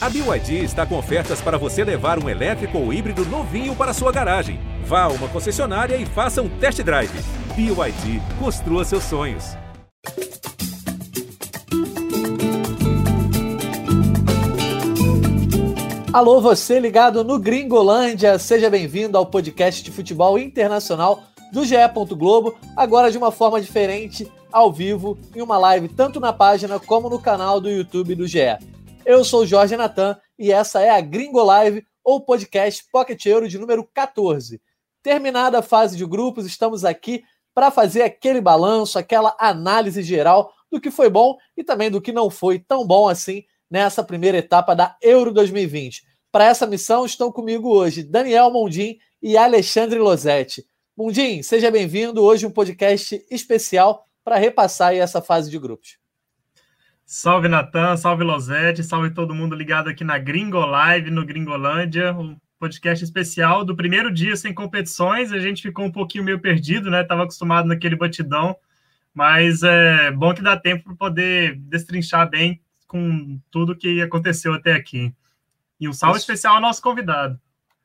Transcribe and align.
A 0.00 0.08
BYD 0.08 0.62
está 0.62 0.86
com 0.86 0.96
ofertas 0.96 1.40
para 1.40 1.58
você 1.58 1.82
levar 1.82 2.22
um 2.22 2.28
elétrico 2.28 2.78
ou 2.78 2.92
híbrido 2.92 3.24
novinho 3.26 3.74
para 3.74 3.92
sua 3.92 4.12
garagem. 4.12 4.60
Vá 4.84 5.02
a 5.02 5.08
uma 5.08 5.26
concessionária 5.26 5.96
e 5.96 6.06
faça 6.06 6.40
um 6.40 6.48
test 6.48 6.80
drive. 6.84 7.10
BYD, 7.56 8.22
construa 8.38 8.84
seus 8.84 9.02
sonhos. 9.02 9.56
Alô, 16.12 16.40
você 16.40 16.78
ligado 16.78 17.24
no 17.24 17.36
Gringolândia, 17.36 18.38
seja 18.38 18.70
bem-vindo 18.70 19.18
ao 19.18 19.26
podcast 19.26 19.82
de 19.82 19.90
futebol 19.90 20.38
internacional 20.38 21.24
do 21.52 21.64
GE. 21.64 21.74
Globo, 22.16 22.56
agora 22.76 23.10
de 23.10 23.18
uma 23.18 23.32
forma 23.32 23.60
diferente, 23.60 24.30
ao 24.52 24.72
vivo, 24.72 25.18
em 25.34 25.42
uma 25.42 25.58
live 25.58 25.88
tanto 25.88 26.20
na 26.20 26.32
página 26.32 26.78
como 26.78 27.10
no 27.10 27.18
canal 27.18 27.60
do 27.60 27.68
YouTube 27.68 28.14
do 28.14 28.28
GE. 28.28 28.77
Eu 29.08 29.24
sou 29.24 29.40
o 29.40 29.46
Jorge 29.46 29.74
Natan 29.74 30.20
e 30.38 30.52
essa 30.52 30.82
é 30.82 30.90
a 30.90 31.00
Gringo 31.00 31.42
Live, 31.42 31.82
ou 32.04 32.20
podcast 32.20 32.84
Pocket 32.92 33.24
Euro 33.24 33.48
de 33.48 33.56
número 33.56 33.82
14. 33.82 34.60
Terminada 35.02 35.60
a 35.60 35.62
fase 35.62 35.96
de 35.96 36.04
grupos, 36.04 36.44
estamos 36.44 36.84
aqui 36.84 37.24
para 37.54 37.70
fazer 37.70 38.02
aquele 38.02 38.38
balanço, 38.38 38.98
aquela 38.98 39.34
análise 39.40 40.02
geral 40.02 40.52
do 40.70 40.78
que 40.78 40.90
foi 40.90 41.08
bom 41.08 41.38
e 41.56 41.64
também 41.64 41.90
do 41.90 42.02
que 42.02 42.12
não 42.12 42.28
foi 42.28 42.58
tão 42.58 42.86
bom 42.86 43.08
assim 43.08 43.44
nessa 43.70 44.04
primeira 44.04 44.36
etapa 44.36 44.76
da 44.76 44.94
Euro 45.00 45.32
2020. 45.32 46.02
Para 46.30 46.44
essa 46.44 46.66
missão 46.66 47.06
estão 47.06 47.32
comigo 47.32 47.70
hoje 47.70 48.02
Daniel 48.02 48.50
Mondim 48.50 48.98
e 49.22 49.38
Alexandre 49.38 49.98
Losetti. 49.98 50.66
Mundim, 50.94 51.42
seja 51.42 51.70
bem-vindo. 51.70 52.22
Hoje 52.22 52.44
um 52.44 52.50
podcast 52.50 53.24
especial 53.30 54.04
para 54.22 54.36
repassar 54.36 54.94
essa 54.94 55.22
fase 55.22 55.50
de 55.50 55.58
grupos. 55.58 55.96
Salve 57.10 57.48
Natan, 57.48 57.96
salve 57.96 58.22
Losete, 58.22 58.84
salve 58.84 59.08
todo 59.08 59.34
mundo 59.34 59.56
ligado 59.56 59.88
aqui 59.88 60.04
na 60.04 60.18
Gringo 60.18 60.58
Live, 60.58 61.10
no 61.10 61.24
Gringolândia, 61.24 62.12
um 62.12 62.36
podcast 62.58 63.02
especial 63.02 63.64
do 63.64 63.74
primeiro 63.74 64.12
dia 64.12 64.36
sem 64.36 64.52
competições. 64.52 65.32
A 65.32 65.38
gente 65.38 65.62
ficou 65.62 65.86
um 65.86 65.90
pouquinho 65.90 66.22
meio 66.22 66.38
perdido, 66.38 66.90
né? 66.90 67.02
Tava 67.02 67.22
acostumado 67.22 67.66
naquele 67.66 67.96
batidão, 67.96 68.54
mas 69.14 69.62
é 69.62 70.10
bom 70.10 70.34
que 70.34 70.42
dá 70.42 70.54
tempo 70.54 70.84
para 70.84 70.96
poder 70.96 71.56
destrinchar 71.60 72.28
bem 72.28 72.60
com 72.86 73.40
tudo 73.50 73.74
que 73.74 74.02
aconteceu 74.02 74.52
até 74.52 74.74
aqui. 74.74 75.10
E 75.80 75.88
um 75.88 75.94
salve 75.94 76.18
Isso. 76.18 76.30
especial 76.30 76.56
ao 76.56 76.60
nosso 76.60 76.82
convidado. 76.82 77.40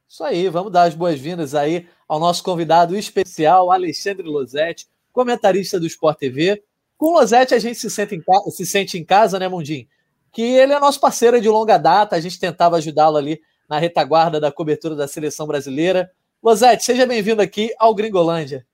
Isso 0.05 0.21
aí, 0.25 0.49
vamos 0.49 0.69
dar 0.69 0.83
as 0.83 0.95
boas-vindas 0.95 1.55
aí 1.55 1.87
ao 2.09 2.19
nosso 2.19 2.43
convidado 2.43 2.93
especial, 2.93 3.71
Alexandre 3.71 4.27
Losetti, 4.27 4.85
comentarista 5.13 5.79
do 5.79 5.87
Sport 5.87 6.17
TV, 6.17 6.61
com 7.03 7.09
o 7.09 7.19
Losetti 7.19 7.53
a 7.53 7.59
gente 7.59 7.75
se 7.75 7.89
sente, 7.89 8.15
em 8.15 8.51
se 8.51 8.65
sente 8.65 8.97
em 8.97 9.03
casa, 9.03 9.37
né, 9.37 9.49
Mundim? 9.49 9.89
Que 10.31 10.41
ele 10.41 10.71
é 10.71 10.79
nosso 10.79 11.01
parceiro 11.01 11.41
de 11.41 11.49
longa 11.49 11.77
data, 11.77 12.15
a 12.15 12.19
gente 12.21 12.39
tentava 12.39 12.77
ajudá-lo 12.77 13.17
ali 13.17 13.41
na 13.69 13.77
retaguarda 13.77 14.39
da 14.39 14.53
cobertura 14.53 14.95
da 14.95 15.05
seleção 15.05 15.45
brasileira. 15.45 16.09
Losetti, 16.41 16.85
seja 16.85 17.05
bem-vindo 17.05 17.41
aqui 17.41 17.73
ao 17.77 17.93
Gringolândia. 17.93 18.65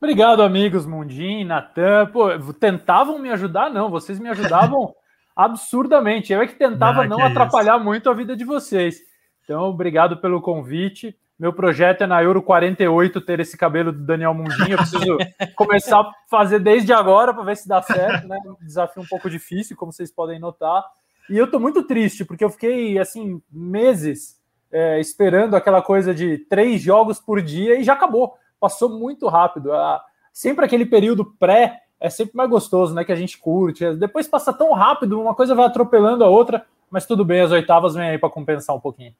Obrigado, 0.00 0.42
amigos 0.42 0.86
Mundim, 0.86 1.44
Natan. 1.44 2.06
Pô, 2.06 2.28
tentavam 2.54 3.18
me 3.18 3.28
ajudar? 3.28 3.68
Não, 3.68 3.90
vocês 3.90 4.18
me 4.18 4.30
ajudavam 4.30 4.94
absurdamente. 5.36 6.32
Eu 6.32 6.40
é 6.40 6.46
que 6.46 6.54
tentava 6.54 7.02
ah, 7.02 7.06
não 7.06 7.22
atrapalhar 7.22 7.76
isso. 7.76 7.84
muito 7.84 8.08
a 8.08 8.14
vida 8.14 8.34
de 8.34 8.44
vocês. 8.46 9.00
Então, 9.44 9.64
obrigado 9.64 10.16
pelo 10.16 10.40
convite. 10.40 11.14
Meu 11.40 11.54
projeto 11.54 12.02
é 12.02 12.06
na 12.06 12.22
Euro 12.22 12.42
48 12.42 13.18
ter 13.22 13.40
esse 13.40 13.56
cabelo 13.56 13.90
do 13.90 14.04
Daniel 14.04 14.34
Mundinho. 14.34 14.72
Eu 14.72 14.76
preciso 14.76 15.16
começar 15.56 16.00
a 16.00 16.12
fazer 16.28 16.58
desde 16.58 16.92
agora 16.92 17.32
para 17.32 17.42
ver 17.42 17.56
se 17.56 17.66
dá 17.66 17.80
certo, 17.80 18.28
né? 18.28 18.38
Um 18.44 18.62
desafio 18.62 19.02
um 19.02 19.06
pouco 19.06 19.30
difícil, 19.30 19.74
como 19.74 19.90
vocês 19.90 20.12
podem 20.12 20.38
notar. 20.38 20.84
E 21.30 21.38
eu 21.38 21.50
tô 21.50 21.58
muito 21.58 21.82
triste, 21.82 22.26
porque 22.26 22.44
eu 22.44 22.50
fiquei, 22.50 22.98
assim, 22.98 23.40
meses 23.50 24.38
é, 24.70 25.00
esperando 25.00 25.56
aquela 25.56 25.80
coisa 25.80 26.14
de 26.14 26.36
três 26.36 26.82
jogos 26.82 27.18
por 27.18 27.40
dia 27.40 27.80
e 27.80 27.84
já 27.84 27.94
acabou. 27.94 28.34
Passou 28.60 28.90
muito 28.90 29.26
rápido. 29.26 29.72
Ah, 29.72 30.04
sempre 30.34 30.66
aquele 30.66 30.84
período 30.84 31.24
pré 31.24 31.84
é 31.98 32.10
sempre 32.10 32.36
mais 32.36 32.50
gostoso, 32.50 32.94
né? 32.94 33.02
Que 33.02 33.12
a 33.12 33.16
gente 33.16 33.38
curte. 33.38 33.94
Depois 33.94 34.28
passa 34.28 34.52
tão 34.52 34.74
rápido, 34.74 35.18
uma 35.18 35.34
coisa 35.34 35.54
vai 35.54 35.64
atropelando 35.64 36.22
a 36.22 36.28
outra, 36.28 36.66
mas 36.90 37.06
tudo 37.06 37.24
bem, 37.24 37.40
as 37.40 37.50
oitavas 37.50 37.94
vêm 37.94 38.10
aí 38.10 38.18
para 38.18 38.28
compensar 38.28 38.76
um 38.76 38.80
pouquinho. 38.80 39.14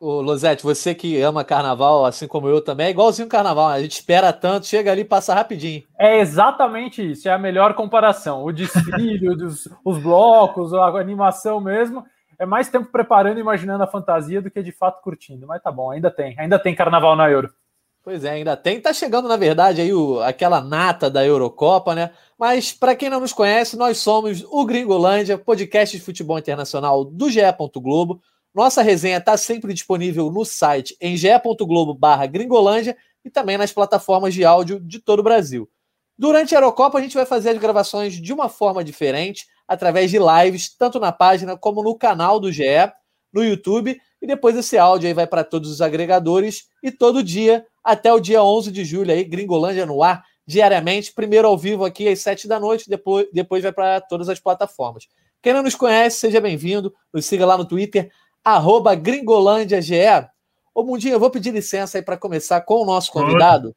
Ô, 0.00 0.20
Losete, 0.20 0.62
você 0.62 0.94
que 0.94 1.20
ama 1.20 1.42
carnaval, 1.42 2.04
assim 2.04 2.28
como 2.28 2.48
eu 2.48 2.60
também, 2.60 2.86
é 2.86 2.90
igualzinho 2.90 3.28
carnaval. 3.28 3.70
Né? 3.70 3.76
A 3.76 3.82
gente 3.82 3.92
espera 3.92 4.32
tanto, 4.32 4.66
chega 4.66 4.92
ali 4.92 5.00
e 5.00 5.04
passa 5.04 5.34
rapidinho. 5.34 5.82
É 5.98 6.20
exatamente 6.20 7.10
isso, 7.10 7.28
é 7.28 7.32
a 7.32 7.38
melhor 7.38 7.74
comparação. 7.74 8.44
O 8.44 8.52
desfile, 8.52 9.28
os, 9.44 9.68
os 9.84 9.98
blocos, 9.98 10.72
a 10.72 10.86
animação 10.86 11.60
mesmo. 11.60 12.04
É 12.38 12.46
mais 12.46 12.68
tempo 12.68 12.92
preparando 12.92 13.38
e 13.38 13.40
imaginando 13.40 13.82
a 13.82 13.88
fantasia 13.88 14.40
do 14.40 14.48
que 14.48 14.62
de 14.62 14.70
fato 14.70 15.02
curtindo. 15.02 15.44
Mas 15.48 15.60
tá 15.60 15.72
bom, 15.72 15.90
ainda 15.90 16.08
tem. 16.08 16.38
Ainda 16.38 16.56
tem 16.60 16.76
carnaval 16.76 17.16
na 17.16 17.28
Euro. 17.28 17.50
Pois 18.04 18.24
é, 18.24 18.30
ainda 18.30 18.56
tem. 18.56 18.80
Tá 18.80 18.92
chegando, 18.92 19.28
na 19.28 19.36
verdade, 19.36 19.80
aí 19.80 19.92
o, 19.92 20.20
aquela 20.20 20.60
nata 20.60 21.10
da 21.10 21.26
Eurocopa, 21.26 21.96
né? 21.96 22.12
Mas 22.38 22.72
para 22.72 22.94
quem 22.94 23.10
não 23.10 23.18
nos 23.18 23.32
conhece, 23.32 23.76
nós 23.76 23.98
somos 23.98 24.44
o 24.48 24.64
Gringolândia, 24.64 25.36
podcast 25.36 25.96
de 25.96 26.02
futebol 26.02 26.38
internacional 26.38 27.04
do 27.04 27.28
GE. 27.28 27.40
Globo. 27.74 28.22
Nossa 28.58 28.82
resenha 28.82 29.18
está 29.18 29.36
sempre 29.36 29.72
disponível 29.72 30.32
no 30.32 30.44
site 30.44 30.96
em 31.00 31.16
ge.globo 31.16 31.96
gringolândia 32.28 32.96
e 33.24 33.30
também 33.30 33.56
nas 33.56 33.70
plataformas 33.70 34.34
de 34.34 34.44
áudio 34.44 34.80
de 34.80 34.98
todo 34.98 35.20
o 35.20 35.22
Brasil. 35.22 35.70
Durante 36.18 36.56
a 36.56 36.58
Eurocopa, 36.58 36.98
a 36.98 37.00
gente 37.00 37.14
vai 37.14 37.24
fazer 37.24 37.50
as 37.50 37.58
gravações 37.58 38.14
de 38.14 38.32
uma 38.32 38.48
forma 38.48 38.82
diferente, 38.82 39.46
através 39.68 40.10
de 40.10 40.18
lives, 40.18 40.76
tanto 40.76 40.98
na 40.98 41.12
página 41.12 41.56
como 41.56 41.84
no 41.84 41.96
canal 41.96 42.40
do 42.40 42.50
GE, 42.50 42.64
no 43.32 43.44
YouTube, 43.44 43.96
e 44.20 44.26
depois 44.26 44.56
esse 44.56 44.76
áudio 44.76 45.06
aí 45.06 45.14
vai 45.14 45.28
para 45.28 45.44
todos 45.44 45.70
os 45.70 45.80
agregadores 45.80 46.64
e 46.82 46.90
todo 46.90 47.22
dia, 47.22 47.64
até 47.84 48.12
o 48.12 48.18
dia 48.18 48.42
11 48.42 48.72
de 48.72 48.84
julho 48.84 49.12
aí, 49.12 49.22
Gringolândia 49.22 49.86
no 49.86 50.02
ar, 50.02 50.24
diariamente, 50.44 51.14
primeiro 51.14 51.46
ao 51.46 51.56
vivo 51.56 51.84
aqui 51.84 52.08
às 52.08 52.18
7 52.22 52.48
da 52.48 52.58
noite, 52.58 52.90
depois, 52.90 53.28
depois 53.32 53.62
vai 53.62 53.70
para 53.72 54.00
todas 54.00 54.28
as 54.28 54.40
plataformas. 54.40 55.06
Quem 55.40 55.52
não 55.52 55.62
nos 55.62 55.76
conhece, 55.76 56.18
seja 56.18 56.40
bem-vindo, 56.40 56.92
nos 57.14 57.24
siga 57.24 57.46
lá 57.46 57.56
no 57.56 57.64
Twitter, 57.64 58.10
arroba 58.44 58.94
gringolândiage. 58.94 59.94
Ô 60.74 60.82
Mundinho, 60.82 61.14
eu 61.14 61.20
vou 61.20 61.30
pedir 61.30 61.52
licença 61.52 61.98
aí 61.98 62.02
para 62.02 62.16
começar 62.16 62.60
com 62.60 62.82
o 62.82 62.84
nosso 62.84 63.10
convidado. 63.10 63.74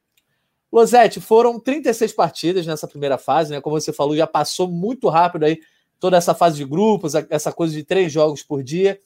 Losete, 0.72 1.20
foram 1.20 1.60
36 1.60 2.12
partidas 2.12 2.66
nessa 2.66 2.88
primeira 2.88 3.18
fase, 3.18 3.52
né? 3.52 3.60
Como 3.60 3.78
você 3.78 3.92
falou, 3.92 4.16
já 4.16 4.26
passou 4.26 4.66
muito 4.66 5.08
rápido 5.08 5.44
aí 5.44 5.60
toda 6.00 6.16
essa 6.16 6.34
fase 6.34 6.56
de 6.56 6.64
grupos, 6.64 7.14
essa 7.28 7.52
coisa 7.52 7.74
de 7.74 7.84
três 7.84 8.10
jogos 8.10 8.42
por 8.42 8.62
dia. 8.62 8.98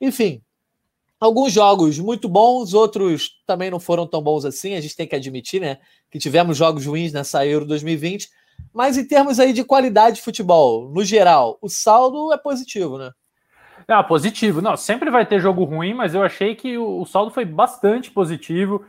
Enfim, 0.00 0.42
alguns 1.18 1.52
jogos 1.52 1.98
muito 1.98 2.28
bons, 2.28 2.74
outros 2.74 3.40
também 3.46 3.70
não 3.70 3.80
foram 3.80 4.06
tão 4.06 4.22
bons 4.22 4.44
assim, 4.44 4.74
a 4.74 4.80
gente 4.80 4.94
tem 4.94 5.08
que 5.08 5.16
admitir, 5.16 5.60
né? 5.60 5.78
Que 6.10 6.18
tivemos 6.18 6.58
jogos 6.58 6.84
ruins 6.84 7.12
nessa 7.12 7.46
Euro 7.46 7.64
2020. 7.64 8.28
Mas 8.72 8.98
em 8.98 9.06
termos 9.06 9.40
aí 9.40 9.52
de 9.52 9.64
qualidade 9.64 10.16
de 10.16 10.22
futebol, 10.22 10.90
no 10.90 11.04
geral, 11.04 11.58
o 11.62 11.68
saldo 11.68 12.32
é 12.32 12.36
positivo, 12.36 12.98
né? 12.98 13.10
Ah, 13.86 14.02
positivo. 14.02 14.62
Não, 14.62 14.76
sempre 14.76 15.10
vai 15.10 15.26
ter 15.26 15.40
jogo 15.40 15.64
ruim, 15.64 15.94
mas 15.94 16.14
eu 16.14 16.22
achei 16.22 16.54
que 16.54 16.76
o, 16.78 17.00
o 17.00 17.06
saldo 17.06 17.30
foi 17.30 17.44
bastante 17.44 18.10
positivo. 18.10 18.84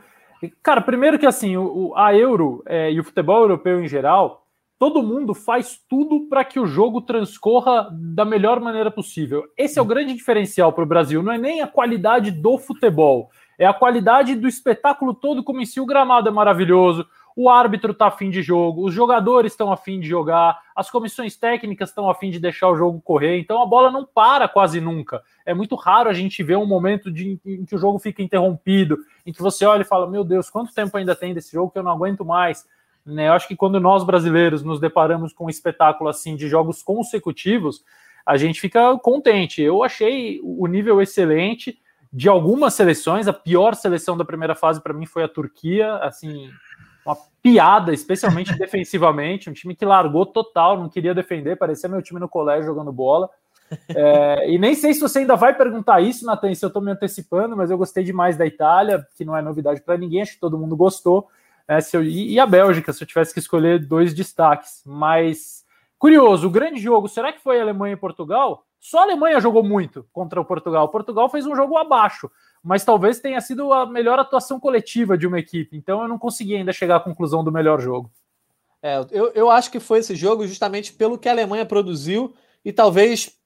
Cara, 0.62 0.80
primeiro 0.80 1.18
que 1.18 1.26
assim, 1.26 1.56
o, 1.56 1.94
a 1.96 2.14
Euro 2.14 2.62
é, 2.66 2.92
e 2.92 3.00
o 3.00 3.04
futebol 3.04 3.40
europeu 3.40 3.82
em 3.82 3.88
geral, 3.88 4.46
todo 4.78 5.02
mundo 5.02 5.34
faz 5.34 5.80
tudo 5.88 6.28
para 6.28 6.44
que 6.44 6.60
o 6.60 6.66
jogo 6.66 7.00
transcorra 7.00 7.88
da 7.92 8.24
melhor 8.24 8.60
maneira 8.60 8.90
possível. 8.90 9.44
Esse 9.56 9.78
é 9.78 9.82
o 9.82 9.86
grande 9.86 10.14
diferencial 10.14 10.72
para 10.72 10.84
o 10.84 10.88
Brasil. 10.88 11.22
Não 11.22 11.32
é 11.32 11.38
nem 11.38 11.62
a 11.62 11.66
qualidade 11.66 12.30
do 12.30 12.58
futebol, 12.58 13.30
é 13.58 13.66
a 13.66 13.74
qualidade 13.74 14.34
do 14.34 14.46
espetáculo 14.46 15.14
todo, 15.14 15.42
como 15.42 15.60
em 15.60 15.66
si 15.66 15.80
o 15.80 15.86
gramado 15.86 16.28
é 16.28 16.32
maravilhoso, 16.32 17.06
o 17.36 17.50
árbitro 17.50 17.92
está 17.92 18.06
afim 18.06 18.30
de 18.30 18.40
jogo, 18.40 18.86
os 18.86 18.94
jogadores 18.94 19.52
estão 19.52 19.70
afim 19.70 20.00
de 20.00 20.08
jogar, 20.08 20.58
as 20.74 20.90
comissões 20.90 21.36
técnicas 21.36 21.90
estão 21.90 22.08
afim 22.08 22.30
de 22.30 22.40
deixar 22.40 22.70
o 22.70 22.76
jogo 22.76 22.98
correr, 23.02 23.38
então 23.38 23.60
a 23.60 23.66
bola 23.66 23.90
não 23.90 24.06
para 24.06 24.48
quase 24.48 24.80
nunca. 24.80 25.22
É 25.44 25.52
muito 25.52 25.74
raro 25.74 26.08
a 26.08 26.14
gente 26.14 26.42
ver 26.42 26.56
um 26.56 26.64
momento 26.64 27.12
de, 27.12 27.38
em 27.44 27.66
que 27.66 27.74
o 27.74 27.78
jogo 27.78 27.98
fica 27.98 28.22
interrompido, 28.22 28.96
em 29.26 29.32
que 29.34 29.42
você 29.42 29.66
olha 29.66 29.82
e 29.82 29.84
fala: 29.84 30.08
Meu 30.08 30.24
Deus, 30.24 30.48
quanto 30.48 30.72
tempo 30.72 30.96
ainda 30.96 31.14
tem 31.14 31.34
desse 31.34 31.52
jogo 31.52 31.70
que 31.70 31.78
eu 31.78 31.82
não 31.82 31.92
aguento 31.92 32.24
mais. 32.24 32.66
Né? 33.04 33.28
Eu 33.28 33.34
acho 33.34 33.46
que 33.46 33.54
quando 33.54 33.78
nós 33.78 34.02
brasileiros 34.02 34.62
nos 34.62 34.80
deparamos 34.80 35.34
com 35.34 35.44
um 35.44 35.50
espetáculo 35.50 36.08
assim 36.08 36.36
de 36.36 36.48
jogos 36.48 36.82
consecutivos, 36.82 37.84
a 38.24 38.38
gente 38.38 38.62
fica 38.62 38.98
contente. 38.98 39.60
Eu 39.60 39.84
achei 39.84 40.40
o 40.42 40.66
nível 40.66 41.02
excelente 41.02 41.78
de 42.10 42.30
algumas 42.30 42.72
seleções. 42.72 43.28
A 43.28 43.32
pior 43.32 43.74
seleção 43.74 44.16
da 44.16 44.24
primeira 44.24 44.54
fase 44.54 44.80
para 44.80 44.94
mim 44.94 45.04
foi 45.04 45.22
a 45.22 45.28
Turquia, 45.28 45.96
assim, 45.96 46.50
uma 47.06 47.16
piada, 47.42 47.94
especialmente 47.94 48.52
defensivamente, 48.58 49.48
um 49.48 49.52
time 49.52 49.74
que 49.74 49.84
largou 49.84 50.26
total, 50.26 50.78
não 50.78 50.88
queria 50.88 51.14
defender, 51.14 51.56
parecia 51.56 51.88
meu 51.88 52.02
time 52.02 52.20
no 52.20 52.28
colégio 52.28 52.66
jogando 52.66 52.92
bola. 52.92 53.30
É, 53.88 54.50
e 54.50 54.58
nem 54.58 54.74
sei 54.74 54.94
se 54.94 55.00
você 55.00 55.20
ainda 55.20 55.36
vai 55.36 55.54
perguntar 55.54 56.00
isso, 56.00 56.24
Natan, 56.24 56.54
se 56.54 56.64
eu 56.64 56.68
estou 56.68 56.82
me 56.82 56.90
antecipando, 56.90 57.56
mas 57.56 57.70
eu 57.70 57.78
gostei 57.78 58.04
demais 58.04 58.36
da 58.36 58.46
Itália, 58.46 59.06
que 59.16 59.24
não 59.24 59.36
é 59.36 59.42
novidade 59.42 59.80
para 59.80 59.96
ninguém, 59.96 60.22
acho 60.22 60.34
que 60.34 60.40
todo 60.40 60.58
mundo 60.58 60.76
gostou. 60.76 61.28
É, 61.68 61.78
eu, 61.92 62.02
e 62.02 62.38
a 62.38 62.46
Bélgica, 62.46 62.92
se 62.92 63.02
eu 63.02 63.08
tivesse 63.08 63.32
que 63.32 63.40
escolher 63.40 63.84
dois 63.84 64.14
destaques. 64.14 64.82
Mas, 64.84 65.64
curioso, 65.98 66.46
o 66.46 66.50
grande 66.50 66.80
jogo, 66.80 67.08
será 67.08 67.32
que 67.32 67.42
foi 67.42 67.60
Alemanha 67.60 67.94
e 67.94 67.96
Portugal? 67.96 68.65
Só 68.80 69.00
a 69.00 69.02
Alemanha 69.02 69.40
jogou 69.40 69.62
muito 69.62 70.06
contra 70.12 70.40
o 70.40 70.44
Portugal. 70.44 70.84
O 70.84 70.88
Portugal 70.88 71.28
fez 71.28 71.46
um 71.46 71.56
jogo 71.56 71.76
abaixo, 71.76 72.30
mas 72.62 72.84
talvez 72.84 73.18
tenha 73.20 73.40
sido 73.40 73.72
a 73.72 73.86
melhor 73.86 74.18
atuação 74.18 74.60
coletiva 74.60 75.16
de 75.16 75.26
uma 75.26 75.38
equipe. 75.38 75.76
Então 75.76 76.02
eu 76.02 76.08
não 76.08 76.18
consegui 76.18 76.56
ainda 76.56 76.72
chegar 76.72 76.96
à 76.96 77.00
conclusão 77.00 77.42
do 77.42 77.52
melhor 77.52 77.80
jogo. 77.80 78.10
É, 78.82 79.04
eu, 79.10 79.32
eu 79.34 79.50
acho 79.50 79.70
que 79.70 79.80
foi 79.80 80.00
esse 80.00 80.14
jogo 80.14 80.46
justamente 80.46 80.92
pelo 80.92 81.18
que 81.18 81.28
a 81.28 81.32
Alemanha 81.32 81.66
produziu 81.66 82.34
e 82.64 82.72
talvez 82.72 83.36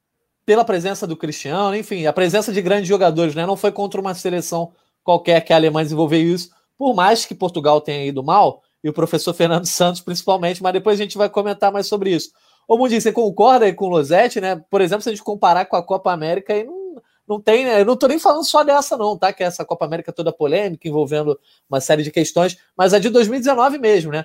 pela 0.45 0.65
presença 0.65 1.07
do 1.07 1.17
Cristiano, 1.17 1.77
enfim, 1.77 2.07
a 2.07 2.13
presença 2.13 2.53
de 2.53 2.61
grandes 2.61 2.89
jogadores, 2.89 3.35
né? 3.35 3.47
Não 3.47 3.57
foi 3.57 3.71
contra 3.71 4.01
uma 4.01 4.15
seleção 4.15 4.73
qualquer 5.03 5.41
que 5.43 5.53
a 5.53 5.57
Alemanha 5.57 5.85
desenvolveu 5.85 6.21
isso, 6.21 6.51
por 6.77 6.95
mais 6.95 7.25
que 7.25 7.35
Portugal 7.35 7.81
tenha 7.81 8.05
ido 8.05 8.23
mal, 8.23 8.63
e 8.83 8.89
o 8.89 8.93
professor 8.93 9.33
Fernando 9.35 9.67
Santos 9.67 10.01
principalmente, 10.01 10.63
mas 10.63 10.73
depois 10.73 10.99
a 10.99 11.03
gente 11.03 11.17
vai 11.17 11.29
comentar 11.29 11.71
mais 11.71 11.87
sobre 11.87 12.11
isso. 12.11 12.31
Ô 12.71 12.79
Mundinho, 12.79 13.01
você 13.01 13.11
concorda 13.11 13.73
com 13.75 13.87
o 13.87 13.89
Losetti, 13.89 14.41
né? 14.41 14.63
Por 14.71 14.81
exemplo, 14.81 15.03
se 15.03 15.09
a 15.09 15.13
gente 15.13 15.25
comparar 15.25 15.65
com 15.65 15.75
a 15.75 15.83
Copa 15.83 16.13
América, 16.13 16.53
aí 16.53 16.63
não, 16.63 17.03
não 17.27 17.41
tem, 17.41 17.65
né? 17.65 17.81
Eu 17.81 17.85
não 17.85 17.97
tô 17.97 18.07
nem 18.07 18.17
falando 18.17 18.45
só 18.45 18.63
dessa, 18.63 18.97
não, 18.97 19.19
tá? 19.19 19.33
Que 19.33 19.43
é 19.43 19.47
essa 19.47 19.65
Copa 19.65 19.85
América 19.85 20.13
toda 20.13 20.33
polêmica, 20.33 20.87
envolvendo 20.87 21.37
uma 21.69 21.81
série 21.81 22.05
de 22.05 22.13
questões, 22.13 22.57
mas 22.77 22.95
a 22.95 23.01
de 23.01 23.09
2019 23.09 23.77
mesmo, 23.79 24.13
né? 24.13 24.25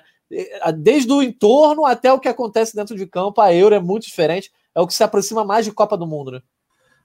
Desde 0.78 1.12
o 1.12 1.20
entorno 1.20 1.84
até 1.84 2.12
o 2.12 2.20
que 2.20 2.28
acontece 2.28 2.76
dentro 2.76 2.96
de 2.96 3.04
campo, 3.04 3.40
a 3.40 3.52
Euro 3.52 3.74
é 3.74 3.80
muito 3.80 4.04
diferente 4.04 4.52
é 4.76 4.80
o 4.80 4.86
que 4.86 4.94
se 4.94 5.02
aproxima 5.02 5.42
mais 5.42 5.64
de 5.64 5.72
Copa 5.72 5.96
do 5.96 6.06
Mundo, 6.06 6.30
né? 6.30 6.42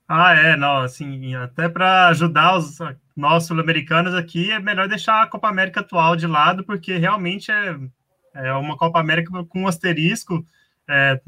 Ah, 0.08 0.36
é, 0.36 0.56
não, 0.56 0.80
assim, 0.82 1.34
até 1.34 1.68
para 1.68 2.10
ajudar 2.10 2.58
os 2.58 2.78
nossos 3.16 3.48
sul-americanos 3.48 4.14
aqui, 4.14 4.52
é 4.52 4.60
melhor 4.60 4.88
deixar 4.88 5.24
a 5.24 5.28
Copa 5.28 5.48
América 5.48 5.80
atual 5.80 6.16
de 6.16 6.28
lado, 6.28 6.66
porque 6.66 6.98
realmente 6.98 7.50
é, 7.50 7.80
é 8.36 8.54
uma 8.54 8.78
Copa 8.78 9.00
América 9.00 9.32
com 9.46 9.62
um 9.62 9.68
asterisco, 9.68 10.46
é, 10.90 11.20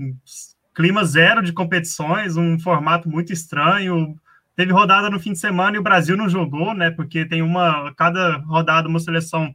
clima 0.74 1.06
zero 1.06 1.42
de 1.42 1.54
competições, 1.54 2.38
um 2.38 2.60
formato 2.60 3.10
muito 3.10 3.32
estranho. 3.32 4.16
Teve 4.56 4.72
rodada 4.72 5.10
no 5.10 5.20
fim 5.20 5.34
de 5.34 5.40
semana 5.40 5.76
e 5.76 5.80
o 5.80 5.84
Brasil 5.84 6.16
não 6.16 6.30
jogou, 6.30 6.74
né? 6.74 6.92
Porque 6.92 7.26
tem 7.26 7.42
uma, 7.42 7.94
cada 7.96 8.38
rodada 8.38 8.88
uma 8.88 9.00
seleção 9.00 9.54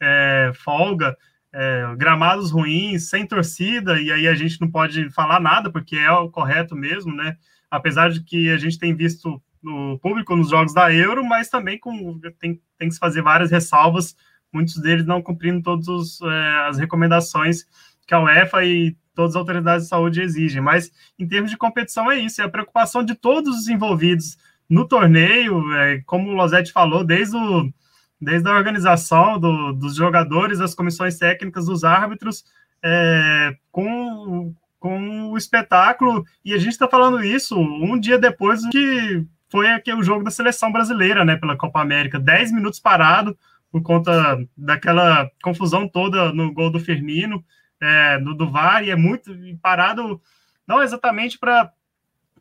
é, 0.00 0.52
folga 0.54 1.16
é, 1.52 1.94
gramados 1.96 2.50
ruins, 2.50 3.08
sem 3.08 3.26
torcida, 3.26 3.98
e 3.98 4.12
aí 4.12 4.28
a 4.28 4.34
gente 4.34 4.60
não 4.60 4.70
pode 4.70 5.08
falar 5.10 5.40
nada, 5.40 5.70
porque 5.70 5.96
é 5.96 6.10
o 6.10 6.28
correto 6.28 6.76
mesmo, 6.76 7.14
né? 7.14 7.36
Apesar 7.70 8.10
de 8.10 8.22
que 8.22 8.50
a 8.50 8.58
gente 8.58 8.78
tem 8.78 8.94
visto 8.94 9.42
o 9.64 9.98
público 9.98 10.36
nos 10.36 10.50
jogos 10.50 10.74
da 10.74 10.92
Euro, 10.92 11.24
mas 11.24 11.48
também 11.48 11.78
com, 11.78 12.20
tem, 12.38 12.60
tem 12.78 12.88
que 12.88 12.92
se 12.92 13.00
fazer 13.00 13.22
várias 13.22 13.50
ressalvas, 13.50 14.14
muitos 14.52 14.76
deles 14.76 15.06
não 15.06 15.22
cumprindo 15.22 15.62
todas 15.62 16.20
é, 16.20 16.68
as 16.68 16.78
recomendações 16.78 17.64
que 18.06 18.14
a 18.14 18.20
UEFA 18.20 18.64
e 18.64 18.94
todas 19.16 19.32
as 19.32 19.36
autoridades 19.36 19.84
de 19.84 19.88
saúde 19.88 20.22
exigem. 20.22 20.62
Mas 20.62 20.92
em 21.18 21.26
termos 21.26 21.50
de 21.50 21.56
competição 21.56 22.10
é 22.10 22.18
isso, 22.18 22.40
é 22.40 22.44
a 22.44 22.48
preocupação 22.48 23.02
de 23.02 23.16
todos 23.16 23.58
os 23.58 23.68
envolvidos 23.68 24.38
no 24.68 24.86
torneio, 24.86 25.72
é, 25.74 26.02
como 26.06 26.30
o 26.30 26.34
Losetti 26.34 26.72
falou, 26.72 27.02
desde 27.02 27.36
o 27.36 27.72
desde 28.20 28.48
a 28.48 28.54
organização 28.54 29.38
do, 29.38 29.72
dos 29.72 29.94
jogadores, 29.94 30.58
das 30.58 30.74
comissões 30.74 31.18
técnicas, 31.18 31.66
dos 31.66 31.84
árbitros, 31.84 32.44
é, 32.82 33.54
com, 33.70 34.54
com 34.80 35.30
o 35.30 35.36
espetáculo. 35.36 36.24
E 36.44 36.54
a 36.54 36.58
gente 36.58 36.70
está 36.70 36.88
falando 36.88 37.22
isso 37.22 37.58
um 37.58 37.98
dia 37.98 38.18
depois 38.18 38.66
que 38.68 39.24
foi 39.48 39.68
aqui 39.68 39.92
o 39.92 40.02
jogo 40.02 40.24
da 40.24 40.30
seleção 40.30 40.72
brasileira, 40.72 41.24
né, 41.24 41.36
pela 41.36 41.56
Copa 41.56 41.80
América. 41.80 42.18
Dez 42.18 42.50
minutos 42.50 42.80
parado 42.80 43.36
por 43.70 43.82
conta 43.82 44.38
daquela 44.56 45.30
confusão 45.42 45.86
toda 45.86 46.32
no 46.32 46.52
gol 46.52 46.70
do 46.70 46.80
Firmino, 46.80 47.44
é, 47.80 48.18
no 48.18 48.34
do 48.34 48.50
VAR, 48.50 48.84
e 48.84 48.90
é 48.90 48.96
muito 48.96 49.32
parado, 49.62 50.20
não 50.66 50.82
exatamente 50.82 51.38
para 51.38 51.72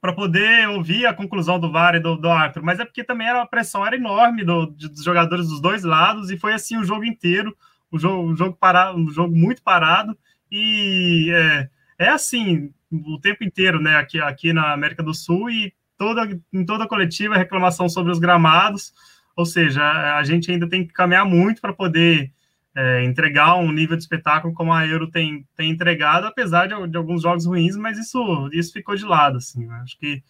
para 0.01 0.13
poder 0.13 0.69
ouvir 0.69 1.07
a 1.07 1.13
conclusão 1.15 1.59
do 1.59 1.71
VAR 1.71 1.95
e 1.95 1.99
do, 1.99 2.15
do 2.15 2.29
árbitro, 2.29 2.63
mas 2.63 2.79
é 2.79 2.85
porque 2.85 3.03
também 3.03 3.27
a 3.27 3.43
pressão 3.43 3.83
era 3.83 3.95
enorme 3.95 4.43
do, 4.43 4.67
dos 4.67 5.03
jogadores 5.03 5.47
dos 5.47 5.59
dois 5.59 5.83
lados, 5.83 6.29
e 6.29 6.37
foi 6.37 6.53
assim 6.53 6.77
o 6.77 6.83
jogo 6.83 7.03
inteiro, 7.05 7.57
o 7.89 7.97
jogo, 7.97 8.31
o 8.31 8.35
jogo, 8.35 8.55
parado, 8.55 8.99
um 8.99 9.09
jogo 9.09 9.35
muito 9.35 9.63
parado, 9.63 10.15
e 10.51 11.31
é, 11.33 11.69
é 11.97 12.09
assim 12.09 12.71
o 12.91 13.19
tempo 13.19 13.43
inteiro, 13.43 13.81
né, 13.81 13.95
aqui, 13.95 14.21
aqui 14.21 14.53
na 14.53 14.73
América 14.73 15.01
do 15.01 15.11
Sul, 15.11 15.49
e 15.49 15.73
toda, 15.97 16.39
em 16.53 16.63
toda 16.63 16.83
a 16.83 16.87
coletiva 16.87 17.35
reclamação 17.35 17.89
sobre 17.89 18.11
os 18.11 18.19
gramados, 18.19 18.93
ou 19.35 19.45
seja, 19.45 19.81
a 20.17 20.23
gente 20.23 20.51
ainda 20.51 20.69
tem 20.69 20.85
que 20.85 20.93
caminhar 20.93 21.25
muito 21.25 21.59
para 21.59 21.73
poder 21.73 22.31
é, 22.75 23.03
entregar 23.05 23.55
um 23.55 23.71
nível 23.71 23.95
de 23.95 24.03
espetáculo 24.03 24.53
como 24.53 24.73
a 24.73 24.85
Euro 24.85 25.09
tem, 25.09 25.47
tem 25.55 25.71
entregado, 25.71 26.27
apesar 26.27 26.67
de, 26.67 26.87
de 26.87 26.97
alguns 26.97 27.21
jogos 27.21 27.45
ruins, 27.45 27.77
mas 27.77 27.97
isso, 27.97 28.49
isso 28.51 28.73
ficou 28.73 28.95
de 28.95 29.05
lado. 29.05 29.37
Assim, 29.37 29.65
né? 29.65 29.79
Acho 29.81 29.97
que 29.97 30.21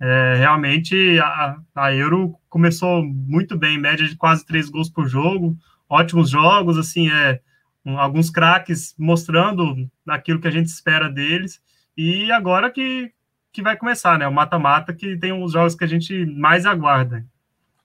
é, 0.00 0.36
realmente 0.38 1.18
a, 1.18 1.56
a 1.74 1.92
Euro 1.92 2.36
começou 2.48 3.04
muito 3.04 3.58
bem, 3.58 3.78
média 3.78 4.06
de 4.06 4.16
quase 4.16 4.46
três 4.46 4.70
gols 4.70 4.88
por 4.88 5.08
jogo, 5.08 5.56
ótimos 5.88 6.30
jogos, 6.30 6.78
assim, 6.78 7.10
é, 7.10 7.40
um, 7.84 7.98
alguns 7.98 8.30
craques 8.30 8.94
mostrando 8.96 9.90
aquilo 10.06 10.40
que 10.40 10.46
a 10.46 10.52
gente 10.52 10.66
espera 10.66 11.08
deles, 11.08 11.60
e 11.96 12.30
agora 12.30 12.70
que, 12.70 13.10
que 13.52 13.60
vai 13.60 13.76
começar, 13.76 14.16
né? 14.16 14.28
O 14.28 14.32
mata-mata, 14.32 14.94
que 14.94 15.16
tem 15.16 15.32
os 15.32 15.52
jogos 15.52 15.74
que 15.74 15.82
a 15.82 15.88
gente 15.88 16.24
mais 16.26 16.64
aguarda. 16.64 17.26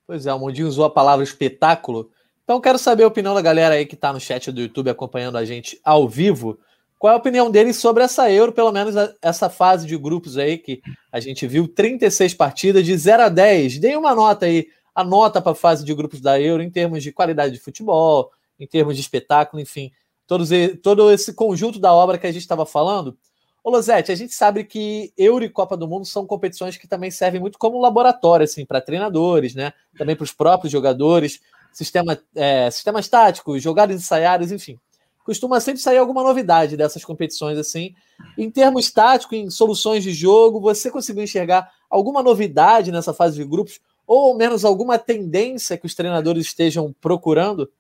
Pois 0.05 0.27
é, 0.27 0.33
o 0.33 0.37
Mundinho 0.37 0.67
usou 0.67 0.85
a 0.85 0.93
palavra 0.93 1.23
espetáculo. 1.23 2.11
Então, 2.43 2.59
quero 2.59 2.77
saber 2.77 3.03
a 3.03 3.07
opinião 3.07 3.33
da 3.33 3.41
galera 3.41 3.75
aí 3.75 3.85
que 3.85 3.95
está 3.95 4.11
no 4.11 4.19
chat 4.19 4.51
do 4.51 4.59
YouTube 4.59 4.89
acompanhando 4.89 5.37
a 5.37 5.45
gente 5.45 5.79
ao 5.83 6.09
vivo. 6.09 6.59
Qual 6.99 7.11
é 7.11 7.15
a 7.15 7.19
opinião 7.19 7.49
deles 7.49 7.77
sobre 7.77 8.03
essa 8.03 8.29
Euro, 8.29 8.51
pelo 8.51 8.71
menos 8.71 8.95
essa 9.21 9.49
fase 9.49 9.87
de 9.87 9.97
grupos 9.97 10.37
aí 10.37 10.57
que 10.57 10.81
a 11.11 11.19
gente 11.19 11.47
viu 11.47 11.67
36 11.67 12.33
partidas 12.33 12.85
de 12.85 12.97
0 12.97 13.23
a 13.23 13.29
10. 13.29 13.79
Deem 13.79 13.95
uma 13.95 14.13
nota 14.13 14.45
aí, 14.45 14.67
a 14.93 15.03
nota 15.03 15.41
para 15.41 15.53
a 15.53 15.55
fase 15.55 15.85
de 15.85 15.93
grupos 15.93 16.19
da 16.19 16.39
Euro 16.39 16.61
em 16.61 16.69
termos 16.69 17.01
de 17.01 17.11
qualidade 17.13 17.53
de 17.53 17.59
futebol, 17.59 18.31
em 18.59 18.67
termos 18.67 18.95
de 18.95 19.01
espetáculo, 19.01 19.61
enfim, 19.61 19.91
todos, 20.27 20.49
todo 20.81 21.11
esse 21.11 21.33
conjunto 21.33 21.79
da 21.79 21.93
obra 21.93 22.17
que 22.17 22.27
a 22.27 22.31
gente 22.31 22.41
estava 22.41 22.65
falando. 22.65 23.17
Ô 23.63 23.69
Losete, 23.69 24.11
a 24.11 24.15
gente 24.15 24.33
sabe 24.33 24.65
que 24.65 25.13
Euro 25.17 25.45
e 25.45 25.49
Copa 25.49 25.77
do 25.77 25.87
Mundo 25.87 26.05
são 26.05 26.25
competições 26.25 26.75
que 26.75 26.87
também 26.87 27.09
servem 27.09 27.39
muito 27.39 27.57
como 27.57 27.79
laboratório, 27.79 28.43
assim, 28.43 28.65
para 28.65 28.81
treinadores, 28.81 29.55
né? 29.55 29.71
Também 29.97 30.15
para 30.15 30.25
os 30.25 30.33
próprios 30.33 30.71
jogadores 30.71 31.39
sistema, 31.73 32.17
é, 32.35 32.69
sistemas 32.71 33.07
táticos, 33.07 33.61
jogadas 33.61 33.95
ensaiadas, 33.95 34.51
enfim. 34.51 34.79
Costuma 35.23 35.59
sempre 35.59 35.81
sair 35.81 35.97
alguma 35.97 36.21
novidade 36.21 36.75
dessas 36.75 37.03
competições 37.05 37.57
assim. 37.57 37.93
Em 38.37 38.51
termos 38.51 38.91
táticos, 38.91 39.37
em 39.37 39.49
soluções 39.49 40.03
de 40.03 40.11
jogo, 40.11 40.59
você 40.59 40.91
conseguiu 40.91 41.23
enxergar 41.23 41.69
alguma 41.89 42.21
novidade 42.21 42.91
nessa 42.91 43.13
fase 43.13 43.35
de 43.37 43.45
grupos? 43.45 43.79
Ou 44.05 44.31
ao 44.31 44.37
menos 44.37 44.65
alguma 44.65 44.99
tendência 44.99 45.77
que 45.77 45.85
os 45.85 45.95
treinadores 45.95 46.45
estejam 46.45 46.93
procurando? 46.99 47.71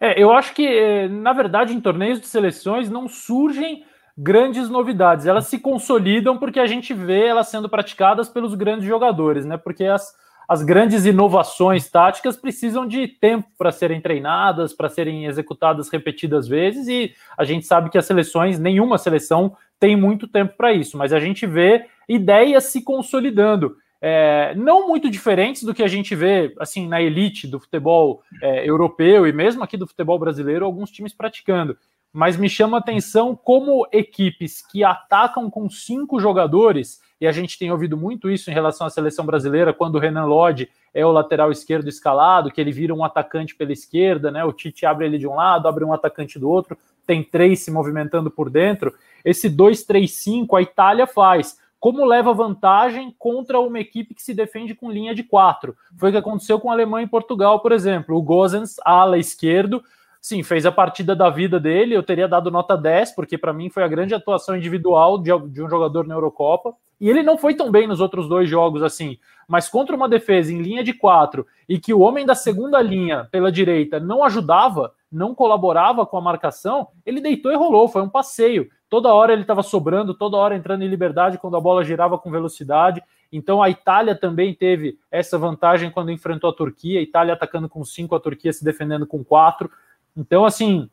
É, 0.00 0.20
eu 0.20 0.32
acho 0.32 0.52
que, 0.52 0.66
é, 0.66 1.08
na 1.08 1.32
verdade, 1.32 1.72
em 1.72 1.80
torneios 1.80 2.20
de 2.20 2.26
seleções 2.26 2.90
não 2.90 3.08
surgem 3.08 3.84
grandes 4.18 4.68
novidades. 4.68 5.26
Elas 5.26 5.46
se 5.46 5.60
consolidam 5.60 6.36
porque 6.38 6.58
a 6.58 6.66
gente 6.66 6.92
vê 6.92 7.26
elas 7.26 7.48
sendo 7.48 7.68
praticadas 7.68 8.28
pelos 8.28 8.54
grandes 8.54 8.84
jogadores, 8.84 9.44
né? 9.44 9.56
Porque 9.56 9.84
as, 9.84 10.12
as 10.52 10.62
grandes 10.62 11.06
inovações 11.06 11.88
táticas 11.88 12.36
precisam 12.36 12.86
de 12.86 13.08
tempo 13.08 13.48
para 13.56 13.72
serem 13.72 14.02
treinadas, 14.02 14.74
para 14.74 14.90
serem 14.90 15.24
executadas 15.24 15.88
repetidas 15.88 16.46
vezes, 16.46 16.88
e 16.88 17.14
a 17.38 17.42
gente 17.42 17.66
sabe 17.66 17.88
que 17.88 17.96
as 17.96 18.04
seleções, 18.04 18.58
nenhuma 18.58 18.98
seleção 18.98 19.56
tem 19.80 19.96
muito 19.96 20.28
tempo 20.28 20.54
para 20.54 20.70
isso, 20.70 20.98
mas 20.98 21.10
a 21.10 21.18
gente 21.18 21.46
vê 21.46 21.86
ideias 22.06 22.64
se 22.64 22.82
consolidando. 22.82 23.78
É, 23.98 24.54
não 24.54 24.86
muito 24.86 25.08
diferentes 25.08 25.62
do 25.62 25.72
que 25.72 25.82
a 25.82 25.88
gente 25.88 26.14
vê 26.14 26.54
assim 26.60 26.86
na 26.86 27.00
elite 27.00 27.46
do 27.46 27.58
futebol 27.58 28.22
é, 28.42 28.68
europeu 28.68 29.26
e 29.26 29.32
mesmo 29.32 29.64
aqui 29.64 29.78
do 29.78 29.86
futebol 29.86 30.18
brasileiro, 30.18 30.66
alguns 30.66 30.90
times 30.90 31.14
praticando. 31.14 31.78
Mas 32.12 32.36
me 32.36 32.50
chama 32.50 32.76
a 32.76 32.80
atenção 32.80 33.34
como 33.34 33.86
equipes 33.90 34.60
que 34.60 34.84
atacam 34.84 35.48
com 35.48 35.70
cinco 35.70 36.20
jogadores 36.20 37.00
e 37.22 37.26
a 37.28 37.30
gente 37.30 37.56
tem 37.56 37.70
ouvido 37.70 37.96
muito 37.96 38.28
isso 38.28 38.50
em 38.50 38.52
relação 38.52 38.84
à 38.84 38.90
seleção 38.90 39.24
brasileira, 39.24 39.72
quando 39.72 39.94
o 39.94 39.98
Renan 40.00 40.24
Lodge 40.24 40.68
é 40.92 41.06
o 41.06 41.12
lateral 41.12 41.52
esquerdo 41.52 41.88
escalado, 41.88 42.50
que 42.50 42.60
ele 42.60 42.72
vira 42.72 42.92
um 42.92 43.04
atacante 43.04 43.54
pela 43.54 43.72
esquerda, 43.72 44.28
né? 44.32 44.44
O 44.44 44.52
Tite 44.52 44.84
abre 44.84 45.06
ele 45.06 45.18
de 45.18 45.28
um 45.28 45.36
lado, 45.36 45.68
abre 45.68 45.84
um 45.84 45.92
atacante 45.92 46.36
do 46.36 46.50
outro, 46.50 46.76
tem 47.06 47.22
três 47.22 47.60
se 47.60 47.70
movimentando 47.70 48.28
por 48.28 48.50
dentro. 48.50 48.92
Esse 49.24 49.48
2-3-5 49.48 50.58
a 50.58 50.62
Itália 50.62 51.06
faz. 51.06 51.60
Como 51.78 52.04
leva 52.04 52.34
vantagem 52.34 53.14
contra 53.16 53.60
uma 53.60 53.78
equipe 53.78 54.14
que 54.14 54.22
se 54.22 54.34
defende 54.34 54.74
com 54.74 54.90
linha 54.90 55.14
de 55.14 55.22
quatro? 55.22 55.76
Foi 55.96 56.08
o 56.08 56.12
que 56.12 56.18
aconteceu 56.18 56.58
com 56.58 56.70
a 56.70 56.72
Alemanha 56.72 57.06
e 57.06 57.08
Portugal, 57.08 57.60
por 57.60 57.70
exemplo. 57.70 58.16
O 58.16 58.22
Gozens, 58.22 58.80
ala 58.84 59.16
esquerdo, 59.16 59.80
sim, 60.22 60.44
fez 60.44 60.64
a 60.64 60.70
partida 60.70 61.16
da 61.16 61.28
vida 61.28 61.58
dele. 61.58 61.96
Eu 61.96 62.02
teria 62.02 62.28
dado 62.28 62.48
nota 62.48 62.76
10, 62.76 63.10
porque 63.16 63.36
para 63.36 63.52
mim 63.52 63.68
foi 63.68 63.82
a 63.82 63.88
grande 63.88 64.14
atuação 64.14 64.56
individual 64.56 65.18
de, 65.18 65.36
de 65.48 65.60
um 65.60 65.68
jogador 65.68 66.06
na 66.06 66.14
Eurocopa. 66.14 66.72
E 67.00 67.10
ele 67.10 67.24
não 67.24 67.36
foi 67.36 67.54
tão 67.54 67.68
bem 67.68 67.88
nos 67.88 68.00
outros 68.00 68.28
dois 68.28 68.48
jogos 68.48 68.80
assim, 68.80 69.18
mas 69.48 69.68
contra 69.68 69.96
uma 69.96 70.08
defesa 70.08 70.52
em 70.52 70.62
linha 70.62 70.84
de 70.84 70.92
quatro 70.92 71.44
e 71.68 71.76
que 71.76 71.92
o 71.92 71.98
homem 71.98 72.24
da 72.24 72.36
segunda 72.36 72.80
linha 72.80 73.28
pela 73.32 73.50
direita 73.50 73.98
não 73.98 74.22
ajudava, 74.22 74.94
não 75.10 75.34
colaborava 75.34 76.06
com 76.06 76.16
a 76.16 76.20
marcação, 76.20 76.86
ele 77.04 77.20
deitou 77.20 77.50
e 77.50 77.56
rolou, 77.56 77.88
foi 77.88 78.02
um 78.02 78.08
passeio. 78.08 78.68
toda 78.88 79.12
hora 79.12 79.32
ele 79.32 79.42
estava 79.42 79.64
sobrando, 79.64 80.14
toda 80.14 80.36
hora 80.36 80.54
entrando 80.54 80.84
em 80.84 80.88
liberdade 80.88 81.38
quando 81.38 81.56
a 81.56 81.60
bola 81.60 81.82
girava 81.82 82.16
com 82.16 82.30
velocidade. 82.30 83.02
Então 83.32 83.60
a 83.60 83.68
Itália 83.68 84.14
também 84.14 84.54
teve 84.54 84.96
essa 85.10 85.36
vantagem 85.36 85.90
quando 85.90 86.12
enfrentou 86.12 86.50
a 86.50 86.54
Turquia, 86.54 87.00
a 87.00 87.02
Itália 87.02 87.34
atacando 87.34 87.68
com 87.68 87.84
cinco, 87.84 88.14
a 88.14 88.20
Turquia 88.20 88.52
se 88.52 88.62
defendendo 88.62 89.08
com 89.08 89.24
quatro. 89.24 89.68
Então, 90.16 90.44
assim, 90.44 90.88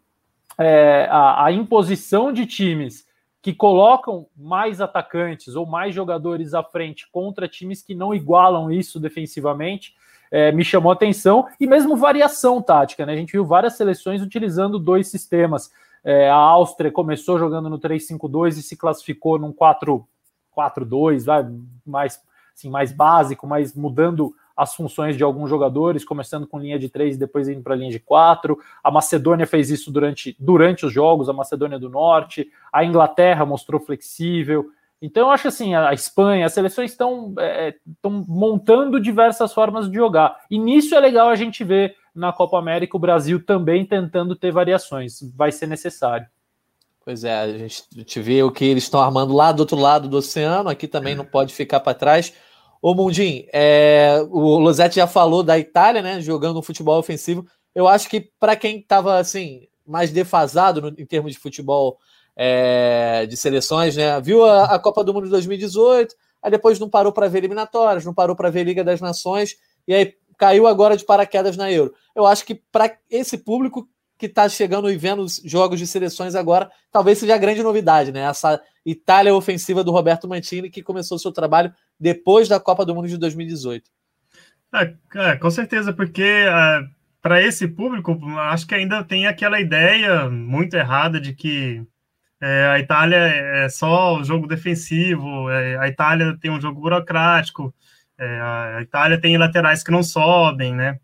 é, 0.58 1.08
a, 1.10 1.46
a 1.46 1.52
imposição 1.52 2.32
de 2.32 2.46
times 2.46 3.08
que 3.42 3.54
colocam 3.54 4.28
mais 4.36 4.82
atacantes 4.82 5.56
ou 5.56 5.66
mais 5.66 5.96
jogadores 5.96 6.54
à 6.54 6.62
frente 6.62 7.10
contra 7.12 7.48
times 7.48 7.82
que 7.82 7.96
não 7.96 8.14
igualam 8.14 8.70
isso 8.72 9.00
defensivamente, 9.00 9.96
é, 10.32 10.52
me 10.52 10.64
chamou 10.64 10.92
atenção, 10.92 11.48
e 11.60 11.66
mesmo 11.66 11.96
variação 11.96 12.62
tática, 12.62 13.06
né? 13.06 13.14
A 13.14 13.16
gente 13.16 13.32
viu 13.32 13.46
várias 13.46 13.76
seleções 13.78 14.22
utilizando 14.22 14.78
dois 14.78 15.08
sistemas. 15.08 15.72
É, 16.04 16.30
a 16.30 16.36
Áustria 16.36 16.92
começou 16.92 17.40
jogando 17.40 17.70
no 17.70 17.80
3-5-2 17.80 18.58
e 18.58 18.62
se 18.62 18.78
classificou 18.78 19.40
num 19.40 19.54
4-4-2, 19.54 21.26
mais, 21.86 22.22
assim, 22.56 22.70
mais 22.70 22.92
básico, 22.92 23.48
mas 23.48 23.74
mudando 23.74 24.34
as 24.60 24.76
funções 24.76 25.16
de 25.16 25.24
alguns 25.24 25.50
jogadores, 25.50 26.04
começando 26.04 26.46
com 26.46 26.60
linha 26.60 26.78
de 26.78 26.90
três 26.90 27.16
e 27.16 27.20
depois 27.20 27.48
indo 27.48 27.64
para 27.64 27.78
linha 27.78 27.92
de 27.92 28.00
quatro. 28.00 28.60
A 28.84 28.92
Macedônia 28.92 29.48
fez 29.48 29.70
isso 29.70 29.90
durante, 29.90 30.36
durante 30.38 30.86
os 30.86 30.92
jogos, 30.92 31.30
a 31.30 31.34
Macedônia 31.34 31.80
do 31.80 31.90
Norte, 31.90 32.52
a 32.72 32.84
Inglaterra 32.84 33.46
mostrou 33.46 33.80
flexível. 33.80 34.66
Então, 35.02 35.28
eu 35.28 35.32
acho 35.32 35.48
assim, 35.48 35.76
a 35.76 35.94
Espanha, 35.94 36.46
as 36.46 36.52
seleções 36.52 36.92
estão 36.92 37.34
é, 37.40 37.74
montando 38.04 39.00
diversas 39.00 39.54
formas 39.54 39.90
de 39.90 39.96
jogar. 39.96 40.38
E 40.52 40.60
nisso 40.60 40.94
é 40.94 41.00
legal 41.00 41.30
a 41.30 41.36
gente 41.36 41.64
ver 41.64 41.96
na 42.14 42.34
Copa 42.34 42.60
América 42.60 42.98
o 42.98 43.00
Brasil 43.00 43.42
também 43.42 43.86
tentando 43.86 44.36
ter 44.36 44.52
variações. 44.52 45.22
Vai 45.38 45.54
ser 45.54 45.68
necessário. 45.68 46.28
Pois 47.06 47.24
é, 47.24 47.34
a 47.34 47.58
gente 47.58 48.20
vê 48.20 48.44
o 48.44 48.52
que 48.52 48.66
eles 48.66 48.84
estão 48.84 49.00
armando 49.00 49.34
lá 49.34 49.54
do 49.54 49.62
outro 49.62 49.78
lado 49.78 50.10
do 50.10 50.18
oceano, 50.18 50.70
aqui 50.70 50.86
também 50.86 51.16
não 51.16 51.24
pode 51.24 51.54
ficar 51.54 51.80
para 51.80 51.94
trás. 51.94 52.34
Ô 52.82 52.94
Mundim, 52.94 53.46
é, 53.52 54.26
o 54.30 54.58
Losetti 54.58 54.96
já 54.96 55.08
falou 55.08 55.44
da 55.44 55.60
Itália, 55.60 56.02
né? 56.02 56.22
Jogando 56.22 56.60
um 56.60 56.64
futebol 56.64 56.98
ofensivo. 56.98 57.46
Eu 57.76 57.88
acho 57.88 58.10
que 58.10 58.32
para 58.40 58.56
quem 58.56 58.80
estava 58.80 59.18
assim 59.18 59.68
mais 59.86 60.12
defasado 60.12 60.82
no, 60.82 60.88
em 60.90 61.06
termos 61.06 61.34
de 61.34 61.40
futebol 61.40 61.98
é, 62.36 63.26
de 63.26 63.36
seleções, 63.36 63.98
né? 63.98 64.20
Viu 64.22 64.46
a, 64.46 64.76
a, 64.76 64.80
Copa 64.80 65.04
do 65.04 65.14
Mundo 65.14 65.26
de 65.26 65.32
2018, 65.32 66.16
aí 66.42 66.50
depois 66.50 66.80
não 66.80 66.90
parou 66.90 67.12
para 67.12 67.28
ver 67.28 67.40
eliminatórias, 67.40 68.06
não 68.06 68.14
parou 68.14 68.36
para 68.36 68.50
ver 68.50 68.64
Liga 68.64 68.84
das 68.84 69.02
Nações 69.02 69.58
e 69.86 69.94
aí 69.94 70.14
caiu 70.38 70.66
agora 70.66 70.96
de 70.96 71.04
paraquedas 71.04 71.58
na 71.58 71.70
Euro. 71.70 71.94
Eu 72.16 72.26
acho 72.26 72.46
que 72.46 72.56
para 72.56 72.98
esse 73.10 73.38
público 73.38 73.90
que 74.18 74.26
está 74.26 74.48
chegando 74.48 74.90
e 74.90 74.96
vendo 74.96 75.22
os 75.22 75.42
jogos 75.44 75.80
de 75.80 75.88
seleções 75.88 76.36
agora, 76.36 76.72
talvez 76.92 77.18
seja 77.18 77.36
a 77.36 77.38
grande 77.38 77.62
novidade, 77.62 78.12
né? 78.12 78.22
Essa 78.22 78.62
Itália 78.86 79.36
ofensiva 79.36 79.84
do 79.84 79.92
Roberto 79.92 80.28
Mantini, 80.28 80.70
que 80.70 80.82
começou 80.84 81.20
seu 81.20 81.32
trabalho 81.32 81.74
depois 82.00 82.48
da 82.48 82.60
Copa 82.60 82.86
do 82.86 82.96
Mundo 82.96 83.08
de 83.08 83.18
2018. 83.18 83.90
É, 84.74 84.94
é, 85.16 85.36
com 85.36 85.50
certeza, 85.50 85.92
porque 85.92 86.24
é, 86.24 86.82
para 87.22 87.42
esse 87.42 87.68
público, 87.68 88.18
acho 88.38 88.68
que 88.68 88.76
ainda 88.76 89.04
tem 89.04 89.28
aquela 89.28 89.60
ideia 89.60 90.30
muito 90.30 90.76
errada 90.76 91.20
de 91.20 91.34
que 91.34 91.84
é, 92.42 92.68
a 92.68 92.80
Itália 92.80 93.18
é 93.18 93.70
só 93.70 94.18
o 94.18 94.24
jogo 94.24 94.48
defensivo, 94.48 95.50
é, 95.50 95.78
a 95.78 95.88
Itália 95.88 96.38
tem 96.40 96.50
um 96.50 96.62
jogo 96.62 96.80
burocrático, 96.80 97.74
é, 98.18 98.26
a 98.78 98.82
Itália 98.82 99.20
tem 99.20 99.38
laterais 99.38 99.84
que 99.84 99.92
não 99.92 100.04
sobem, 100.04 100.74
né? 100.74 101.00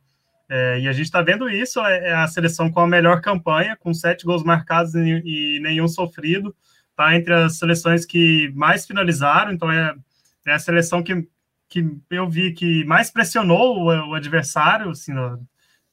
É, 0.47 0.79
e 0.79 0.87
a 0.87 0.93
gente 0.93 1.05
está 1.05 1.21
vendo 1.21 1.49
isso, 1.49 1.79
é, 1.81 2.13
a 2.13 2.27
seleção 2.27 2.71
com 2.71 2.79
a 2.79 2.87
melhor 2.87 3.19
campanha, 3.19 3.75
com 3.75 3.93
sete 3.93 4.25
gols 4.25 4.43
marcados 4.43 4.93
e, 4.93 5.59
nenhum 5.61 5.87
sofrido, 5.87 6.55
tá 6.95 7.15
entre 7.15 7.33
as 7.33 7.57
seleções 7.57 8.05
que 8.05 8.51
mais 8.55 8.85
finalizaram, 8.85 9.51
então 9.51 9.71
é 9.71 9.95
é 10.45 10.53
a 10.53 10.59
seleção 10.59 11.01
que, 11.01 11.27
que 11.67 11.85
eu 12.09 12.29
vi 12.29 12.53
que 12.53 12.85
mais 12.85 13.09
pressionou 13.09 13.79
o, 13.79 14.09
o 14.09 14.13
adversário, 14.13 14.91
assim, 14.91 15.13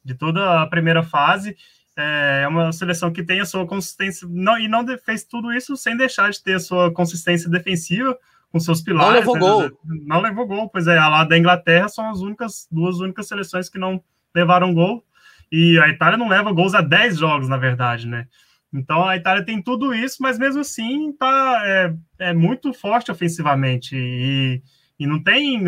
de 0.05 0.15
toda 0.15 0.63
a 0.63 0.67
primeira 0.67 1.03
fase. 1.03 1.57
É, 1.97 2.43
é 2.45 2.49
uma 2.49 2.73
seleção 2.73 3.13
que 3.13 3.23
tem 3.23 3.41
a 3.41 3.47
sua 3.47 3.67
consistência, 3.67 4.27
não, 4.31 4.59
e 4.59 4.67
não 4.67 4.87
fez 4.99 5.25
tudo 5.25 5.53
isso 5.53 5.77
sem 5.77 5.97
deixar 5.97 6.31
de 6.31 6.43
ter 6.43 6.55
a 6.55 6.61
sua 6.61 6.93
consistência 6.93 7.51
defensiva, 7.51 8.17
com 8.51 8.61
seus 8.61 8.83
pilares. 8.83 9.09
Não 9.09 9.19
levou 9.19 9.35
né? 9.35 9.41
gol. 9.41 9.81
Não 10.07 10.21
levou 10.21 10.47
gol, 10.47 10.69
pois 10.69 10.87
é, 10.87 10.99
a 10.99 11.09
lá 11.09 11.25
da 11.25 11.39
Inglaterra 11.39 11.89
são 11.89 12.09
as 12.11 12.21
únicas, 12.21 12.69
duas 12.71 12.99
únicas 12.99 13.27
seleções 13.27 13.69
que 13.69 13.79
não 13.79 14.03
levaram 14.35 14.75
gol, 14.75 15.05
e 15.51 15.79
a 15.81 15.89
Itália 15.89 16.17
não 16.17 16.29
leva 16.29 16.53
gols 16.53 16.75
há 16.75 16.81
10 16.81 17.19
jogos, 17.19 17.49
na 17.49 17.57
verdade, 17.57 18.07
né? 18.07 18.27
Então 18.73 19.05
a 19.05 19.17
Itália 19.17 19.45
tem 19.45 19.61
tudo 19.61 19.95
isso, 19.95 20.17
mas 20.21 20.39
mesmo 20.39 20.61
assim 20.61 21.13
tá, 21.13 21.63
é, 21.65 21.95
é 22.19 22.33
muito 22.33 22.73
forte 22.73 23.11
ofensivamente. 23.11 23.95
E, 23.95 24.63
e 24.99 25.07
não 25.07 25.23
tem. 25.23 25.63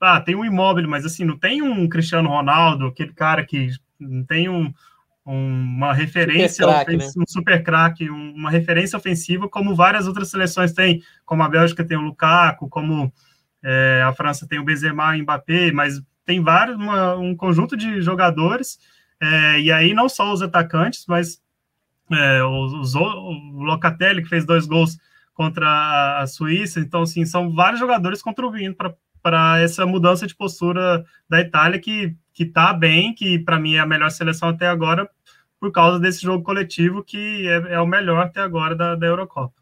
Ah, 0.00 0.20
tem 0.20 0.34
um 0.34 0.44
imóvel, 0.44 0.88
mas 0.88 1.04
assim, 1.04 1.24
não 1.24 1.36
tem 1.36 1.60
um 1.60 1.88
Cristiano 1.88 2.28
Ronaldo, 2.28 2.86
aquele 2.86 3.12
cara 3.12 3.44
que 3.44 3.68
não 3.98 4.24
tem 4.24 4.48
um, 4.48 4.72
uma 5.24 5.92
referência, 5.92 6.64
super 6.64 6.84
crack, 6.84 6.96
né? 6.96 7.06
um 7.16 7.26
super 7.26 7.62
craque, 7.62 8.10
uma 8.10 8.50
referência 8.50 8.96
ofensiva, 8.96 9.48
como 9.48 9.74
várias 9.74 10.06
outras 10.06 10.30
seleções 10.30 10.72
têm, 10.72 11.02
como 11.24 11.42
a 11.42 11.48
Bélgica 11.48 11.84
tem 11.84 11.96
o 11.96 12.02
Lukaku, 12.02 12.68
como 12.68 13.12
é, 13.62 14.02
a 14.04 14.12
França 14.12 14.46
tem 14.46 14.58
o 14.58 14.64
Benzema 14.64 15.16
e 15.16 15.20
o 15.20 15.22
Mbappé, 15.22 15.72
mas 15.72 16.02
tem 16.24 16.42
vários, 16.42 16.76
uma, 16.76 17.16
um 17.16 17.34
conjunto 17.34 17.76
de 17.76 18.00
jogadores, 18.00 18.78
é, 19.20 19.60
e 19.60 19.72
aí 19.72 19.94
não 19.94 20.08
só 20.08 20.32
os 20.32 20.42
atacantes, 20.42 21.04
mas 21.08 21.40
é, 22.10 22.42
o, 22.42 23.62
Locatelli, 23.62 24.22
que 24.22 24.28
fez 24.28 24.44
dois 24.44 24.66
gols 24.66 24.98
contra 25.32 26.18
a 26.20 26.26
Suíça. 26.26 26.80
Então, 26.80 27.02
assim, 27.02 27.24
são 27.24 27.54
vários 27.54 27.80
jogadores 27.80 28.22
contribuindo 28.22 28.76
para 29.22 29.60
essa 29.60 29.84
mudança 29.86 30.26
de 30.26 30.34
postura 30.34 31.04
da 31.28 31.40
Itália, 31.40 31.80
que 31.80 32.16
está 32.38 32.72
bem, 32.72 33.14
que 33.14 33.38
para 33.38 33.58
mim 33.58 33.74
é 33.74 33.80
a 33.80 33.86
melhor 33.86 34.10
seleção 34.10 34.50
até 34.50 34.66
agora, 34.66 35.08
por 35.58 35.72
causa 35.72 35.98
desse 35.98 36.22
jogo 36.22 36.44
coletivo, 36.44 37.02
que 37.02 37.48
é, 37.48 37.74
é 37.74 37.80
o 37.80 37.86
melhor 37.86 38.26
até 38.26 38.40
agora 38.40 38.74
da, 38.74 38.94
da 38.94 39.06
Eurocopa. 39.06 39.54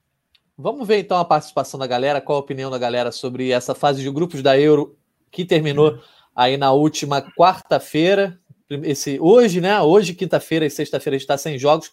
Vamos 0.56 0.86
ver 0.86 0.98
então 0.98 1.18
a 1.18 1.24
participação 1.24 1.78
da 1.78 1.86
galera, 1.86 2.20
qual 2.20 2.36
a 2.36 2.40
opinião 2.40 2.70
da 2.70 2.78
galera 2.78 3.10
sobre 3.10 3.50
essa 3.50 3.74
fase 3.74 4.02
de 4.02 4.10
grupos 4.10 4.42
da 4.42 4.58
Euro 4.58 4.96
que 5.30 5.44
terminou 5.44 5.98
aí 6.36 6.56
na 6.56 6.72
última 6.72 7.22
quarta-feira. 7.22 8.38
Esse 8.68 9.18
hoje, 9.20 9.60
né? 9.60 9.80
Hoje, 9.80 10.14
quinta-feira 10.14 10.66
e 10.66 10.70
sexta-feira 10.70 11.16
está 11.16 11.36
sem 11.36 11.58
jogos. 11.58 11.92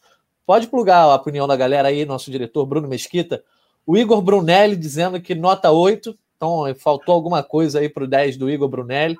Pode 0.50 0.66
plugar 0.66 1.04
a 1.04 1.14
opinião 1.14 1.48
da 1.48 1.56
galera 1.56 1.90
aí, 1.90 2.04
nosso 2.06 2.32
diretor 2.32 2.66
Bruno 2.66 2.88
Mesquita. 2.88 3.44
O 3.86 3.96
Igor 3.96 4.20
Brunelli 4.20 4.76
dizendo 4.76 5.22
que 5.22 5.36
nota 5.36 5.70
8, 5.70 6.18
então 6.36 6.64
faltou 6.74 7.14
alguma 7.14 7.44
coisa 7.44 7.78
aí 7.78 7.88
para 7.88 8.04
o 8.04 8.08
10 8.08 8.36
do 8.36 8.50
Igor 8.50 8.68
Brunelli. 8.68 9.16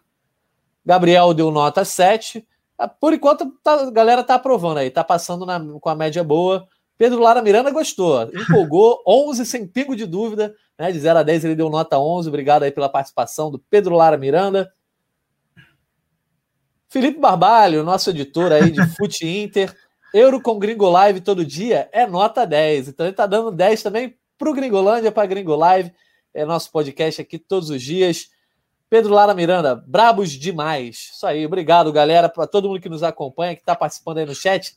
Gabriel 0.84 1.32
deu 1.36 1.52
nota 1.52 1.86
7. 1.86 2.44
Ah, 2.76 2.88
por 2.88 3.14
enquanto, 3.14 3.46
tá, 3.62 3.76
a 3.76 3.92
galera 3.92 4.24
tá 4.24 4.34
aprovando 4.34 4.80
aí, 4.80 4.90
tá 4.90 5.04
passando 5.04 5.46
na, 5.46 5.64
com 5.80 5.90
a 5.90 5.94
média 5.94 6.24
boa. 6.24 6.68
Pedro 6.98 7.20
Lara 7.20 7.44
Miranda 7.44 7.70
gostou, 7.70 8.24
empolgou, 8.34 9.00
11 9.06 9.46
sem 9.46 9.68
pingo 9.68 9.96
de 9.96 10.08
dúvida, 10.08 10.56
né? 10.80 10.92
De 10.92 11.00
0 11.00 11.20
a 11.20 11.22
10 11.22 11.46
ele 11.46 11.56
deu 11.56 11.70
nota 11.70 12.00
11. 12.00 12.28
Obrigado 12.28 12.64
aí 12.64 12.72
pela 12.72 12.90
participação 12.90 13.52
do 13.52 13.60
Pedro 13.60 13.94
Lara 13.94 14.18
Miranda. 14.18 14.74
Felipe 16.90 17.20
Barbalho, 17.20 17.84
nosso 17.84 18.10
editor 18.10 18.52
aí 18.52 18.72
de 18.72 18.84
Fute 18.96 19.28
Inter, 19.28 19.76
Euro 20.14 20.42
com 20.42 20.58
Gringo 20.58 20.90
Live 20.90 21.22
todo 21.22 21.46
dia 21.46 21.90
é 21.92 22.08
nota 22.08 22.46
10. 22.46 22.88
Então 22.90 23.06
ele 23.06 23.12
está 23.12 23.26
dando 23.26 23.52
10 23.52 23.84
também 23.84 24.18
para 24.38 24.50
o 24.50 24.54
Gringolândia, 24.54 25.12
para 25.12 25.28
Gringo 25.28 25.56
Live. 25.56 25.94
É 26.34 26.46
nosso 26.46 26.72
podcast 26.72 27.22
aqui 27.22 27.38
todos 27.38 27.70
os 27.70 27.82
dias. 27.82 28.30
Pedro 28.90 29.14
Lara 29.14 29.36
Miranda, 29.36 29.76
brabos 29.76 30.32
demais. 30.32 31.12
Isso 31.14 31.28
aí, 31.28 31.46
obrigado, 31.46 31.92
galera, 31.94 32.28
para 32.28 32.48
todo 32.48 32.68
mundo 32.68 32.82
que 32.82 32.90
nos 32.90 33.04
acompanha, 33.04 33.56
que 33.56 33.62
está 33.62 33.76
participando 33.76 34.18
aí 34.18 34.26
no 34.26 34.34
chat. 34.34 34.76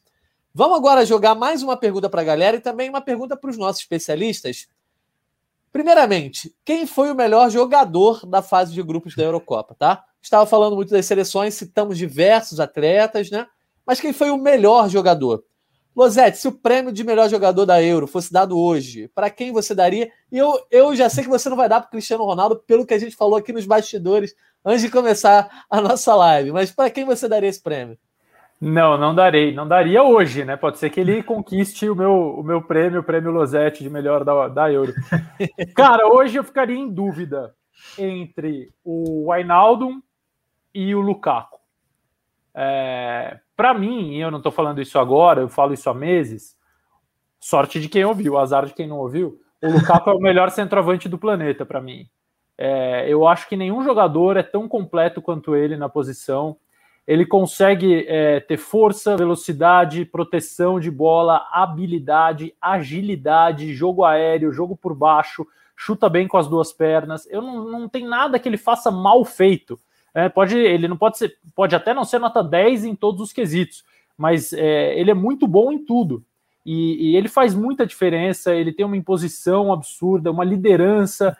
Vamos 0.52 0.76
agora 0.76 1.06
jogar 1.06 1.34
mais 1.34 1.62
uma 1.62 1.78
pergunta 1.78 2.10
para 2.10 2.20
a 2.20 2.24
galera 2.24 2.58
e 2.58 2.60
também 2.60 2.90
uma 2.90 3.00
pergunta 3.00 3.34
para 3.34 3.48
os 3.48 3.56
nossos 3.56 3.80
especialistas. 3.80 4.68
Primeiramente, 5.72 6.54
quem 6.62 6.86
foi 6.86 7.10
o 7.10 7.14
melhor 7.14 7.48
jogador 7.48 8.26
da 8.26 8.42
fase 8.42 8.74
de 8.74 8.82
grupos 8.82 9.16
da 9.16 9.22
Eurocopa, 9.22 9.74
tá? 9.74 10.04
Estava 10.20 10.44
falando 10.44 10.76
muito 10.76 10.90
das 10.90 11.06
seleções, 11.06 11.54
citamos 11.54 11.96
diversos 11.96 12.60
atletas, 12.60 13.30
né? 13.30 13.46
Mas 13.86 14.00
quem 14.00 14.12
foi 14.12 14.30
o 14.30 14.36
melhor 14.36 14.88
jogador? 14.88 15.44
Losete, 15.94 16.38
se 16.38 16.48
o 16.48 16.52
prêmio 16.52 16.90
de 16.90 17.04
melhor 17.04 17.28
jogador 17.28 17.66
da 17.66 17.82
Euro 17.82 18.06
fosse 18.06 18.32
dado 18.32 18.58
hoje, 18.58 19.08
para 19.14 19.28
quem 19.28 19.52
você 19.52 19.74
daria? 19.74 20.10
E 20.30 20.38
eu, 20.38 20.58
eu 20.70 20.96
já 20.96 21.08
sei 21.10 21.22
que 21.22 21.28
você 21.28 21.50
não 21.50 21.56
vai 21.56 21.68
dar 21.68 21.80
para 21.80 21.90
Cristiano 21.90 22.24
Ronaldo, 22.24 22.56
pelo 22.66 22.86
que 22.86 22.94
a 22.94 22.98
gente 22.98 23.14
falou 23.14 23.36
aqui 23.36 23.52
nos 23.52 23.66
bastidores 23.66 24.34
antes 24.64 24.80
de 24.80 24.90
começar 24.90 25.64
a 25.68 25.80
nossa 25.80 26.14
live. 26.14 26.50
Mas 26.50 26.70
para 26.70 26.88
quem 26.88 27.04
você 27.04 27.28
daria 27.28 27.48
esse 27.48 27.62
prêmio? 27.62 27.98
Não, 28.58 28.96
não 28.96 29.14
darei. 29.14 29.52
Não 29.52 29.66
daria 29.66 30.02
hoje, 30.02 30.44
né? 30.44 30.56
Pode 30.56 30.78
ser 30.78 30.88
que 30.88 31.00
ele 31.00 31.22
conquiste 31.22 31.90
o 31.90 31.96
meu, 31.96 32.38
o 32.38 32.42
meu 32.42 32.62
prêmio, 32.62 33.00
o 33.00 33.04
prêmio 33.04 33.32
Losete 33.32 33.82
de 33.82 33.90
melhor 33.90 34.24
da, 34.24 34.48
da 34.48 34.72
Euro. 34.72 34.94
Cara, 35.74 36.06
hoje 36.06 36.38
eu 36.38 36.44
ficaria 36.44 36.76
em 36.76 36.88
dúvida 36.88 37.54
entre 37.98 38.72
o 38.84 39.30
Wijnaldum 39.30 40.00
e 40.72 40.94
o 40.94 41.00
Lukaku. 41.00 41.58
É, 42.54 43.40
para 43.62 43.72
mim, 43.72 44.14
e 44.14 44.20
eu 44.20 44.28
não 44.28 44.38
estou 44.38 44.50
falando 44.50 44.82
isso 44.82 44.98
agora, 44.98 45.40
eu 45.40 45.48
falo 45.48 45.72
isso 45.72 45.88
há 45.88 45.94
meses, 45.94 46.56
Sorte 47.38 47.78
de 47.78 47.88
quem 47.88 48.04
ouviu, 48.04 48.36
azar 48.36 48.66
de 48.66 48.74
quem 48.74 48.88
não 48.88 48.98
ouviu. 48.98 49.40
O 49.62 49.70
Lukaku 49.70 50.10
é 50.10 50.14
o 50.14 50.18
melhor 50.18 50.50
centroavante 50.50 51.08
do 51.08 51.16
planeta 51.16 51.64
para 51.64 51.80
mim. 51.80 52.08
É, 52.58 53.08
eu 53.08 53.26
acho 53.26 53.48
que 53.48 53.56
nenhum 53.56 53.84
jogador 53.84 54.36
é 54.36 54.42
tão 54.42 54.68
completo 54.68 55.22
quanto 55.22 55.54
ele 55.54 55.76
na 55.76 55.88
posição. 55.88 56.56
Ele 57.06 57.24
consegue 57.24 58.04
é, 58.08 58.40
ter 58.40 58.56
força, 58.56 59.16
velocidade, 59.16 60.04
proteção 60.04 60.80
de 60.80 60.90
bola, 60.90 61.48
habilidade, 61.52 62.52
agilidade, 62.60 63.74
jogo 63.74 64.04
aéreo, 64.04 64.52
jogo 64.52 64.76
por 64.76 64.92
baixo, 64.92 65.46
chuta 65.76 66.08
bem 66.08 66.26
com 66.26 66.36
as 66.36 66.48
duas 66.48 66.72
pernas. 66.72 67.28
Eu 67.30 67.42
não, 67.42 67.64
não 67.64 67.88
tem 67.88 68.06
nada 68.06 68.40
que 68.40 68.48
ele 68.48 68.56
faça 68.56 68.90
mal 68.90 69.24
feito. 69.24 69.78
É, 70.14 70.28
pode, 70.28 70.56
ele 70.56 70.88
não 70.88 70.96
pode 70.96 71.18
ser, 71.18 71.36
pode 71.54 71.74
até 71.74 71.94
não 71.94 72.04
ser 72.04 72.18
nota 72.18 72.42
10 72.42 72.84
em 72.84 72.94
todos 72.94 73.20
os 73.20 73.32
quesitos, 73.32 73.84
mas 74.16 74.52
é, 74.52 74.98
ele 74.98 75.10
é 75.10 75.14
muito 75.14 75.46
bom 75.46 75.72
em 75.72 75.84
tudo. 75.84 76.24
E, 76.64 77.10
e, 77.10 77.16
ele 77.16 77.28
faz 77.28 77.54
muita 77.54 77.86
diferença, 77.86 78.54
ele 78.54 78.72
tem 78.72 78.86
uma 78.86 78.96
imposição 78.96 79.72
absurda, 79.72 80.30
uma 80.30 80.44
liderança. 80.44 81.36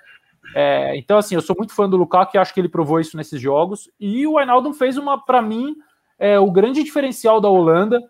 É, 0.54 0.96
então, 0.96 1.18
assim, 1.18 1.34
eu 1.34 1.42
sou 1.42 1.54
muito 1.56 1.74
fã 1.74 1.88
do 1.88 1.96
Lukaku 1.96 2.36
e 2.36 2.38
acho 2.38 2.52
que 2.52 2.60
ele 2.60 2.68
provou 2.68 2.98
isso 2.98 3.16
nesses 3.16 3.40
jogos. 3.40 3.88
E 4.00 4.26
o 4.26 4.34
Wijnaldum 4.34 4.72
fez 4.72 4.96
uma, 4.96 5.22
para 5.22 5.40
mim, 5.40 5.76
é, 6.18 6.38
o 6.38 6.50
grande 6.50 6.82
diferencial 6.82 7.40
da 7.40 7.48
Holanda. 7.48 8.00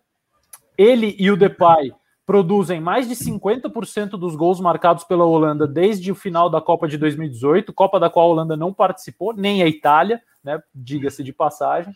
Ele 0.78 1.14
e 1.18 1.30
o 1.30 1.36
Depay 1.36 1.92
produzem 2.24 2.80
mais 2.80 3.08
de 3.08 3.14
50% 3.14 4.10
dos 4.10 4.34
gols 4.34 4.60
marcados 4.60 5.04
pela 5.04 5.24
Holanda 5.24 5.66
desde 5.66 6.10
o 6.10 6.14
final 6.14 6.48
da 6.48 6.60
Copa 6.60 6.88
de 6.88 6.96
2018, 6.96 7.72
Copa 7.72 8.00
da 8.00 8.08
qual 8.08 8.28
a 8.28 8.32
Holanda 8.32 8.56
não 8.56 8.72
participou, 8.72 9.34
nem 9.34 9.62
a 9.62 9.66
Itália, 9.66 10.22
né, 10.42 10.62
diga-se 10.74 11.22
de 11.22 11.32
passagem. 11.32 11.94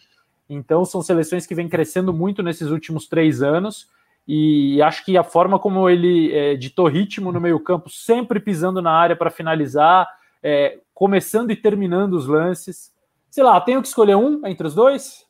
Então, 0.48 0.84
são 0.84 1.02
seleções 1.02 1.46
que 1.46 1.54
vêm 1.54 1.68
crescendo 1.68 2.12
muito 2.12 2.42
nesses 2.42 2.70
últimos 2.70 3.08
três 3.08 3.42
anos. 3.42 3.88
E 4.26 4.80
acho 4.82 5.04
que 5.04 5.16
a 5.16 5.22
forma 5.22 5.58
como 5.58 5.88
ele 5.88 6.32
é, 6.34 6.56
ditou 6.56 6.88
ritmo 6.88 7.30
no 7.30 7.40
meio-campo, 7.40 7.88
sempre 7.88 8.40
pisando 8.40 8.82
na 8.82 8.90
área 8.90 9.14
para 9.14 9.30
finalizar, 9.30 10.08
é, 10.42 10.78
começando 10.92 11.50
e 11.50 11.56
terminando 11.56 12.14
os 12.14 12.26
lances. 12.26 12.92
Sei 13.30 13.44
lá, 13.44 13.60
tenho 13.60 13.80
que 13.80 13.88
escolher 13.88 14.16
um 14.16 14.44
entre 14.46 14.66
os 14.66 14.74
dois? 14.74 15.24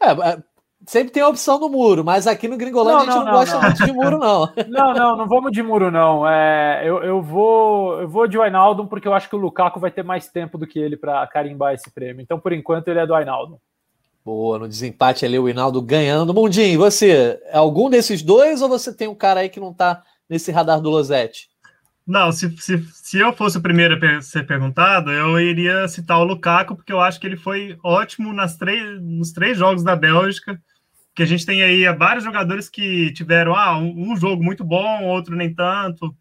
É, 0.00 0.10
é 0.10 0.42
sempre 0.86 1.12
tem 1.12 1.22
a 1.22 1.28
opção 1.28 1.58
do 1.58 1.68
muro, 1.68 2.04
mas 2.04 2.26
aqui 2.26 2.48
no 2.48 2.56
Gringolândia 2.56 3.06
não, 3.06 3.12
a 3.12 3.16
gente 3.16 3.18
não, 3.18 3.24
não 3.24 3.32
gosta 3.32 3.54
não. 3.54 3.62
muito 3.62 3.84
de 3.84 3.92
muro, 3.92 4.18
não. 4.18 4.52
Não, 4.68 4.94
não, 4.94 5.16
não 5.16 5.28
vamos 5.28 5.52
de 5.52 5.62
muro, 5.62 5.90
não. 5.90 6.28
É, 6.28 6.82
eu, 6.84 7.02
eu, 7.02 7.22
vou, 7.22 8.00
eu 8.00 8.08
vou 8.08 8.26
de 8.26 8.38
Wijnaldum 8.38 8.86
porque 8.86 9.06
eu 9.06 9.14
acho 9.14 9.28
que 9.28 9.36
o 9.36 9.38
Lukaku 9.38 9.80
vai 9.80 9.90
ter 9.90 10.02
mais 10.02 10.28
tempo 10.28 10.56
do 10.56 10.66
que 10.66 10.78
ele 10.78 10.96
para 10.96 11.26
carimbar 11.26 11.74
esse 11.74 11.90
prêmio. 11.90 12.22
Então, 12.22 12.38
por 12.38 12.52
enquanto, 12.52 12.88
ele 12.88 13.00
é 13.00 13.06
do 13.06 13.14
Wijnaldum. 13.14 13.58
Boa, 14.24 14.58
no 14.58 14.68
desempate 14.68 15.24
ali 15.24 15.38
o 15.38 15.48
Hinaldo 15.48 15.80
ganhando. 15.80 16.34
Mundinho, 16.34 16.78
você, 16.78 17.40
é 17.46 17.56
algum 17.56 17.88
desses 17.88 18.22
dois 18.22 18.60
ou 18.62 18.68
você 18.68 18.94
tem 18.94 19.08
um 19.08 19.14
cara 19.14 19.40
aí 19.40 19.48
que 19.48 19.60
não 19.60 19.72
tá 19.72 20.02
nesse 20.28 20.52
radar 20.52 20.80
do 20.80 20.90
Losete? 20.90 21.48
Não, 22.06 22.32
se, 22.32 22.54
se, 22.58 22.82
se 22.92 23.18
eu 23.18 23.32
fosse 23.32 23.58
o 23.58 23.62
primeiro 23.62 23.98
a 24.04 24.20
ser 24.20 24.46
perguntado, 24.46 25.10
eu 25.10 25.38
iria 25.40 25.86
citar 25.88 26.18
o 26.18 26.24
Lukaku, 26.24 26.74
porque 26.76 26.92
eu 26.92 27.00
acho 27.00 27.20
que 27.20 27.26
ele 27.26 27.36
foi 27.36 27.78
ótimo 27.84 28.32
nas 28.32 28.56
três, 28.56 29.00
nos 29.00 29.32
três 29.32 29.56
jogos 29.56 29.84
da 29.84 29.94
Bélgica, 29.94 30.60
que 31.14 31.22
a 31.22 31.26
gente 31.26 31.44
tem 31.46 31.62
aí 31.62 31.84
vários 31.94 32.24
jogadores 32.24 32.68
que 32.68 33.12
tiveram 33.12 33.54
ah, 33.54 33.78
um, 33.78 34.12
um 34.12 34.16
jogo 34.16 34.42
muito 34.42 34.64
bom, 34.64 35.04
outro 35.04 35.36
nem 35.36 35.52
tanto. 35.52 36.14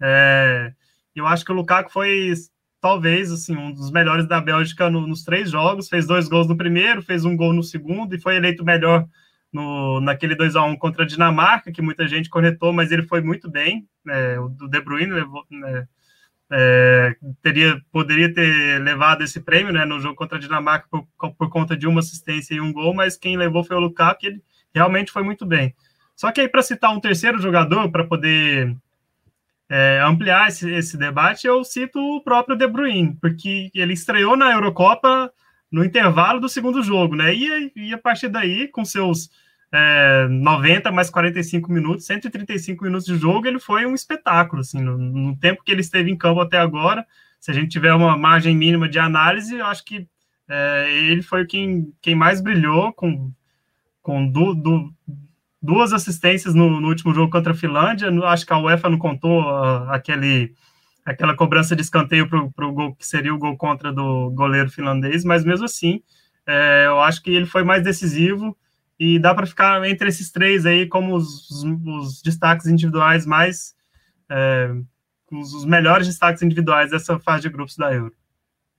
É, 0.00 0.72
eu 1.14 1.26
acho 1.26 1.44
que 1.44 1.52
o 1.52 1.54
Lukaku 1.54 1.90
foi 1.90 2.32
talvez 2.80 3.32
assim 3.32 3.56
um 3.56 3.72
dos 3.72 3.90
melhores 3.90 4.28
da 4.28 4.40
Bélgica 4.40 4.90
no, 4.90 5.06
nos 5.06 5.22
três 5.24 5.50
jogos. 5.50 5.88
Fez 5.88 6.06
dois 6.06 6.28
gols 6.28 6.46
no 6.46 6.56
primeiro, 6.56 7.02
fez 7.02 7.24
um 7.24 7.36
gol 7.36 7.52
no 7.52 7.62
segundo 7.62 8.14
e 8.14 8.20
foi 8.20 8.36
eleito 8.36 8.64
melhor 8.64 9.06
no, 9.52 10.00
naquele 10.00 10.34
2 10.34 10.56
a 10.56 10.64
1 10.64 10.76
contra 10.76 11.04
a 11.04 11.06
Dinamarca, 11.06 11.70
que 11.70 11.80
muita 11.80 12.08
gente 12.08 12.28
cornetou, 12.28 12.72
mas 12.72 12.90
ele 12.90 13.04
foi 13.04 13.20
muito 13.20 13.48
bem. 13.48 13.88
É, 14.08 14.38
o 14.40 14.48
De 14.48 14.80
Bruyne 14.80 15.12
levou, 15.12 15.46
né, 15.48 15.86
é, 16.56 17.16
teria, 17.42 17.82
poderia 17.90 18.32
ter 18.32 18.80
levado 18.80 19.24
esse 19.24 19.40
prêmio 19.40 19.72
né, 19.72 19.84
no 19.84 19.98
jogo 19.98 20.14
contra 20.14 20.38
a 20.38 20.40
Dinamarca 20.40 20.86
por, 20.88 21.04
por 21.32 21.50
conta 21.50 21.76
de 21.76 21.84
uma 21.84 21.98
assistência 21.98 22.54
e 22.54 22.60
um 22.60 22.72
gol, 22.72 22.94
mas 22.94 23.16
quem 23.16 23.36
levou 23.36 23.64
foi 23.64 23.76
o 23.76 23.80
Lukaku, 23.80 24.24
e 24.24 24.28
ele 24.28 24.42
realmente 24.72 25.10
foi 25.10 25.24
muito 25.24 25.44
bem. 25.44 25.74
Só 26.14 26.30
que 26.30 26.40
aí, 26.40 26.48
para 26.48 26.62
citar 26.62 26.94
um 26.94 27.00
terceiro 27.00 27.40
jogador, 27.40 27.90
para 27.90 28.04
poder 28.04 28.76
é, 29.68 30.00
ampliar 30.04 30.46
esse, 30.46 30.70
esse, 30.70 30.96
debate, 30.96 31.44
eu 31.44 31.64
cito 31.64 31.98
o 31.98 32.22
próprio 32.22 32.56
De 32.56 32.68
Bruyne, 32.68 33.18
porque 33.20 33.68
ele 33.74 33.94
estreou 33.94 34.36
na 34.36 34.52
Eurocopa 34.52 35.32
no 35.72 35.84
intervalo 35.84 36.38
do 36.38 36.48
segundo 36.48 36.84
jogo, 36.84 37.16
né? 37.16 37.34
E, 37.34 37.72
e 37.74 37.92
a 37.92 37.98
partir 37.98 38.28
daí, 38.28 38.68
com 38.68 38.84
seus 38.84 39.28
é, 39.74 40.28
90 40.28 40.92
mais 40.92 41.10
45 41.10 41.72
minutos, 41.72 42.06
135 42.06 42.84
minutos 42.84 43.06
de 43.06 43.16
jogo, 43.16 43.48
ele 43.48 43.58
foi 43.58 43.84
um 43.84 43.94
espetáculo, 43.94 44.60
assim, 44.60 44.80
no, 44.80 44.96
no, 44.96 45.36
tempo 45.36 45.64
que 45.64 45.72
ele 45.72 45.80
esteve 45.80 46.10
em 46.12 46.16
campo 46.16 46.40
até 46.40 46.58
agora. 46.58 47.04
Se 47.40 47.50
a 47.50 47.54
gente 47.54 47.70
tiver 47.70 47.92
uma 47.92 48.16
margem 48.16 48.56
mínima 48.56 48.88
de 48.88 49.00
análise, 49.00 49.56
eu 49.56 49.66
acho 49.66 49.84
que 49.84 50.06
é, 50.48 50.92
ele 50.92 51.22
foi 51.22 51.44
quem, 51.44 51.92
quem 52.00 52.14
mais 52.14 52.40
brilhou 52.40 52.92
com, 52.92 53.32
com 54.00 54.24
do, 54.30 54.54
do, 54.54 54.94
duas 55.60 55.92
assistências 55.92 56.54
no, 56.54 56.80
no, 56.80 56.86
último 56.86 57.12
jogo 57.12 57.32
contra 57.32 57.52
a 57.52 57.56
Finlândia. 57.56 58.08
Acho 58.26 58.46
que 58.46 58.52
a 58.52 58.58
UEFA 58.58 58.88
não 58.88 58.98
contou 58.98 59.42
uh, 59.42 59.90
aquele, 59.90 60.54
aquela 61.04 61.34
cobrança 61.34 61.74
de 61.74 61.82
escanteio 61.82 62.28
para 62.28 62.66
o 62.66 62.72
gol 62.72 62.94
que 62.94 63.04
seria 63.04 63.34
o 63.34 63.38
gol 63.38 63.56
contra 63.56 63.92
do 63.92 64.30
goleiro 64.30 64.70
finlandês, 64.70 65.24
mas 65.24 65.44
mesmo 65.44 65.64
assim, 65.64 66.00
é, 66.46 66.84
eu 66.86 67.00
acho 67.00 67.20
que 67.22 67.30
ele 67.30 67.46
foi 67.46 67.64
mais 67.64 67.82
decisivo 67.82 68.56
e 68.98 69.18
dá 69.18 69.34
para 69.34 69.46
ficar 69.46 69.84
entre 69.88 70.08
esses 70.08 70.30
três 70.30 70.64
aí 70.64 70.86
como 70.88 71.16
os, 71.16 71.50
os, 71.62 72.22
destaques 72.22 72.66
individuais 72.66 73.26
mais 73.26 73.74
é, 74.30 74.70
os, 75.32 75.52
os, 75.52 75.64
melhores 75.64 76.06
destaques 76.06 76.42
individuais 76.42 76.90
dessa 76.90 77.18
fase 77.18 77.42
de 77.42 77.48
grupos 77.48 77.76
da 77.76 77.92
Euro. 77.92 78.14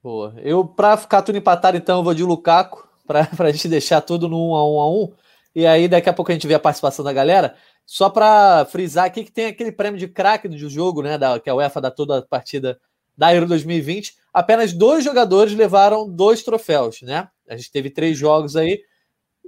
Boa. 0.02 0.34
Eu, 0.38 0.66
para 0.66 0.96
ficar 0.98 1.22
tudo 1.22 1.38
empatado, 1.38 1.78
então, 1.78 2.00
eu 2.00 2.04
vou 2.04 2.14
de 2.14 2.24
Lukaku, 2.24 2.88
para 3.06 3.28
a 3.40 3.52
gente 3.52 3.68
deixar 3.68 4.02
tudo 4.02 4.30
no 4.30 4.52
1 4.52 4.56
a 4.56 4.72
1 4.72 4.80
a 4.80 4.92
1 4.92 5.14
e 5.56 5.66
aí, 5.66 5.88
daqui 5.88 6.10
a 6.10 6.14
pouco 6.14 6.32
a 6.32 6.34
gente 6.34 6.48
vê 6.48 6.54
a 6.54 6.60
participação 6.60 7.04
da 7.04 7.14
galera. 7.14 7.56
Só 7.86 8.10
para 8.10 8.66
frisar 8.66 9.06
aqui 9.06 9.24
que 9.24 9.32
tem 9.32 9.46
aquele 9.46 9.72
prêmio 9.72 9.98
de 9.98 10.08
craque 10.08 10.50
do 10.50 10.58
jogo, 10.70 11.02
né? 11.02 11.18
Da, 11.18 11.40
que 11.40 11.50
a 11.50 11.56
UEFA 11.56 11.80
dá 11.80 11.90
toda 11.90 12.18
a 12.18 12.22
partida 12.22 12.78
da 13.18 13.34
Euro 13.34 13.48
2020. 13.48 14.16
Apenas 14.34 14.74
dois 14.74 15.04
jogadores 15.06 15.54
levaram 15.54 16.10
dois 16.10 16.44
troféus, 16.44 17.02
né? 17.02 17.30
A 17.48 17.56
gente 17.56 17.72
teve 17.72 17.90
três 17.90 18.18
jogos 18.18 18.58
aí 18.58 18.82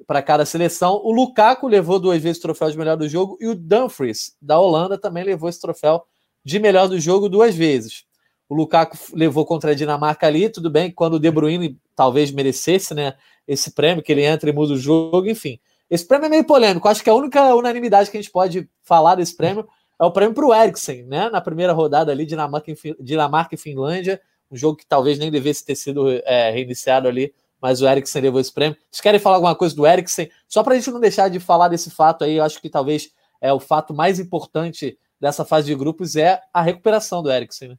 para 0.05 0.21
cada 0.21 0.45
seleção. 0.45 1.01
O 1.03 1.11
Lukaku 1.11 1.67
levou 1.67 1.99
duas 1.99 2.21
vezes 2.21 2.37
o 2.39 2.41
troféu 2.41 2.69
de 2.69 2.77
melhor 2.77 2.97
do 2.97 3.07
jogo 3.07 3.37
e 3.39 3.47
o 3.47 3.55
Dumfries, 3.55 4.35
da 4.41 4.59
Holanda, 4.59 4.97
também 4.97 5.23
levou 5.23 5.49
esse 5.49 5.59
troféu 5.59 6.03
de 6.43 6.59
melhor 6.59 6.87
do 6.87 6.99
jogo 6.99 7.27
duas 7.27 7.55
vezes. 7.55 8.05
O 8.49 8.55
Lukaku 8.55 8.97
levou 9.13 9.45
contra 9.45 9.71
a 9.71 9.73
Dinamarca 9.73 10.25
ali, 10.27 10.49
tudo 10.49 10.69
bem, 10.69 10.91
quando 10.91 11.15
o 11.15 11.19
De 11.19 11.29
Bruyne 11.29 11.77
talvez 11.95 12.31
merecesse, 12.31 12.93
né, 12.93 13.15
esse 13.47 13.71
prêmio, 13.71 14.01
que 14.01 14.11
ele 14.11 14.23
entra 14.23 14.49
e 14.49 14.53
muda 14.53 14.73
o 14.73 14.77
jogo, 14.77 15.27
enfim. 15.27 15.59
Esse 15.89 16.05
prêmio 16.05 16.27
é 16.27 16.29
meio 16.29 16.43
polêmico. 16.45 16.87
Acho 16.87 17.03
que 17.03 17.09
a 17.09 17.15
única 17.15 17.55
unanimidade 17.55 18.09
que 18.09 18.17
a 18.17 18.21
gente 18.21 18.31
pode 18.31 18.69
falar 18.83 19.15
desse 19.15 19.35
prêmio 19.35 19.67
é 19.99 20.05
o 20.05 20.11
prêmio 20.11 20.33
para 20.33 20.45
o 20.45 20.53
Eriksen, 20.53 21.03
né? 21.03 21.29
Na 21.29 21.41
primeira 21.41 21.73
rodada 21.73 22.11
ali, 22.11 22.25
Dinamarca, 22.25 22.71
Dinamarca 22.99 23.55
e 23.55 23.57
Finlândia, 23.57 24.21
um 24.51 24.55
jogo 24.55 24.77
que 24.77 24.85
talvez 24.85 25.17
nem 25.17 25.31
devesse 25.31 25.65
ter 25.65 25.75
sido 25.75 26.09
é, 26.09 26.51
reiniciado 26.51 27.07
ali, 27.07 27.33
mas 27.61 27.81
o 27.81 27.87
Eriksen 27.87 28.21
levou 28.21 28.39
esse 28.39 28.53
prêmio. 28.53 28.77
Vocês 28.89 29.01
querem 29.01 29.19
falar 29.19 29.37
alguma 29.37 29.55
coisa 29.55 29.75
do 29.75 29.85
Eriksen? 29.85 30.29
Só 30.47 30.63
para 30.63 30.73
a 30.73 30.77
gente 30.77 30.91
não 30.91 30.99
deixar 30.99 31.29
de 31.29 31.39
falar 31.39 31.67
desse 31.67 31.89
fato 31.91 32.23
aí, 32.23 32.37
eu 32.37 32.43
acho 32.43 32.61
que 32.61 32.69
talvez 32.69 33.11
é 33.41 33.51
o 33.51 33.59
fato 33.59 33.93
mais 33.93 34.19
importante 34.19 34.97
dessa 35.19 35.43
fase 35.43 35.67
de 35.67 35.75
grupos 35.75 36.15
é 36.15 36.41
a 36.53 36.61
recuperação 36.61 37.23
do 37.23 37.31
Eriksen. 37.31 37.69
Né? 37.69 37.77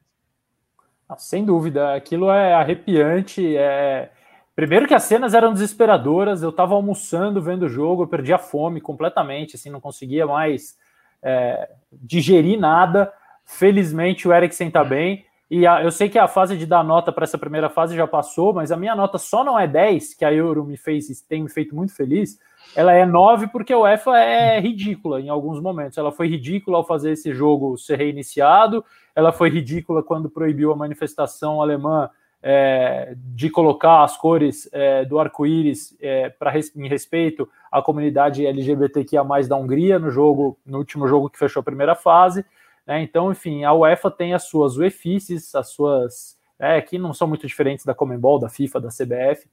Ah, 1.08 1.16
sem 1.16 1.44
dúvida, 1.44 1.94
aquilo 1.94 2.30
é 2.30 2.54
arrepiante, 2.54 3.56
é 3.56 4.10
Primeiro 4.58 4.88
que 4.88 4.94
as 4.94 5.04
cenas 5.04 5.34
eram 5.34 5.52
desesperadoras, 5.52 6.42
eu 6.42 6.48
estava 6.50 6.74
almoçando, 6.74 7.40
vendo 7.40 7.66
o 7.66 7.68
jogo, 7.68 8.02
eu 8.02 8.08
perdi 8.08 8.32
a 8.32 8.38
fome 8.38 8.80
completamente, 8.80 9.54
assim, 9.54 9.70
não 9.70 9.80
conseguia 9.80 10.26
mais 10.26 10.76
é, 11.22 11.70
digerir 11.92 12.58
nada. 12.58 13.12
Felizmente 13.44 14.26
o 14.26 14.32
Eriksen 14.32 14.66
está 14.66 14.82
bem. 14.82 15.24
E 15.50 15.66
a, 15.66 15.82
eu 15.82 15.90
sei 15.90 16.08
que 16.08 16.18
a 16.18 16.28
fase 16.28 16.56
de 16.56 16.66
dar 16.66 16.84
nota 16.84 17.10
para 17.10 17.24
essa 17.24 17.38
primeira 17.38 17.70
fase 17.70 17.96
já 17.96 18.06
passou, 18.06 18.52
mas 18.52 18.70
a 18.70 18.76
minha 18.76 18.94
nota 18.94 19.16
só 19.16 19.42
não 19.42 19.58
é 19.58 19.66
10, 19.66 20.14
que 20.14 20.24
a 20.24 20.32
Euro 20.32 20.64
me 20.64 20.76
fez, 20.76 21.06
tem 21.22 21.42
me 21.42 21.50
feito 21.50 21.74
muito 21.74 21.94
feliz. 21.94 22.38
Ela 22.76 22.92
é 22.92 23.06
9 23.06 23.48
porque 23.48 23.72
a 23.72 23.78
UEFA 23.78 24.18
é 24.18 24.60
ridícula 24.60 25.20
em 25.20 25.30
alguns 25.30 25.60
momentos. 25.60 25.96
Ela 25.96 26.12
foi 26.12 26.28
ridícula 26.28 26.76
ao 26.76 26.84
fazer 26.84 27.12
esse 27.12 27.32
jogo 27.32 27.78
ser 27.78 27.96
reiniciado, 27.96 28.84
ela 29.16 29.32
foi 29.32 29.48
ridícula 29.48 30.02
quando 30.02 30.28
proibiu 30.28 30.70
a 30.70 30.76
manifestação 30.76 31.62
alemã 31.62 32.10
é, 32.42 33.14
de 33.16 33.50
colocar 33.50 34.04
as 34.04 34.16
cores 34.16 34.68
é, 34.72 35.04
do 35.04 35.18
arco-íris 35.18 35.96
é, 36.00 36.32
em 36.76 36.88
respeito 36.88 37.48
à 37.70 37.82
comunidade 37.82 38.46
LGBTQIA 38.46 39.24
da 39.48 39.56
Hungria 39.56 39.98
no 39.98 40.10
jogo, 40.10 40.58
no 40.64 40.78
último 40.78 41.08
jogo 41.08 41.28
que 41.28 41.38
fechou 41.38 41.60
a 41.60 41.64
primeira 41.64 41.94
fase. 41.94 42.44
Né? 42.88 43.02
Então, 43.02 43.30
enfim, 43.30 43.64
a 43.64 43.74
UEFA 43.74 44.10
tem 44.10 44.32
as 44.32 44.44
suas 44.44 44.78
UEFICs, 44.78 45.54
as 45.54 45.68
suas 45.68 46.38
é, 46.58 46.80
que 46.80 46.96
não 46.96 47.12
são 47.12 47.28
muito 47.28 47.46
diferentes 47.46 47.84
da 47.84 47.94
Comembol, 47.94 48.38
da 48.38 48.48
FIFA, 48.48 48.80
da 48.80 48.88
CBF, 48.88 49.46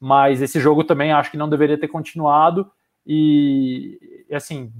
mas 0.00 0.40
esse 0.40 0.58
jogo 0.58 0.82
também 0.82 1.12
acho 1.12 1.30
que 1.30 1.36
não 1.36 1.48
deveria 1.48 1.78
ter 1.78 1.88
continuado. 1.88 2.72
E, 3.06 4.26
assim, 4.32 4.72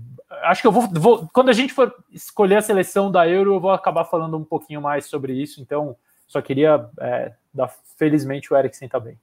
acho 0.44 0.62
que 0.62 0.66
eu 0.66 0.72
vou, 0.72 0.88
vou, 0.88 1.28
Quando 1.32 1.50
a 1.50 1.52
gente 1.52 1.74
for 1.74 1.94
escolher 2.10 2.56
a 2.56 2.62
seleção 2.62 3.12
da 3.12 3.28
Euro, 3.28 3.54
eu 3.54 3.60
vou 3.60 3.70
acabar 3.70 4.04
falando 4.06 4.36
um 4.38 4.44
pouquinho 4.44 4.80
mais 4.80 5.04
sobre 5.04 5.34
isso. 5.34 5.60
Então, 5.60 5.94
só 6.26 6.40
queria 6.40 6.88
é, 7.00 7.34
dar. 7.52 7.70
Felizmente 7.98 8.50
o 8.52 8.56
Eriksen 8.56 8.88
tá 8.88 8.98
bem. 8.98 9.18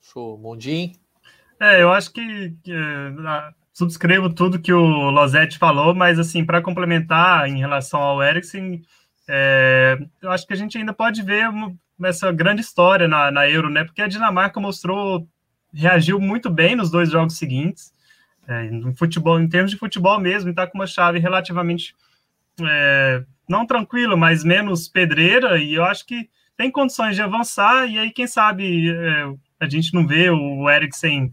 Show. 0.00 0.36
Mondinho? 0.36 0.92
É, 1.60 1.80
eu 1.80 1.92
acho 1.92 2.12
que, 2.12 2.56
que 2.62 2.72
uh, 2.72 3.54
subscrevo 3.76 4.30
tudo 4.30 4.58
que 4.58 4.72
o 4.72 5.10
Losetti 5.10 5.58
falou, 5.58 5.94
mas 5.94 6.18
assim, 6.18 6.42
para 6.42 6.62
complementar 6.62 7.46
em 7.46 7.58
relação 7.58 8.00
ao 8.00 8.22
Eriksen, 8.22 8.82
é, 9.28 9.98
eu 10.22 10.30
acho 10.30 10.46
que 10.46 10.54
a 10.54 10.56
gente 10.56 10.78
ainda 10.78 10.94
pode 10.94 11.22
ver 11.22 11.46
uma, 11.50 11.76
essa 12.04 12.32
grande 12.32 12.62
história 12.62 13.06
na, 13.06 13.30
na 13.30 13.46
Euro, 13.46 13.68
né? 13.68 13.84
Porque 13.84 14.00
a 14.00 14.08
Dinamarca 14.08 14.58
mostrou, 14.58 15.28
reagiu 15.74 16.18
muito 16.18 16.48
bem 16.48 16.74
nos 16.74 16.90
dois 16.90 17.10
jogos 17.10 17.36
seguintes, 17.36 17.92
é, 18.48 18.62
no 18.70 18.96
futebol, 18.96 19.38
em 19.38 19.46
termos 19.46 19.72
de 19.72 19.76
futebol 19.76 20.18
mesmo, 20.18 20.48
está 20.48 20.66
com 20.66 20.78
uma 20.78 20.86
chave 20.86 21.18
relativamente 21.18 21.94
é, 22.62 23.22
não 23.46 23.66
tranquila, 23.66 24.16
mas 24.16 24.42
menos 24.42 24.88
pedreira, 24.88 25.58
e 25.58 25.74
eu 25.74 25.84
acho 25.84 26.06
que 26.06 26.30
tem 26.56 26.70
condições 26.70 27.14
de 27.14 27.20
avançar, 27.20 27.86
e 27.90 27.98
aí, 27.98 28.10
quem 28.10 28.26
sabe, 28.26 28.90
é, 28.90 29.34
a 29.60 29.68
gente 29.68 29.92
não 29.92 30.06
vê 30.06 30.30
o 30.30 30.70
Eriksen 30.70 31.30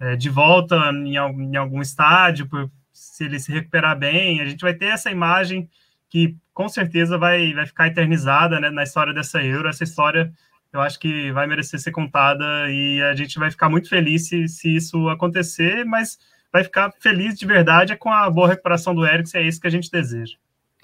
é, 0.00 0.16
de 0.16 0.28
volta 0.28 0.76
em, 0.92 1.14
em, 1.14 1.56
algum 1.56 1.80
estádio, 1.80 2.48
por, 2.48 2.70
se 2.92 3.24
ele 3.24 3.38
se 3.38 3.52
recuperar 3.52 3.98
bem, 3.98 4.40
a 4.40 4.46
gente 4.46 4.60
vai 4.60 4.74
ter 4.74 4.86
essa 4.86 5.10
imagem 5.10 5.68
que 6.08 6.36
com 6.54 6.68
certeza 6.68 7.18
vai, 7.18 7.52
vai 7.52 7.66
ficar 7.66 7.86
eternizada 7.86 8.58
né, 8.60 8.70
na 8.70 8.82
história 8.82 9.12
dessa 9.12 9.42
Euro. 9.42 9.68
Essa 9.68 9.84
história 9.84 10.32
eu 10.72 10.80
acho 10.80 10.98
que 10.98 11.32
vai 11.32 11.46
merecer 11.46 11.80
ser 11.80 11.92
contada 11.92 12.44
e 12.70 13.00
a 13.02 13.14
gente 13.14 13.38
vai 13.38 13.50
ficar 13.50 13.68
muito 13.68 13.88
feliz 13.88 14.28
se, 14.28 14.48
se 14.48 14.74
isso 14.74 15.08
acontecer, 15.08 15.84
mas 15.84 16.18
vai 16.52 16.64
ficar 16.64 16.92
feliz 17.00 17.38
de 17.38 17.46
verdade 17.46 17.96
com 17.96 18.10
a 18.10 18.28
boa 18.30 18.48
recuperação 18.48 18.94
do 18.94 19.06
Eriksen, 19.06 19.42
é 19.42 19.46
isso 19.46 19.60
que 19.60 19.66
a 19.66 19.70
gente 19.70 19.90
deseja. 19.90 20.36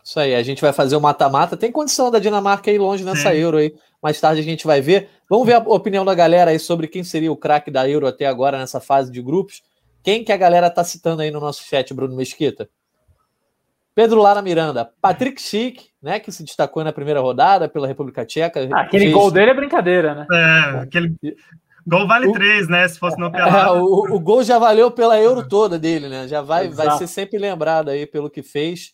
Isso 0.05 0.21
aí, 0.21 0.35
a 0.35 0.43
gente 0.43 0.61
vai 0.61 0.73
fazer 0.73 0.97
o 0.97 1.01
mata-mata. 1.01 1.57
Tem 1.57 1.73
condição 1.73 2.11
da 2.11 2.19
Dinamarca 2.19 2.71
ir 2.71 2.77
longe 2.77 3.03
nessa 3.03 3.31
Sim. 3.31 3.38
Euro 3.38 3.57
aí. 3.57 3.75
Mais 4.03 4.21
tarde 4.21 4.40
a 4.40 4.45
gente 4.45 4.67
vai 4.67 4.83
ver. 4.83 5.09
Vamos 5.31 5.47
ver 5.47 5.55
a 5.55 5.59
opinião 5.61 6.05
da 6.05 6.14
galera 6.14 6.51
aí 6.51 6.59
sobre 6.59 6.87
quem 6.87 7.03
seria 7.03 7.33
o 7.33 7.37
craque 7.37 7.71
da 7.71 7.88
Euro 7.88 8.07
até 8.07 8.27
agora 8.27 8.59
nessa 8.59 8.81
fase 8.81 9.11
de 9.11 9.23
grupos. 9.23 9.62
Quem 10.03 10.23
que 10.23 10.31
a 10.31 10.37
galera 10.37 10.69
tá 10.69 10.85
citando 10.85 11.23
aí 11.23 11.31
no 11.31 11.40
nosso 11.40 11.64
chat, 11.64 11.95
Bruno 11.95 12.14
Mesquita? 12.14 12.69
Pedro 13.95 14.21
Lara 14.21 14.43
Miranda, 14.43 14.90
Patrick 15.01 15.40
Schick, 15.40 15.87
né, 16.03 16.19
que 16.19 16.33
se 16.33 16.45
destacou 16.45 16.83
na 16.83 16.93
primeira 16.93 17.21
rodada 17.21 17.69
pela 17.69 17.87
República 17.87 18.27
Tcheca. 18.27 18.69
Ah, 18.73 18.83
aquele 18.83 19.05
fez... 19.05 19.14
gol 19.14 19.31
dele 19.31 19.53
é 19.53 19.55
brincadeira, 19.55 20.14
né? 20.14 20.27
É, 20.31 20.81
aquele 20.81 21.14
gol 21.87 22.07
vale 22.07 22.27
o... 22.27 22.33
três, 22.33 22.69
né? 22.69 22.87
Se 22.88 22.99
fosse 22.99 23.19
no 23.19 23.31
pelado. 23.31 23.79
É, 23.79 23.81
o, 23.81 24.17
o, 24.17 24.21
gol 24.21 24.43
já 24.43 24.59
valeu 24.59 24.90
pela 24.90 25.19
Euro 25.19 25.49
toda 25.49 25.79
dele, 25.79 26.09
né? 26.09 26.27
Já 26.27 26.43
vai, 26.43 26.69
vai 26.69 26.90
ser 26.99 27.07
sempre 27.07 27.38
lembrado 27.38 27.88
aí 27.88 28.05
pelo 28.05 28.29
que 28.29 28.43
fez. 28.43 28.93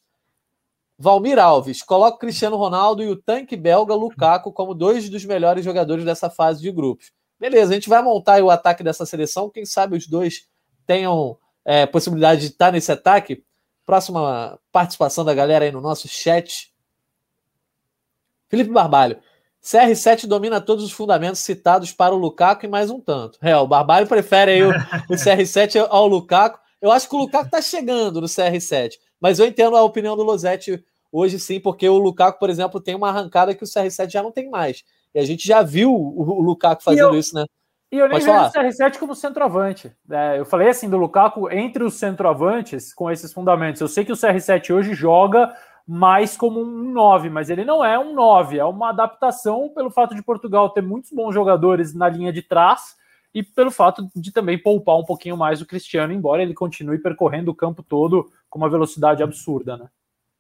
Valmir 1.02 1.38
Alves, 1.38 1.82
coloca 1.82 2.18
Cristiano 2.18 2.58
Ronaldo 2.58 3.02
e 3.02 3.08
o 3.08 3.16
tanque 3.16 3.56
belga 3.56 3.94
Lukaku 3.94 4.52
como 4.52 4.74
dois 4.74 5.08
dos 5.08 5.24
melhores 5.24 5.64
jogadores 5.64 6.04
dessa 6.04 6.28
fase 6.28 6.60
de 6.60 6.70
grupos. 6.70 7.10
Beleza, 7.38 7.70
a 7.70 7.74
gente 7.74 7.88
vai 7.88 8.02
montar 8.02 8.42
o 8.42 8.50
ataque 8.50 8.84
dessa 8.84 9.06
seleção. 9.06 9.48
Quem 9.48 9.64
sabe 9.64 9.96
os 9.96 10.06
dois 10.06 10.46
tenham 10.86 11.38
é, 11.64 11.86
possibilidade 11.86 12.42
de 12.42 12.46
estar 12.48 12.70
nesse 12.70 12.92
ataque. 12.92 13.42
Próxima 13.86 14.60
participação 14.70 15.24
da 15.24 15.32
galera 15.32 15.64
aí 15.64 15.72
no 15.72 15.80
nosso 15.80 16.06
chat. 16.06 16.70
Felipe 18.46 18.70
Barbalho. 18.70 19.18
CR7 19.64 20.26
domina 20.26 20.60
todos 20.60 20.84
os 20.84 20.92
fundamentos 20.92 21.40
citados 21.40 21.92
para 21.92 22.14
o 22.14 22.18
Lukaku 22.18 22.66
e 22.66 22.68
mais 22.68 22.90
um 22.90 23.00
tanto. 23.00 23.38
É, 23.40 23.56
o 23.56 23.66
Barbalho 23.66 24.06
prefere 24.06 24.62
o, 24.64 24.68
o 25.08 25.14
CR7 25.16 25.86
ao 25.88 26.06
Lukaku. 26.06 26.60
Eu 26.78 26.92
acho 26.92 27.08
que 27.08 27.14
o 27.14 27.18
Lukaku 27.18 27.46
está 27.46 27.62
chegando 27.62 28.20
no 28.20 28.26
CR7, 28.26 28.92
mas 29.20 29.38
eu 29.38 29.46
entendo 29.46 29.76
a 29.76 29.83
opinião 29.83 30.16
do 30.16 30.22
Losetti 30.22 30.83
hoje 31.12 31.38
sim, 31.38 31.61
porque 31.61 31.88
o 31.88 31.98
Lukaku, 31.98 32.38
por 32.38 32.50
exemplo, 32.50 32.80
tem 32.80 32.94
uma 32.94 33.09
arrancada 33.09 33.54
que 33.54 33.64
o 33.64 33.66
CR7 33.66 34.11
já 34.11 34.22
não 34.22 34.33
tem 34.33 34.48
mais. 34.48 34.85
E 35.14 35.18
a 35.18 35.24
gente 35.24 35.46
já 35.46 35.62
viu 35.62 35.92
o, 35.92 36.40
Lukaku 36.40 36.83
fazendo 36.83 37.14
eu, 37.14 37.18
isso, 37.18 37.35
né? 37.35 37.44
E 37.92 37.98
eu 37.98 38.09
nem 38.09 38.20
vejo 38.20 38.30
o 38.30 38.50
CR7 38.52 38.98
como 38.98 39.14
centroavante. 39.14 39.92
É, 40.09 40.38
eu 40.38 40.46
falei 40.46 40.68
assim 40.68 40.88
do 40.88 40.96
Lukaku 40.96 41.50
entre 41.50 41.83
os 41.83 41.94
centroavantes 41.94 42.94
com 42.94 43.11
esses 43.11 43.33
fundamentos. 43.33 43.80
Eu 43.80 43.88
sei 43.88 44.04
que 44.04 44.12
o 44.12 44.16
CR7 44.16 44.72
hoje 44.72 44.94
joga 44.94 45.52
mais 45.87 46.37
como 46.37 46.61
um 46.61 46.92
9, 46.92 47.28
mas 47.30 47.50
ele 47.50 47.64
não 47.64 47.85
é 47.85 47.98
um 47.98 48.14
9, 48.14 48.59
é 48.59 48.64
uma 48.64 48.90
adaptação 48.90 49.68
pelo 49.74 49.90
fato 49.90 50.14
de 50.14 50.22
Portugal 50.22 50.70
ter 50.70 50.83
muitos 50.83 51.11
bons 51.11 51.35
jogadores 51.35 51.92
na 51.92 52.09
linha 52.09 52.33
de 52.33 52.42
trás 52.42 52.94
e 53.35 53.43
pelo 53.43 53.71
fato 53.71 54.09
de 54.14 54.33
também 54.33 54.59
poupar 54.59 54.97
um 54.97 55.05
pouquinho 55.05 55.37
mais 55.37 55.61
o 55.61 55.66
Cristiano, 55.66 56.12
embora 56.12 56.43
ele 56.43 56.55
continue 56.55 56.99
percorrendo 56.99 57.51
o 57.51 57.55
campo 57.55 57.83
todo 57.83 58.31
com 58.49 58.59
uma 58.59 58.69
velocidade 58.69 59.23
absurda, 59.23 59.77
né? 59.77 59.88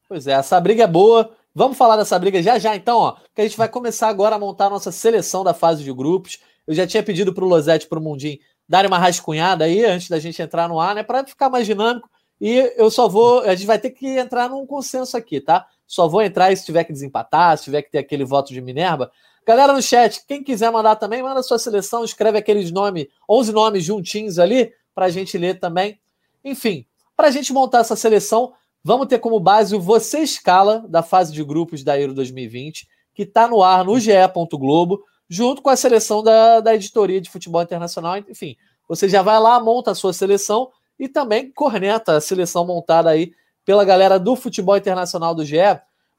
Pois 0.08 0.26
é, 0.26 0.32
essa 0.32 0.60
briga 0.60 0.84
é 0.84 0.88
boa. 0.88 1.30
Vamos 1.54 1.76
falar 1.76 1.96
dessa 1.96 2.18
briga 2.18 2.42
já 2.42 2.58
já, 2.58 2.74
então, 2.74 2.98
ó, 2.98 3.16
que 3.34 3.40
a 3.40 3.44
gente 3.44 3.56
vai 3.56 3.68
começar 3.68 4.08
agora 4.08 4.36
a 4.36 4.38
montar 4.38 4.66
a 4.66 4.70
nossa 4.70 4.90
seleção 4.90 5.44
da 5.44 5.54
fase 5.54 5.84
de 5.84 5.92
grupos. 5.92 6.38
Eu 6.66 6.74
já 6.74 6.86
tinha 6.86 7.02
pedido 7.02 7.32
para 7.32 7.44
o 7.44 7.48
Losete, 7.48 7.86
para 7.86 7.98
o 7.98 8.02
Mundim, 8.02 8.38
darem 8.68 8.88
uma 8.88 8.98
rascunhada 8.98 9.64
aí 9.64 9.84
antes 9.84 10.08
da 10.08 10.18
gente 10.18 10.40
entrar 10.40 10.68
no 10.68 10.78
ar, 10.78 10.94
né? 10.94 11.02
Para 11.02 11.26
ficar 11.26 11.48
mais 11.48 11.66
dinâmico. 11.66 12.08
E 12.40 12.72
eu 12.76 12.90
só 12.90 13.08
vou. 13.08 13.40
A 13.42 13.54
gente 13.54 13.66
vai 13.66 13.78
ter 13.78 13.90
que 13.90 14.06
entrar 14.18 14.48
num 14.48 14.64
consenso 14.66 15.16
aqui, 15.16 15.40
tá? 15.40 15.66
Só 15.86 16.08
vou 16.08 16.22
entrar 16.22 16.56
se 16.56 16.64
tiver 16.64 16.84
que 16.84 16.92
desempatar, 16.92 17.58
se 17.58 17.64
tiver 17.64 17.82
que 17.82 17.90
ter 17.90 17.98
aquele 17.98 18.24
voto 18.24 18.52
de 18.52 18.60
Minerva. 18.60 19.10
Galera 19.50 19.72
no 19.72 19.82
chat, 19.82 20.24
quem 20.28 20.44
quiser 20.44 20.70
mandar 20.70 20.94
também, 20.94 21.24
manda 21.24 21.42
sua 21.42 21.58
seleção, 21.58 22.04
escreve 22.04 22.38
aqueles 22.38 22.70
nomes, 22.70 23.08
11 23.28 23.50
nomes 23.50 23.82
juntinhos 23.82 24.38
ali, 24.38 24.72
para 24.94 25.06
a 25.06 25.10
gente 25.10 25.36
ler 25.36 25.58
também. 25.58 25.98
Enfim, 26.44 26.86
para 27.16 27.26
a 27.26 27.30
gente 27.32 27.52
montar 27.52 27.80
essa 27.80 27.96
seleção, 27.96 28.52
vamos 28.84 29.08
ter 29.08 29.18
como 29.18 29.40
base 29.40 29.74
o 29.74 29.80
Você 29.80 30.20
Escala 30.20 30.86
da 30.88 31.02
fase 31.02 31.32
de 31.32 31.42
grupos 31.42 31.82
da 31.82 31.98
Euro 31.98 32.14
2020, 32.14 32.86
que 33.12 33.22
está 33.24 33.48
no 33.48 33.60
ar 33.60 33.84
no 33.84 33.98
GE. 33.98 34.12
Globo 34.52 35.02
junto 35.28 35.62
com 35.62 35.68
a 35.68 35.74
seleção 35.74 36.22
da, 36.22 36.60
da 36.60 36.72
editoria 36.72 37.20
de 37.20 37.28
futebol 37.28 37.60
internacional. 37.60 38.18
Enfim, 38.18 38.56
você 38.88 39.08
já 39.08 39.20
vai 39.20 39.40
lá, 39.40 39.58
monta 39.58 39.90
a 39.90 39.96
sua 39.96 40.12
seleção 40.12 40.70
e 40.96 41.08
também 41.08 41.50
corneta 41.50 42.16
a 42.16 42.20
seleção 42.20 42.64
montada 42.64 43.10
aí 43.10 43.32
pela 43.64 43.84
galera 43.84 44.16
do 44.16 44.36
futebol 44.36 44.76
internacional 44.76 45.34
do 45.34 45.44
GE. 45.44 45.56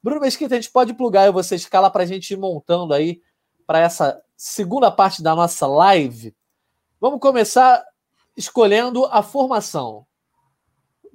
Bruno 0.02 0.20
Mesquita, 0.20 0.54
a 0.54 0.60
gente 0.60 0.72
pode 0.72 0.94
plugar 0.94 1.28
e 1.28 1.32
você 1.32 1.54
escala 1.54 1.88
para 1.88 2.02
a 2.02 2.06
gente 2.06 2.32
ir 2.32 2.36
montando 2.36 2.92
aí 2.92 3.20
para 3.66 3.78
essa 3.78 4.20
segunda 4.36 4.90
parte 4.90 5.22
da 5.22 5.34
nossa 5.36 5.66
live. 5.66 6.34
Vamos 7.00 7.20
começar 7.20 7.82
escolhendo 8.36 9.06
a 9.06 9.22
formação. 9.22 10.04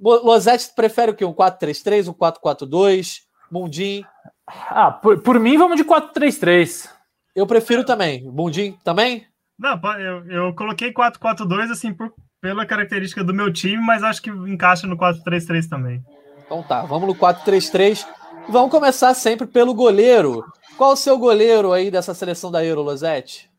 Losetti 0.00 0.72
prefere 0.74 1.10
o 1.10 1.14
quê? 1.14 1.24
Um 1.24 1.34
4-3-3, 1.34 2.08
um 2.08 2.14
4-4-2? 2.14 3.22
Mundim? 3.50 4.04
Ah, 4.46 4.90
por, 4.90 5.20
por 5.20 5.38
mim, 5.38 5.58
vamos 5.58 5.76
de 5.76 5.84
4-3-3. 5.84 6.88
Eu 7.34 7.46
prefiro 7.46 7.84
também. 7.84 8.30
Bundim 8.30 8.78
também? 8.84 9.26
Não, 9.58 9.78
eu, 9.98 10.30
eu 10.30 10.54
coloquei 10.54 10.92
4-4-2 10.92 11.70
assim 11.70 11.92
por, 11.92 12.14
pela 12.40 12.64
característica 12.64 13.24
do 13.24 13.34
meu 13.34 13.52
time, 13.52 13.84
mas 13.84 14.02
acho 14.02 14.22
que 14.22 14.30
encaixa 14.30 14.86
no 14.86 14.96
4-3-3 14.96 15.68
também. 15.68 16.02
Então 16.46 16.62
tá, 16.62 16.82
vamos 16.82 17.08
no 17.08 17.14
4-3-3. 17.14 18.06
Vamos 18.48 18.70
começar 18.70 19.12
sempre 19.14 19.46
pelo 19.46 19.74
goleiro. 19.74 20.44
Qual 20.76 20.92
o 20.92 20.96
seu 20.96 21.18
goleiro 21.18 21.72
aí 21.72 21.90
dessa 21.90 22.14
seleção 22.14 22.50
da 22.50 22.64
Euro, 22.64 22.82
Losetti? 22.82 23.50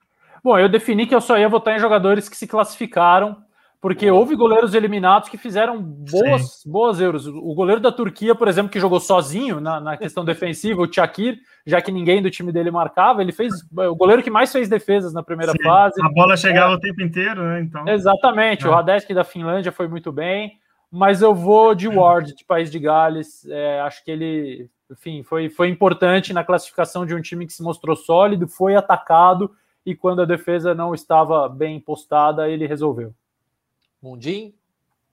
Bom, 0.44 0.58
eu 0.58 0.70
defini 0.70 1.06
que 1.06 1.14
eu 1.14 1.22
só 1.22 1.38
ia 1.38 1.50
votar 1.50 1.76
em 1.76 1.80
jogadores 1.80 2.28
que 2.28 2.36
se 2.36 2.48
classificaram 2.48 3.38
porque 3.82 4.12
houve 4.12 4.36
goleiros 4.36 4.74
eliminados 4.74 5.30
que 5.30 5.38
fizeram 5.38 5.82
boas, 5.82 6.64
boas 6.66 7.00
euros. 7.00 7.28
O 7.28 7.54
goleiro 7.54 7.80
da 7.80 7.92
Turquia, 7.92 8.36
por 8.36 8.48
exemplo, 8.48 8.70
que 8.70 8.80
jogou 8.80 9.00
sozinho 9.00 9.62
na, 9.62 9.80
na 9.80 9.96
questão 9.96 10.26
defensiva, 10.26 10.82
o 10.82 10.92
Chakir, 10.92 11.38
já 11.66 11.82
que 11.82 11.92
ninguém 11.92 12.22
do 12.22 12.30
time 12.30 12.52
dele 12.52 12.72
marcava, 12.72 13.22
ele 13.22 13.32
fez 13.32 13.54
o 13.72 13.96
goleiro 13.96 14.22
que 14.22 14.30
mais 14.30 14.52
fez 14.52 14.68
defesas 14.68 15.14
na 15.14 15.24
primeira 15.24 15.54
Sim, 15.54 15.64
fase. 15.64 16.02
A 16.02 16.10
bola 16.10 16.36
chegava 16.36 16.74
é. 16.74 16.76
o 16.76 16.80
tempo 16.80 17.02
inteiro, 17.02 17.42
né? 17.42 17.62
Então... 17.62 17.88
Exatamente. 17.88 18.66
É. 18.66 18.70
O 18.70 18.74
Radesk 18.74 19.14
da 19.14 19.24
Finlândia 19.24 19.72
foi 19.72 19.88
muito 19.88 20.12
bem, 20.12 20.58
mas 20.92 21.22
eu 21.22 21.34
vou 21.34 21.74
de 21.74 21.88
Ward, 21.88 22.36
de 22.36 22.44
País 22.44 22.70
de 22.70 22.80
Gales. 22.80 23.46
É, 23.48 23.80
acho 23.80 24.04
que 24.04 24.12
ele, 24.12 24.70
enfim, 24.92 25.24
foi, 25.24 25.50
foi 25.50 25.70
importante 25.70 26.34
na 26.34 26.44
classificação 26.44 27.06
de 27.06 27.14
um 27.14 27.22
time 27.22 27.46
que 27.46 27.54
se 27.54 27.62
mostrou 27.62 27.96
sólido, 27.96 28.48
foi 28.48 28.76
atacado 28.76 29.52
e 29.86 29.96
quando 29.96 30.22
a 30.22 30.26
defesa 30.26 30.74
não 30.74 30.94
estava 30.94 31.48
bem 31.48 31.80
postada, 31.80 32.50
ele 32.50 32.68
resolveu. 32.68 33.14
Mundim? 34.02 34.54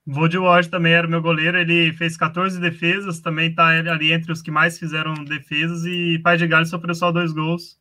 Woody 0.09 0.39
Ward 0.39 0.69
também 0.69 0.93
era 0.93 1.07
o 1.07 1.11
meu 1.11 1.21
goleiro, 1.21 1.59
ele 1.59 1.93
fez 1.93 2.17
14 2.17 2.61
defesas, 2.61 3.21
também 3.21 3.51
está 3.51 3.67
ali 3.67 4.13
entre 4.13 4.31
os 4.31 4.41
que 4.41 4.53
mais 4.53 4.79
fizeram 4.79 5.15
defesas, 5.25 5.85
e 5.85 6.21
Pai 6.21 6.37
de 6.37 6.47
Gales 6.47 6.71
sofreu 6.71 6.95
só 6.95 7.11
dois 7.11 7.33
gols. 7.33 7.77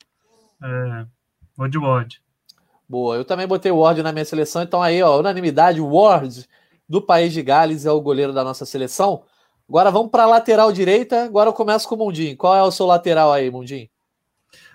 É, 0.63 1.05
Woody 1.58 1.77
Ward. 1.77 2.21
Boa, 2.89 3.15
eu 3.15 3.25
também 3.25 3.47
botei 3.47 3.71
o 3.71 3.77
Ward 3.77 4.01
na 4.01 4.12
minha 4.12 4.25
seleção, 4.25 4.63
então 4.63 4.81
aí, 4.81 5.03
ó, 5.03 5.19
unanimidade, 5.19 5.79
Ward 5.79 6.47
do 6.89 7.01
País 7.01 7.31
de 7.31 7.43
Gales 7.43 7.86
é 7.86 7.91
o 7.91 8.01
goleiro 8.01 8.34
da 8.34 8.43
nossa 8.43 8.65
seleção. 8.65 9.23
Agora 9.67 9.89
vamos 9.89 10.12
para 10.12 10.23
a 10.23 10.28
lateral 10.28 10.71
direita, 10.71 11.25
agora 11.25 11.49
eu 11.49 11.54
começo 11.54 11.88
com 11.89 11.95
o 11.95 11.97
Mundim. 11.97 12.36
Qual 12.36 12.56
é 12.56 12.62
o 12.62 12.71
seu 12.71 12.86
lateral 12.86 13.34
aí, 13.34 13.49
Mundim? 13.49 13.89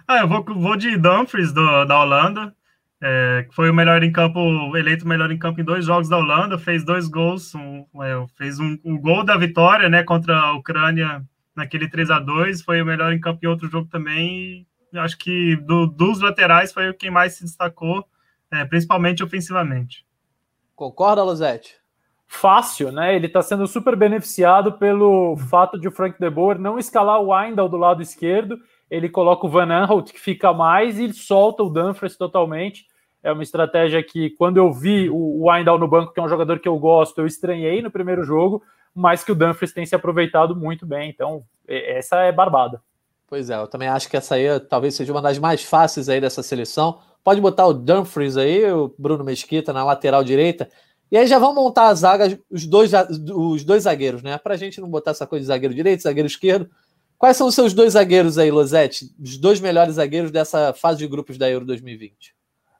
Ah, 0.07 0.19
eu 0.19 0.29
vou, 0.29 0.45
vou 0.45 0.77
de 0.77 0.97
Dumfries 0.97 1.53
do, 1.53 1.85
da 1.85 2.01
Holanda. 2.01 2.55
é, 3.01 3.47
foi 3.53 3.71
o 3.71 3.75
melhor 3.75 4.03
em 4.03 4.11
campo, 4.11 4.41
eleito 4.77 5.07
melhor 5.07 5.31
em 5.31 5.39
campo 5.39 5.61
em 5.61 5.65
dois 5.65 5.85
jogos 5.85 6.09
da 6.09 6.19
Holanda, 6.19 6.59
fez 6.59 6.85
dois 6.85 7.07
gols, 7.07 7.55
um, 7.55 7.87
é, 8.03 8.27
fez 8.37 8.59
um, 8.59 8.77
um, 8.85 9.01
gol 9.01 9.25
da 9.25 9.37
vitória, 9.37 9.89
né, 9.89 10.03
contra 10.03 10.37
a 10.37 10.55
Ucrânia 10.55 11.25
naquele 11.55 11.89
3 11.89 12.11
a 12.11 12.19
2 12.19 12.63
foi 12.63 12.81
o 12.81 12.87
melhor 12.87 13.13
em 13.13 13.21
campo 13.21 13.41
em 13.43 13.49
outro 13.49 13.69
jogo 13.69 13.89
também. 13.89 14.67
Acho 14.95 15.17
que 15.17 15.57
do, 15.57 15.87
dos 15.87 16.21
laterais 16.21 16.73
foi 16.73 16.93
quem 16.95 17.11
mais 17.11 17.35
se 17.35 17.45
destacou, 17.45 18.05
é, 18.51 18.65
principalmente 18.65 19.23
ofensivamente. 19.23 20.05
Concorda, 20.75 21.23
Luzete? 21.23 21.80
Fácil, 22.33 22.93
né? 22.93 23.17
Ele 23.17 23.27
está 23.27 23.43
sendo 23.43 23.67
super 23.67 23.97
beneficiado 23.97 24.75
pelo 24.75 25.37
fato 25.37 25.77
de 25.77 25.89
o 25.89 25.91
Frank 25.91 26.17
de 26.17 26.31
Boer 26.31 26.61
não 26.61 26.79
escalar 26.79 27.21
o 27.21 27.35
Windal 27.35 27.69
do 27.69 27.77
lado 27.77 28.01
esquerdo. 28.01 28.57
Ele 28.89 29.09
coloca 29.09 29.49
o 29.49 29.51
Van 29.51 29.67
Aanholt, 29.67 30.13
que 30.13 30.21
fica 30.21 30.53
mais, 30.53 30.97
e 30.97 31.13
solta 31.13 31.65
o 31.65 31.69
Dumfries 31.69 32.17
totalmente. 32.17 32.87
É 33.21 33.33
uma 33.33 33.43
estratégia 33.43 34.01
que, 34.01 34.31
quando 34.31 34.59
eu 34.59 34.73
vi 34.73 35.11
o 35.11 35.51
Windal 35.51 35.77
no 35.77 35.89
banco, 35.89 36.13
que 36.13 36.21
é 36.21 36.23
um 36.23 36.29
jogador 36.29 36.61
que 36.61 36.69
eu 36.69 36.79
gosto, 36.79 37.19
eu 37.19 37.27
estranhei 37.27 37.83
no 37.83 37.91
primeiro 37.91 38.23
jogo, 38.23 38.63
mas 38.95 39.25
que 39.25 39.33
o 39.33 39.35
Dumfries 39.35 39.75
tem 39.75 39.85
se 39.85 39.97
aproveitado 39.97 40.55
muito 40.55 40.87
bem. 40.87 41.11
Então, 41.11 41.43
essa 41.67 42.21
é 42.21 42.31
barbada. 42.31 42.81
Pois 43.27 43.51
é, 43.51 43.57
eu 43.57 43.67
também 43.67 43.89
acho 43.89 44.09
que 44.09 44.17
essa 44.17 44.37
aí 44.37 44.61
talvez 44.61 44.95
seja 44.95 45.13
uma 45.13 45.21
das 45.21 45.39
mais 45.39 45.65
fáceis 45.65 46.09
aí 46.09 46.21
dessa 46.21 46.45
seleção. 46.45 47.01
Pode 47.25 47.41
botar 47.41 47.67
o 47.67 47.75
Dumfries 47.75 48.37
aí, 48.37 48.71
o 48.71 48.95
Bruno 48.97 49.25
Mesquita 49.25 49.73
na 49.73 49.85
lateral 49.85 50.23
direita. 50.23 50.71
E 51.11 51.17
aí 51.17 51.27
já 51.27 51.39
vão 51.39 51.55
montar 51.55 51.89
a 51.89 51.95
zaga, 51.95 52.39
os 52.49 52.67
dois, 52.67 52.93
os 53.35 53.65
dois 53.65 53.83
zagueiros, 53.83 54.23
né? 54.23 54.39
Pra 54.39 54.57
gente 54.57 54.81
não 54.81 54.89
botar 54.89 55.11
essa 55.11 55.27
coisa 55.27 55.43
de 55.43 55.49
zagueiro 55.49 55.75
direito, 55.75 56.03
zagueiro 56.03 56.27
esquerdo. 56.27 56.71
Quais 57.19 57.37
são 57.37 57.49
os 57.49 57.55
seus 57.55 57.75
dois 57.75 57.95
zagueiros 57.95 58.39
aí, 58.39 58.51
Losete? 58.51 59.07
Os 59.21 59.37
dois 59.37 59.61
melhores 59.61 59.97
zagueiros 59.97 60.31
dessa 60.31 60.73
fase 60.73 60.99
de 60.99 61.07
grupos 61.07 61.37
da 61.37 61.51
Euro 61.51 61.67
2020? 61.67 62.35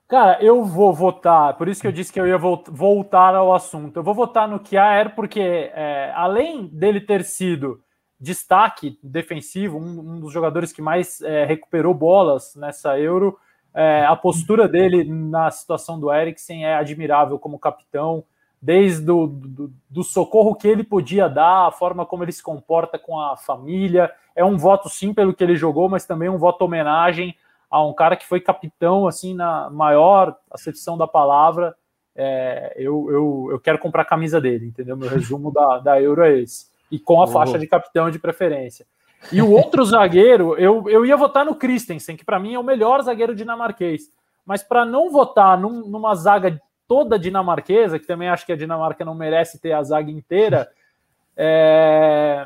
Cara, 0.07 0.43
eu 0.43 0.63
vou 0.65 0.93
votar, 0.93 1.57
por 1.57 1.69
isso 1.69 1.79
que 1.79 1.87
eu 1.87 1.91
disse 1.91 2.11
que 2.11 2.19
eu 2.19 2.27
ia 2.27 2.37
voltar 2.37 3.33
ao 3.35 3.53
assunto. 3.53 3.97
Eu 3.97 4.03
vou 4.03 4.13
votar 4.13 4.47
no 4.47 4.59
Kjaer, 4.59 5.15
porque 5.15 5.39
é, 5.39 6.11
além 6.15 6.67
dele 6.67 6.99
ter 6.99 7.23
sido 7.23 7.81
destaque 8.19 8.99
defensivo, 9.01 9.77
um, 9.77 9.99
um 9.99 10.19
dos 10.19 10.33
jogadores 10.33 10.73
que 10.73 10.81
mais 10.81 11.21
é, 11.21 11.45
recuperou 11.45 11.93
bolas 11.93 12.55
nessa 12.55 12.99
Euro, 12.99 13.37
é, 13.73 14.05
a 14.05 14.15
postura 14.15 14.67
dele 14.67 15.03
na 15.03 15.49
situação 15.49 15.99
do 15.99 16.11
Eriksen 16.11 16.65
é 16.65 16.75
admirável 16.75 17.39
como 17.39 17.59
capitão, 17.59 18.23
desde 18.61 19.03
do, 19.03 19.27
do, 19.27 19.73
do, 19.89 20.03
socorro 20.03 20.55
que 20.55 20.67
ele 20.67 20.83
podia 20.83 21.27
dar, 21.27 21.67
a 21.67 21.71
forma 21.71 22.05
como 22.05 22.23
ele 22.23 22.31
se 22.31 22.43
comporta 22.43 22.99
com 22.99 23.19
a 23.19 23.35
família. 23.35 24.11
É 24.35 24.45
um 24.45 24.57
voto 24.57 24.87
sim 24.87 25.13
pelo 25.13 25.33
que 25.33 25.43
ele 25.43 25.55
jogou, 25.55 25.89
mas 25.89 26.05
também 26.05 26.29
um 26.29 26.37
voto 26.37 26.63
homenagem 26.63 27.35
a 27.69 27.83
um 27.83 27.93
cara 27.93 28.17
que 28.17 28.27
foi 28.27 28.41
capitão, 28.41 29.07
assim, 29.07 29.33
na 29.33 29.69
maior 29.69 30.35
acepção 30.51 30.97
da 30.97 31.07
palavra, 31.07 31.73
é, 32.13 32.73
eu, 32.75 33.09
eu, 33.09 33.47
eu 33.51 33.59
quero 33.59 33.79
comprar 33.79 34.01
a 34.01 34.05
camisa 34.05 34.41
dele, 34.41 34.67
entendeu? 34.67 34.97
Meu 34.97 35.09
resumo 35.09 35.51
da, 35.51 35.79
da 35.79 36.01
Euro 36.01 36.21
é 36.21 36.37
esse. 36.37 36.69
E 36.91 36.99
com 36.99 37.21
a 37.21 37.27
faixa 37.27 37.57
de 37.57 37.65
capitão 37.65 38.11
de 38.11 38.19
preferência. 38.19 38.85
E 39.31 39.41
o 39.41 39.51
outro 39.51 39.83
zagueiro, 39.83 40.55
eu, 40.57 40.89
eu 40.89 41.05
ia 41.05 41.17
votar 41.17 41.45
no 41.45 41.55
Christensen, 41.55 42.15
que 42.15 42.25
para 42.25 42.39
mim 42.39 42.53
é 42.53 42.59
o 42.59 42.63
melhor 42.63 43.01
zagueiro 43.01 43.35
dinamarquês. 43.35 44.11
Mas 44.45 44.63
para 44.63 44.85
não 44.85 45.11
votar 45.11 45.57
num, 45.59 45.87
numa 45.87 46.15
zaga 46.15 46.59
toda 46.87 47.19
dinamarquesa, 47.19 47.99
que 47.99 48.07
também 48.07 48.29
acho 48.29 48.45
que 48.45 48.51
a 48.51 48.57
Dinamarca 48.57 49.05
não 49.05 49.15
merece 49.15 49.59
ter 49.59 49.71
a 49.71 49.83
zaga 49.83 50.11
inteira, 50.11 50.69
é... 51.37 52.45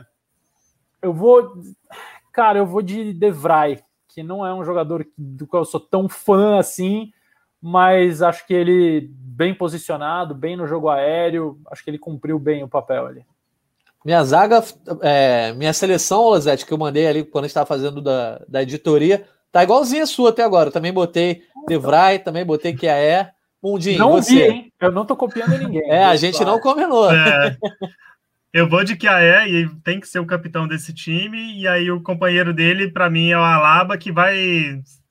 eu 1.02 1.14
vou. 1.14 1.54
Cara, 2.32 2.60
eu 2.60 2.66
vou 2.66 2.82
de 2.82 3.14
De 3.14 3.32
Vrij 3.32 3.82
que 4.16 4.24
não 4.24 4.48
é 4.48 4.54
um 4.54 4.64
jogador 4.64 5.06
do 5.18 5.46
qual 5.46 5.64
eu 5.64 5.66
sou 5.66 5.80
tão 5.80 6.08
fã 6.08 6.58
assim, 6.58 7.12
mas 7.62 8.22
acho 8.22 8.48
que 8.48 8.54
ele 8.54 9.10
bem 9.12 9.54
posicionado, 9.54 10.34
bem 10.34 10.56
no 10.56 10.66
jogo 10.66 10.88
aéreo, 10.88 11.60
acho 11.70 11.84
que 11.84 11.90
ele 11.90 12.00
cumpriu 12.00 12.40
bem 12.40 12.64
o 12.64 12.68
papel 12.70 13.08
ali. 13.08 13.26
Minha 14.06 14.24
zaga, 14.24 14.64
é, 15.02 15.52
minha 15.54 15.74
seleção, 15.74 16.22
Lozete, 16.22 16.64
que 16.64 16.72
eu 16.72 16.78
mandei 16.78 17.08
ali 17.08 17.24
quando 17.24 17.46
estava 17.46 17.66
fazendo 17.66 18.00
da, 18.00 18.40
da 18.48 18.62
editoria, 18.62 19.26
tá 19.52 19.64
igualzinha 19.64 20.04
a 20.04 20.08
sua 20.08 20.30
até 20.30 20.44
agora. 20.44 20.70
também 20.70 20.94
botei 20.94 21.42
Devray, 21.68 22.20
também 22.20 22.46
botei 22.46 22.76
Kiaé. 22.76 23.32
Mundinho, 23.64 23.98
não 23.98 24.12
você. 24.12 24.36
vi, 24.36 24.42
hein? 24.44 24.74
Eu 24.80 24.92
não 24.92 25.06
tô 25.06 25.16
copiando 25.16 25.58
ninguém. 25.58 25.82
É, 25.90 26.06
a 26.06 26.16
gente 26.16 26.46
não 26.46 26.60
combinou. 26.60 27.12
É. 27.12 27.58
Eu 28.54 28.70
vou 28.70 28.84
de 28.84 28.96
Kiaé 28.96 29.50
e 29.50 29.68
tem 29.84 30.00
que 30.00 30.08
ser 30.08 30.20
o 30.20 30.26
capitão 30.26 30.68
desse 30.68 30.94
time. 30.94 31.60
E 31.60 31.68
aí 31.68 31.90
o 31.90 32.02
companheiro 32.02 32.54
dele, 32.54 32.92
para 32.92 33.10
mim, 33.10 33.32
é 33.32 33.38
o 33.38 33.42
Alaba, 33.42 33.98
que 33.98 34.12
vai, 34.12 34.38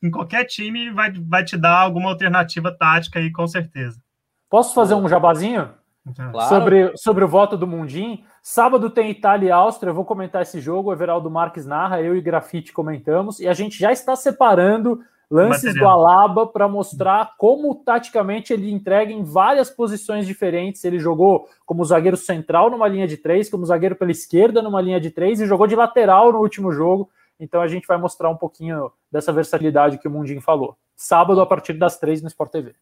em 0.03 0.11
qualquer 0.11 0.45
time, 0.45 0.91
vai, 0.93 1.13
vai 1.13 1.45
te 1.45 1.57
dar 1.57 1.81
alguma 1.81 2.09
alternativa 2.11 2.71
tática 2.71 3.19
aí, 3.19 3.33
com 3.33 3.47
certeza. 3.47 4.01
Posso 4.49 4.73
fazer 4.73 4.95
um 4.95 5.09
jabazinho? 5.09 5.69
Claro. 6.13 6.49
Sobre, 6.49 6.97
sobre 6.97 7.25
o 7.25 7.29
voto 7.29 7.57
do 7.57 7.67
Mundim. 7.67 8.25
Sábado 8.43 8.91
tem 8.91 9.11
Itália 9.11 9.49
e 9.49 9.51
Áustria. 9.51 9.91
Eu 9.91 9.95
vou 9.95 10.05
comentar 10.05 10.43
esse 10.43 10.61
jogo. 10.61 10.91
O 10.91 10.93
Everaldo 10.93 11.31
Marques 11.31 11.65
narra, 11.65 12.03
eu 12.03 12.15
e 12.15 12.21
Grafite 12.21 12.73
comentamos. 12.73 13.41
E 13.41 13.49
a 13.49 13.55
gente 13.55 13.79
já 13.79 13.91
está 13.91 14.15
separando 14.15 15.01
lances 15.31 15.75
do 15.75 15.87
Alaba 15.87 16.47
para 16.47 16.69
mostrar 16.69 17.35
como 17.39 17.75
taticamente 17.75 18.53
ele 18.53 18.71
entrega 18.71 19.11
em 19.11 19.25
várias 19.25 19.71
posições 19.71 20.27
diferentes. 20.27 20.85
Ele 20.85 20.99
jogou 20.99 21.49
como 21.65 21.85
zagueiro 21.85 22.17
central 22.17 22.71
numa 22.71 22.87
linha 22.87 23.07
de 23.07 23.17
três, 23.17 23.49
como 23.49 23.65
zagueiro 23.65 23.97
pela 23.97 24.11
esquerda 24.11 24.61
numa 24.61 24.83
linha 24.83 25.01
de 25.01 25.11
três 25.11 25.41
e 25.41 25.47
jogou 25.47 25.67
de 25.67 25.75
lateral 25.75 26.33
no 26.33 26.41
último 26.41 26.71
jogo. 26.71 27.09
Então 27.41 27.63
a 27.63 27.67
gente 27.67 27.87
vai 27.87 27.97
mostrar 27.97 28.29
um 28.29 28.37
pouquinho 28.37 28.93
dessa 29.11 29.33
versatilidade 29.33 29.99
que 29.99 30.07
o 30.07 30.11
Mundinho 30.11 30.43
falou. 30.43 30.77
Sábado 30.95 31.41
a 31.41 31.47
partir 31.47 31.73
das 31.73 31.99
três 31.99 32.21
no 32.21 32.29
Sport 32.29 32.53
TV. 32.53 32.75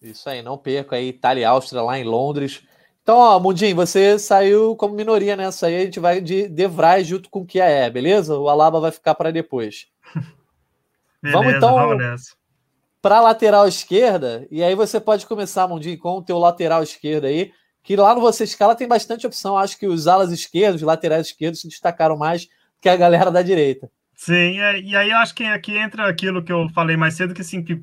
Isso 0.00 0.28
aí, 0.28 0.42
não 0.42 0.56
perca 0.56 0.96
aí 0.96 1.08
Itália 1.08 1.42
e 1.42 1.44
Áustria 1.44 1.82
lá 1.82 1.98
em 1.98 2.04
Londres. 2.04 2.62
Então, 3.02 3.16
ó, 3.16 3.40
Mundinho, 3.40 3.74
você 3.74 4.18
saiu 4.18 4.76
como 4.76 4.94
minoria 4.94 5.34
nessa 5.34 5.66
aí, 5.66 5.76
a 5.76 5.84
gente 5.84 5.98
vai 5.98 6.20
de 6.20 6.48
Devray 6.48 7.02
junto 7.04 7.30
com 7.30 7.40
o 7.40 7.46
que 7.46 7.60
é, 7.60 7.88
beleza? 7.88 8.36
O 8.36 8.48
Alaba 8.48 8.80
vai 8.80 8.90
ficar 8.90 9.14
para 9.14 9.30
depois. 9.30 9.86
Beleza, 11.20 11.38
vamos 11.38 11.54
então 11.54 11.76
para 13.00 13.18
a 13.18 13.20
lateral 13.20 13.66
esquerda, 13.66 14.46
e 14.50 14.62
aí 14.62 14.74
você 14.74 15.00
pode 15.00 15.26
começar, 15.26 15.66
Mundinho, 15.68 15.98
com 15.98 16.18
o 16.18 16.22
teu 16.22 16.38
lateral 16.38 16.82
esquerdo 16.82 17.26
aí, 17.26 17.52
que 17.82 17.96
lá 17.96 18.14
no 18.14 18.20
Você 18.20 18.44
Escala 18.44 18.74
tem 18.74 18.86
bastante 18.86 19.26
opção. 19.26 19.56
Acho 19.56 19.78
que 19.78 19.86
os 19.86 20.06
alas 20.06 20.30
esquerdos, 20.30 20.82
os 20.82 20.86
laterais 20.86 21.28
esquerdos 21.28 21.60
se 21.60 21.68
destacaram 21.68 22.18
mais 22.18 22.46
que 22.80 22.88
a 22.88 22.96
galera 22.96 23.30
da 23.30 23.40
direita. 23.40 23.90
Sim, 24.14 24.60
é, 24.60 24.80
e 24.80 24.96
aí 24.96 25.10
eu 25.10 25.16
acho 25.18 25.34
que 25.34 25.44
aqui 25.44 25.78
entra 25.78 26.08
aquilo 26.08 26.42
que 26.42 26.52
eu 26.52 26.68
falei 26.74 26.96
mais 26.96 27.14
cedo, 27.14 27.32
que 27.32 27.40
assim, 27.40 27.62
que 27.62 27.82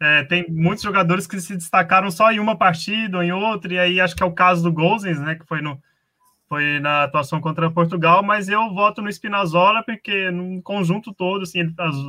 é, 0.00 0.24
tem 0.24 0.46
muitos 0.48 0.82
jogadores 0.82 1.26
que 1.26 1.40
se 1.40 1.56
destacaram 1.56 2.10
só 2.10 2.30
em 2.30 2.38
uma 2.38 2.56
partida 2.56 3.18
ou 3.18 3.22
em 3.22 3.32
outra, 3.32 3.72
e 3.72 3.78
aí 3.78 4.00
acho 4.00 4.14
que 4.14 4.22
é 4.22 4.26
o 4.26 4.32
caso 4.32 4.62
do 4.62 4.72
Gozens, 4.72 5.20
né, 5.20 5.34
que 5.34 5.46
foi 5.46 5.60
no, 5.60 5.80
foi 6.48 6.78
na 6.80 7.04
atuação 7.04 7.40
contra 7.40 7.70
Portugal, 7.70 8.22
mas 8.22 8.48
eu 8.48 8.72
voto 8.72 9.02
no 9.02 9.10
Spinazzola 9.10 9.82
porque 9.82 10.30
no 10.30 10.62
conjunto 10.62 11.12
todo, 11.12 11.42
assim, 11.42 11.62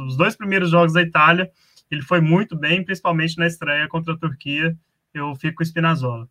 os 0.08 0.16
dois 0.16 0.36
primeiros 0.36 0.70
jogos 0.70 0.94
da 0.94 1.02
Itália, 1.02 1.50
ele 1.90 2.02
foi 2.02 2.22
muito 2.22 2.56
bem, 2.56 2.84
principalmente 2.84 3.38
na 3.38 3.48
estreia 3.48 3.88
contra 3.88 4.14
a 4.14 4.18
Turquia. 4.18 4.76
Eu 5.14 5.34
fico 5.36 5.58
com 5.58 5.64
o 5.64 5.66
Spinazzola. 5.66 6.28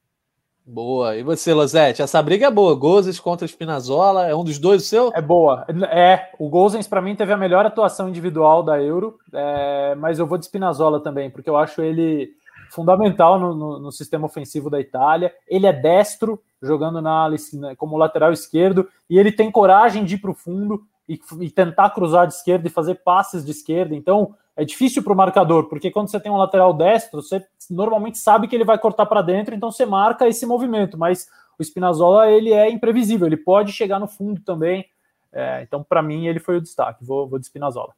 Boa. 0.67 1.17
E 1.17 1.23
você, 1.23 1.55
Lozete? 1.55 2.03
Essa 2.03 2.21
briga 2.21 2.49
é 2.49 2.51
boa. 2.51 2.75
Gozes 2.75 3.21
contra 3.21 3.47
Spinazzola. 3.47 4.27
É 4.27 4.35
um 4.35 4.43
dos 4.43 4.59
dois 4.59 4.83
o 4.83 4.85
seu? 4.85 5.13
É 5.15 5.23
boa. 5.23 5.65
É. 5.91 6.31
O 6.41 6.49
Gozens, 6.49 6.89
para 6.89 7.01
mim, 7.01 7.15
teve 7.15 7.33
a 7.33 7.37
melhor 7.37 7.65
atuação 7.65 8.09
individual 8.09 8.65
da 8.65 8.83
Euro. 8.83 9.17
É... 9.33 9.95
Mas 9.95 10.19
eu 10.19 10.27
vou 10.27 10.37
de 10.37 10.47
Spinazzola 10.47 11.01
também, 11.01 11.31
porque 11.31 11.49
eu 11.49 11.57
acho 11.57 11.81
ele 11.83 12.31
fundamental 12.71 13.39
no, 13.39 13.55
no, 13.55 13.79
no, 13.79 13.93
sistema 13.93 14.27
ofensivo 14.27 14.69
da 14.69 14.81
Itália. 14.81 15.33
Ele 15.47 15.69
é 15.69 15.73
destro, 15.73 16.43
jogando 16.61 17.01
na, 17.01 17.31
como 17.77 17.97
lateral 17.97 18.33
esquerdo, 18.33 18.89
e 19.09 19.19
ele 19.21 19.31
tem 19.31 19.53
coragem 19.53 20.05
de 20.05 20.17
ir 20.17 20.19
para 20.19 20.33
o 20.33 20.35
fundo 20.35 20.83
e, 21.09 21.21
e, 21.41 21.49
tentar 21.49 21.91
cruzar 21.91 22.27
de 22.27 22.35
esquerda 22.35 22.67
e 22.67 22.71
fazer 22.71 22.97
passes 22.97 23.45
de 23.45 23.53
esquerda. 23.53 23.95
Então 23.95 24.35
é 24.57 24.65
difícil 24.65 25.03
para 25.03 25.13
o 25.13 25.17
marcador, 25.17 25.69
porque 25.69 25.91
quando 25.91 26.09
você 26.09 26.19
tem 26.19 26.33
um 26.33 26.37
lateral 26.37 26.73
destro, 26.73 27.23
você 27.23 27.45
normalmente 27.71 28.17
sabe 28.17 28.49
que 28.49 28.57
ele 28.57 28.65
vai 28.65 28.79
cortar 28.79 29.05
para 29.05 29.21
dentro, 29.21 29.55
então 29.55 29.71
você 29.71 29.85
marca 29.85 30.27
esse 30.27 30.47
movimento. 30.47 30.97
Mas 30.97 31.29
o 31.59 31.63
Spinazzola 31.63 32.31
ele 32.31 32.53
é 32.53 32.71
imprevisível, 32.71 33.27
ele 33.27 33.37
pode 33.37 33.73
chegar 33.73 33.99
no 33.99 34.09
fundo 34.09 34.41
também. 34.41 34.87
É, 35.31 35.63
então, 35.63 35.85
para 35.85 36.03
mim, 36.03 36.27
ele 36.27 36.41
foi 36.41 36.57
o 36.57 36.61
destaque. 36.63 37.05
Vou, 37.05 37.29
vou 37.29 37.39
de 37.39 37.45
Spinazzola. 37.47 37.93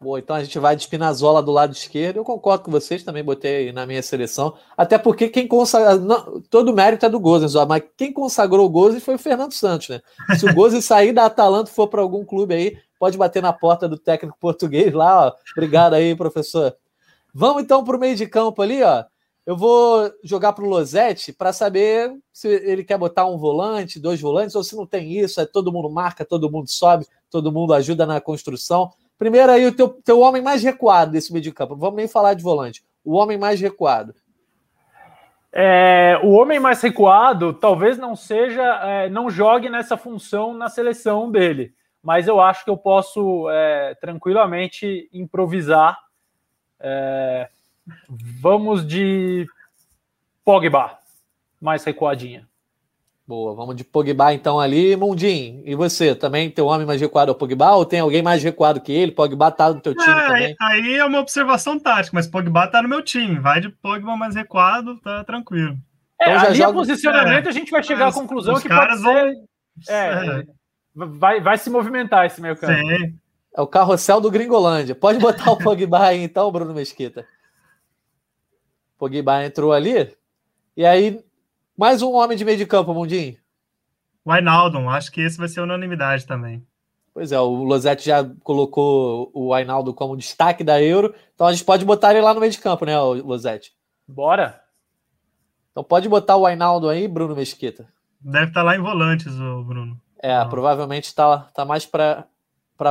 Boa, 0.00 0.20
então 0.20 0.36
a 0.36 0.44
gente 0.44 0.56
vai 0.60 0.76
de 0.76 0.82
Spinazzola 0.82 1.42
do 1.42 1.50
lado 1.50 1.72
esquerdo. 1.72 2.18
Eu 2.18 2.24
concordo 2.24 2.62
com 2.62 2.70
vocês, 2.70 3.02
também 3.02 3.24
botei 3.24 3.72
na 3.72 3.84
minha 3.84 4.00
seleção. 4.00 4.54
Até 4.76 4.96
porque 4.96 5.28
quem 5.28 5.48
consagrou. 5.48 6.40
Todo 6.48 6.72
mérito 6.72 7.04
é 7.04 7.08
do 7.08 7.18
Gozens, 7.18 7.54
mas 7.66 7.82
quem 7.96 8.12
consagrou 8.12 8.64
o 8.64 8.70
Gozens 8.70 9.02
foi 9.02 9.16
o 9.16 9.18
Fernando 9.18 9.52
Santos, 9.52 9.88
né? 9.88 10.00
Se 10.38 10.46
o 10.46 10.54
Gozens 10.54 10.84
sair 10.86 11.12
da 11.12 11.24
Atalanta 11.26 11.68
e 11.68 11.74
for 11.74 11.88
para 11.88 12.00
algum 12.00 12.24
clube 12.24 12.54
aí, 12.54 12.78
pode 12.96 13.18
bater 13.18 13.42
na 13.42 13.52
porta 13.52 13.88
do 13.88 13.98
técnico 13.98 14.38
português 14.38 14.92
lá, 14.92 15.26
ó. 15.26 15.32
Obrigado 15.56 15.94
aí, 15.94 16.14
professor. 16.14 16.76
Vamos 17.34 17.64
então 17.64 17.82
para 17.82 17.96
o 17.96 18.00
meio 18.00 18.14
de 18.14 18.26
campo 18.26 18.62
ali, 18.62 18.80
ó. 18.84 19.04
Eu 19.44 19.56
vou 19.56 20.12
jogar 20.22 20.52
para 20.52 20.62
o 20.62 20.68
Losete 20.68 21.32
para 21.32 21.52
saber 21.52 22.14
se 22.32 22.46
ele 22.46 22.84
quer 22.84 22.98
botar 22.98 23.26
um 23.26 23.38
volante, 23.38 23.98
dois 23.98 24.20
volantes, 24.20 24.54
ou 24.54 24.62
se 24.62 24.76
não 24.76 24.86
tem 24.86 25.18
isso, 25.18 25.40
é 25.40 25.46
todo 25.46 25.72
mundo 25.72 25.90
marca, 25.90 26.24
todo 26.24 26.50
mundo 26.50 26.68
sobe, 26.68 27.06
todo 27.30 27.50
mundo 27.50 27.72
ajuda 27.72 28.06
na 28.06 28.20
construção. 28.20 28.92
Primeiro 29.18 29.50
aí, 29.50 29.66
o 29.66 29.74
teu, 29.74 29.88
teu 29.88 30.20
homem 30.20 30.40
mais 30.40 30.62
recuado 30.62 31.10
desse 31.10 31.32
meio 31.32 31.42
de 31.42 31.52
campo. 31.52 31.74
Não 31.74 31.80
vamos 31.80 31.96
nem 31.96 32.06
falar 32.06 32.34
de 32.34 32.42
volante. 32.42 32.84
o 33.04 33.14
homem 33.14 33.36
mais 33.36 33.60
recuado. 33.60 34.14
É, 35.52 36.20
o 36.22 36.30
homem 36.32 36.60
mais 36.60 36.80
recuado 36.80 37.54
talvez 37.54 37.96
não 37.98 38.14
seja, 38.14 38.62
é, 38.62 39.08
não 39.08 39.30
jogue 39.30 39.68
nessa 39.68 39.96
função 39.96 40.52
na 40.52 40.68
seleção 40.68 41.30
dele, 41.30 41.74
mas 42.02 42.28
eu 42.28 42.38
acho 42.38 42.64
que 42.64 42.70
eu 42.70 42.76
posso 42.76 43.48
é, 43.50 43.94
tranquilamente 43.94 45.08
improvisar. 45.12 45.98
É, 46.78 47.48
vamos 48.40 48.86
de 48.86 49.46
Pogba, 50.44 50.98
mais 51.60 51.82
recuadinha. 51.82 52.46
Boa, 53.28 53.54
vamos 53.54 53.76
de 53.76 53.84
Pogba 53.84 54.32
então 54.32 54.58
ali. 54.58 54.96
Mundim, 54.96 55.62
e 55.66 55.74
você? 55.74 56.14
Também 56.14 56.50
tem 56.50 56.64
um 56.64 56.68
homem 56.68 56.86
mais 56.86 56.98
recuado 56.98 57.30
ao 57.30 57.34
Pogba 57.34 57.72
ou 57.74 57.84
tem 57.84 58.00
alguém 58.00 58.22
mais 58.22 58.42
recuado 58.42 58.80
que 58.80 58.90
ele? 58.90 59.12
Pogba 59.12 59.50
tá 59.50 59.68
no 59.68 59.82
teu 59.82 59.94
time 59.94 60.10
é, 60.10 60.26
também? 60.26 60.56
Aí 60.58 60.94
é 60.94 61.04
uma 61.04 61.20
observação 61.20 61.78
tática, 61.78 62.16
mas 62.16 62.26
Pogba 62.26 62.66
tá 62.68 62.80
no 62.80 62.88
meu 62.88 63.02
time. 63.02 63.38
Vai 63.38 63.60
de 63.60 63.68
Pogba 63.68 64.16
mais 64.16 64.34
recuado, 64.34 64.98
tá 65.00 65.22
tranquilo. 65.24 65.76
É, 66.18 66.30
então, 66.30 66.46
ali 66.46 66.56
joga... 66.56 66.72
posicionamento 66.72 67.44
é, 67.44 67.48
a 67.50 67.52
gente 67.52 67.70
vai 67.70 67.82
chegar 67.82 68.08
à 68.08 68.12
conclusão 68.12 68.54
que 68.54 68.66
pode 68.66 68.98
ser... 68.98 69.34
É, 69.90 70.38
é, 70.40 70.46
vai, 70.94 71.38
vai 71.42 71.58
se 71.58 71.68
movimentar 71.68 72.24
esse 72.24 72.40
meio 72.40 72.56
campo. 72.56 72.72
Sim. 72.72 73.14
É 73.54 73.60
o 73.60 73.66
carrossel 73.66 74.22
do 74.22 74.30
Gringolândia. 74.30 74.94
Pode 74.94 75.18
botar 75.18 75.50
o 75.50 75.58
Pogba 75.62 76.06
aí 76.06 76.22
então, 76.22 76.50
Bruno 76.50 76.72
Mesquita. 76.72 77.26
Pogba 78.96 79.44
entrou 79.44 79.74
ali. 79.74 80.16
E 80.74 80.86
aí, 80.86 81.20
mais 81.78 82.02
um 82.02 82.12
homem 82.12 82.36
de 82.36 82.44
meio 82.44 82.58
de 82.58 82.66
campo, 82.66 82.92
Mundinho. 82.92 83.36
O 84.24 84.32
Ainaldo, 84.32 84.78
acho 84.88 85.12
que 85.12 85.20
esse 85.20 85.38
vai 85.38 85.46
ser 85.46 85.60
unanimidade 85.60 86.26
também. 86.26 86.66
Pois 87.14 87.30
é, 87.30 87.38
o 87.38 87.62
Losetti 87.62 88.06
já 88.06 88.28
colocou 88.42 89.30
o 89.32 89.54
Ainaldo 89.54 89.94
como 89.94 90.16
destaque 90.16 90.64
da 90.64 90.82
Euro, 90.82 91.14
então 91.32 91.46
a 91.46 91.52
gente 91.52 91.64
pode 91.64 91.84
botar 91.84 92.10
ele 92.10 92.20
lá 92.20 92.34
no 92.34 92.40
meio 92.40 92.50
de 92.50 92.58
campo, 92.58 92.84
né, 92.84 92.98
Losetti? 92.98 93.72
Bora! 94.06 94.60
Então 95.70 95.84
pode 95.84 96.08
botar 96.08 96.36
o 96.36 96.46
Ainaldo 96.46 96.88
aí, 96.88 97.06
Bruno 97.06 97.36
Mesquita. 97.36 97.86
Deve 98.20 98.46
estar 98.46 98.60
tá 98.60 98.64
lá 98.64 98.74
em 98.74 98.80
volantes, 98.80 99.32
o 99.38 99.62
Bruno. 99.62 100.00
É, 100.20 100.36
Não. 100.36 100.48
provavelmente 100.48 101.04
está 101.04 101.38
tá 101.54 101.64
mais 101.64 101.86
para 101.86 102.26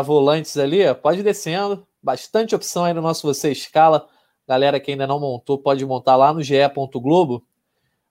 volantes 0.02 0.56
ali. 0.58 0.94
Pode 0.96 1.20
ir 1.20 1.24
descendo. 1.24 1.86
Bastante 2.02 2.56
opção 2.56 2.86
aí 2.86 2.94
no 2.94 3.02
nosso 3.02 3.28
Você 3.28 3.52
Escala. 3.52 4.08
Galera 4.48 4.80
que 4.80 4.92
ainda 4.92 5.06
não 5.06 5.20
montou, 5.20 5.58
pode 5.58 5.86
montar 5.86 6.16
lá 6.16 6.34
no 6.34 6.42
ge.globo 6.42 7.46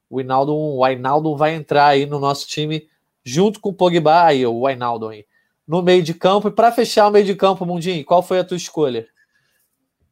o 0.08 0.20
Hinaldo, 0.20 0.54
o 0.54 0.84
Ainaldo 0.84 1.36
vai 1.36 1.54
entrar 1.54 1.86
aí 1.86 2.06
no 2.06 2.18
nosso 2.18 2.46
time 2.46 2.86
junto 3.24 3.60
com 3.60 3.70
o 3.70 3.74
Pogba 3.74 4.24
aí, 4.24 4.46
o 4.46 4.66
Ainaldo 4.66 5.08
aí, 5.08 5.24
no 5.66 5.82
meio 5.82 6.02
de 6.02 6.14
campo. 6.14 6.48
E 6.48 6.52
para 6.52 6.70
fechar 6.72 7.08
o 7.08 7.10
meio 7.10 7.24
de 7.24 7.34
campo, 7.34 7.66
Mundinho, 7.66 8.04
qual 8.04 8.22
foi 8.22 8.38
a 8.38 8.44
tua 8.44 8.56
escolha? 8.56 9.06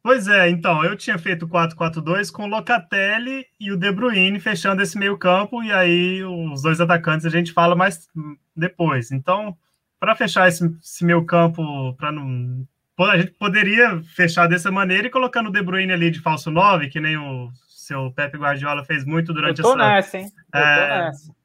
Pois 0.03 0.27
é, 0.27 0.49
então, 0.49 0.83
eu 0.83 0.95
tinha 0.95 1.17
feito 1.17 1.47
4-4-2 1.47 2.29
com 2.31 2.43
o 2.43 2.47
Locatelli 2.47 3.43
e 3.59 3.71
o 3.71 3.77
De 3.77 3.91
Bruyne 3.91 4.39
fechando 4.39 4.83
esse 4.83 4.99
meio 4.99 5.17
campo, 5.17 5.63
e 5.63 5.71
aí 5.71 6.23
os 6.23 6.61
dois 6.61 6.79
atacantes 6.79 7.25
a 7.25 7.29
gente 7.29 7.51
fala 7.51 7.75
mais 7.75 8.07
depois. 8.55 9.11
Então, 9.11 9.57
para 9.99 10.15
fechar 10.15 10.47
esse, 10.47 10.63
esse 10.79 11.03
meio 11.03 11.25
campo, 11.25 11.93
para 11.95 12.11
não. 12.11 12.67
A 12.99 13.17
gente 13.17 13.31
poderia 13.31 13.99
fechar 14.15 14.47
dessa 14.47 14.71
maneira 14.71 15.07
e 15.07 15.09
colocando 15.09 15.47
o 15.47 15.51
De 15.51 15.61
Bruyne 15.63 15.91
ali 15.91 16.11
de 16.11 16.21
falso 16.21 16.51
9, 16.51 16.87
que 16.89 16.99
nem 16.99 17.17
o 17.17 17.49
seu 17.85 18.11
Pepe 18.11 18.37
Guardiola 18.37 18.83
fez 18.83 19.05
muito 19.05 19.33
durante 19.33 19.59
eu 19.59 19.63
tô 19.63 19.69
essa... 19.71 19.77
nessa, 19.77 20.17
hein? 20.17 20.31
Eu 20.53 20.59
é... 20.59 20.75
tô 20.75 21.05
nessa. 21.05 21.35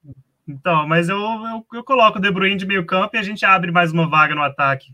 Então, 0.48 0.88
mas 0.88 1.08
eu, 1.08 1.16
eu, 1.16 1.66
eu, 1.74 1.84
coloco 1.84 2.18
o 2.18 2.20
De 2.20 2.30
Bruyne 2.30 2.56
de 2.56 2.66
meio 2.66 2.84
campo 2.84 3.14
e 3.14 3.18
a 3.18 3.22
gente 3.22 3.44
abre 3.44 3.70
mais 3.70 3.92
uma 3.92 4.08
vaga 4.08 4.34
no 4.34 4.42
ataque. 4.42 4.92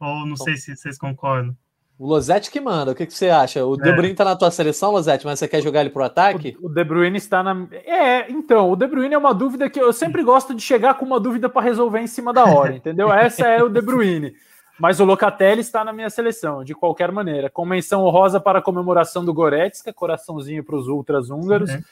Ou 0.00 0.20
não 0.20 0.30
Bom. 0.30 0.36
sei 0.36 0.56
se 0.56 0.74
vocês 0.74 0.98
concordam. 0.98 1.56
O 1.98 2.06
Losete 2.06 2.50
que 2.50 2.60
manda, 2.60 2.92
o 2.92 2.94
que, 2.94 3.06
que 3.06 3.12
você 3.12 3.28
acha? 3.28 3.64
O 3.64 3.74
é. 3.74 3.78
De 3.78 3.92
Bruyne 3.92 4.14
tá 4.14 4.24
na 4.24 4.36
tua 4.36 4.52
seleção, 4.52 4.92
Losete, 4.92 5.26
mas 5.26 5.38
você 5.38 5.48
quer 5.48 5.60
jogar 5.60 5.80
ele 5.80 5.90
pro 5.90 6.04
ataque? 6.04 6.56
O, 6.60 6.66
o 6.66 6.68
De 6.68 6.84
Bruyne 6.84 7.16
está 7.18 7.42
na. 7.42 7.66
É, 7.72 8.30
então, 8.30 8.70
o 8.70 8.76
De 8.76 8.86
Bruyne 8.86 9.14
é 9.14 9.18
uma 9.18 9.34
dúvida 9.34 9.68
que 9.68 9.80
eu 9.80 9.92
sempre 9.92 10.22
gosto 10.22 10.54
de 10.54 10.62
chegar 10.62 10.94
com 10.94 11.04
uma 11.04 11.18
dúvida 11.18 11.48
para 11.48 11.62
resolver 11.62 12.00
em 12.00 12.06
cima 12.06 12.32
da 12.32 12.44
hora, 12.44 12.74
entendeu? 12.76 13.12
Essa 13.12 13.48
é 13.48 13.62
o 13.62 13.68
De 13.68 13.80
Bruyne. 13.80 14.34
Mas 14.78 15.00
o 15.00 15.04
Locatelli 15.04 15.60
está 15.60 15.84
na 15.84 15.92
minha 15.92 16.08
seleção, 16.08 16.62
de 16.62 16.74
qualquer 16.74 17.10
maneira. 17.10 17.50
Com 17.50 17.66
menção 17.66 18.04
honrosa 18.04 18.38
para 18.38 18.60
a 18.60 18.62
comemoração 18.62 19.24
do 19.24 19.34
Goretzka, 19.34 19.92
coraçãozinho 19.92 20.62
para 20.62 20.76
os 20.76 20.86
ultras 20.86 21.30
húngaros. 21.30 21.70
Uhum. 21.70 21.82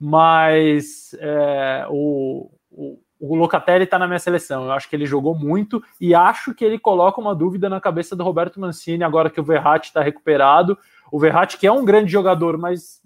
Mas 0.00 1.14
é, 1.18 1.86
o, 1.90 2.48
o, 2.70 2.98
o 3.18 3.34
Locatelli 3.34 3.84
está 3.84 3.98
na 3.98 4.06
minha 4.06 4.20
seleção. 4.20 4.66
Eu 4.66 4.72
acho 4.72 4.88
que 4.88 4.94
ele 4.94 5.06
jogou 5.06 5.34
muito 5.34 5.82
e 6.00 6.14
acho 6.14 6.54
que 6.54 6.64
ele 6.64 6.78
coloca 6.78 7.20
uma 7.20 7.34
dúvida 7.34 7.68
na 7.68 7.80
cabeça 7.80 8.14
do 8.14 8.22
Roberto 8.22 8.60
Mancini 8.60 9.02
agora 9.02 9.30
que 9.30 9.40
o 9.40 9.44
Verratti 9.44 9.88
está 9.88 10.00
recuperado. 10.00 10.78
O 11.10 11.18
Verratti, 11.18 11.58
que 11.58 11.66
é 11.66 11.72
um 11.72 11.84
grande 11.84 12.12
jogador, 12.12 12.56
mas 12.56 13.02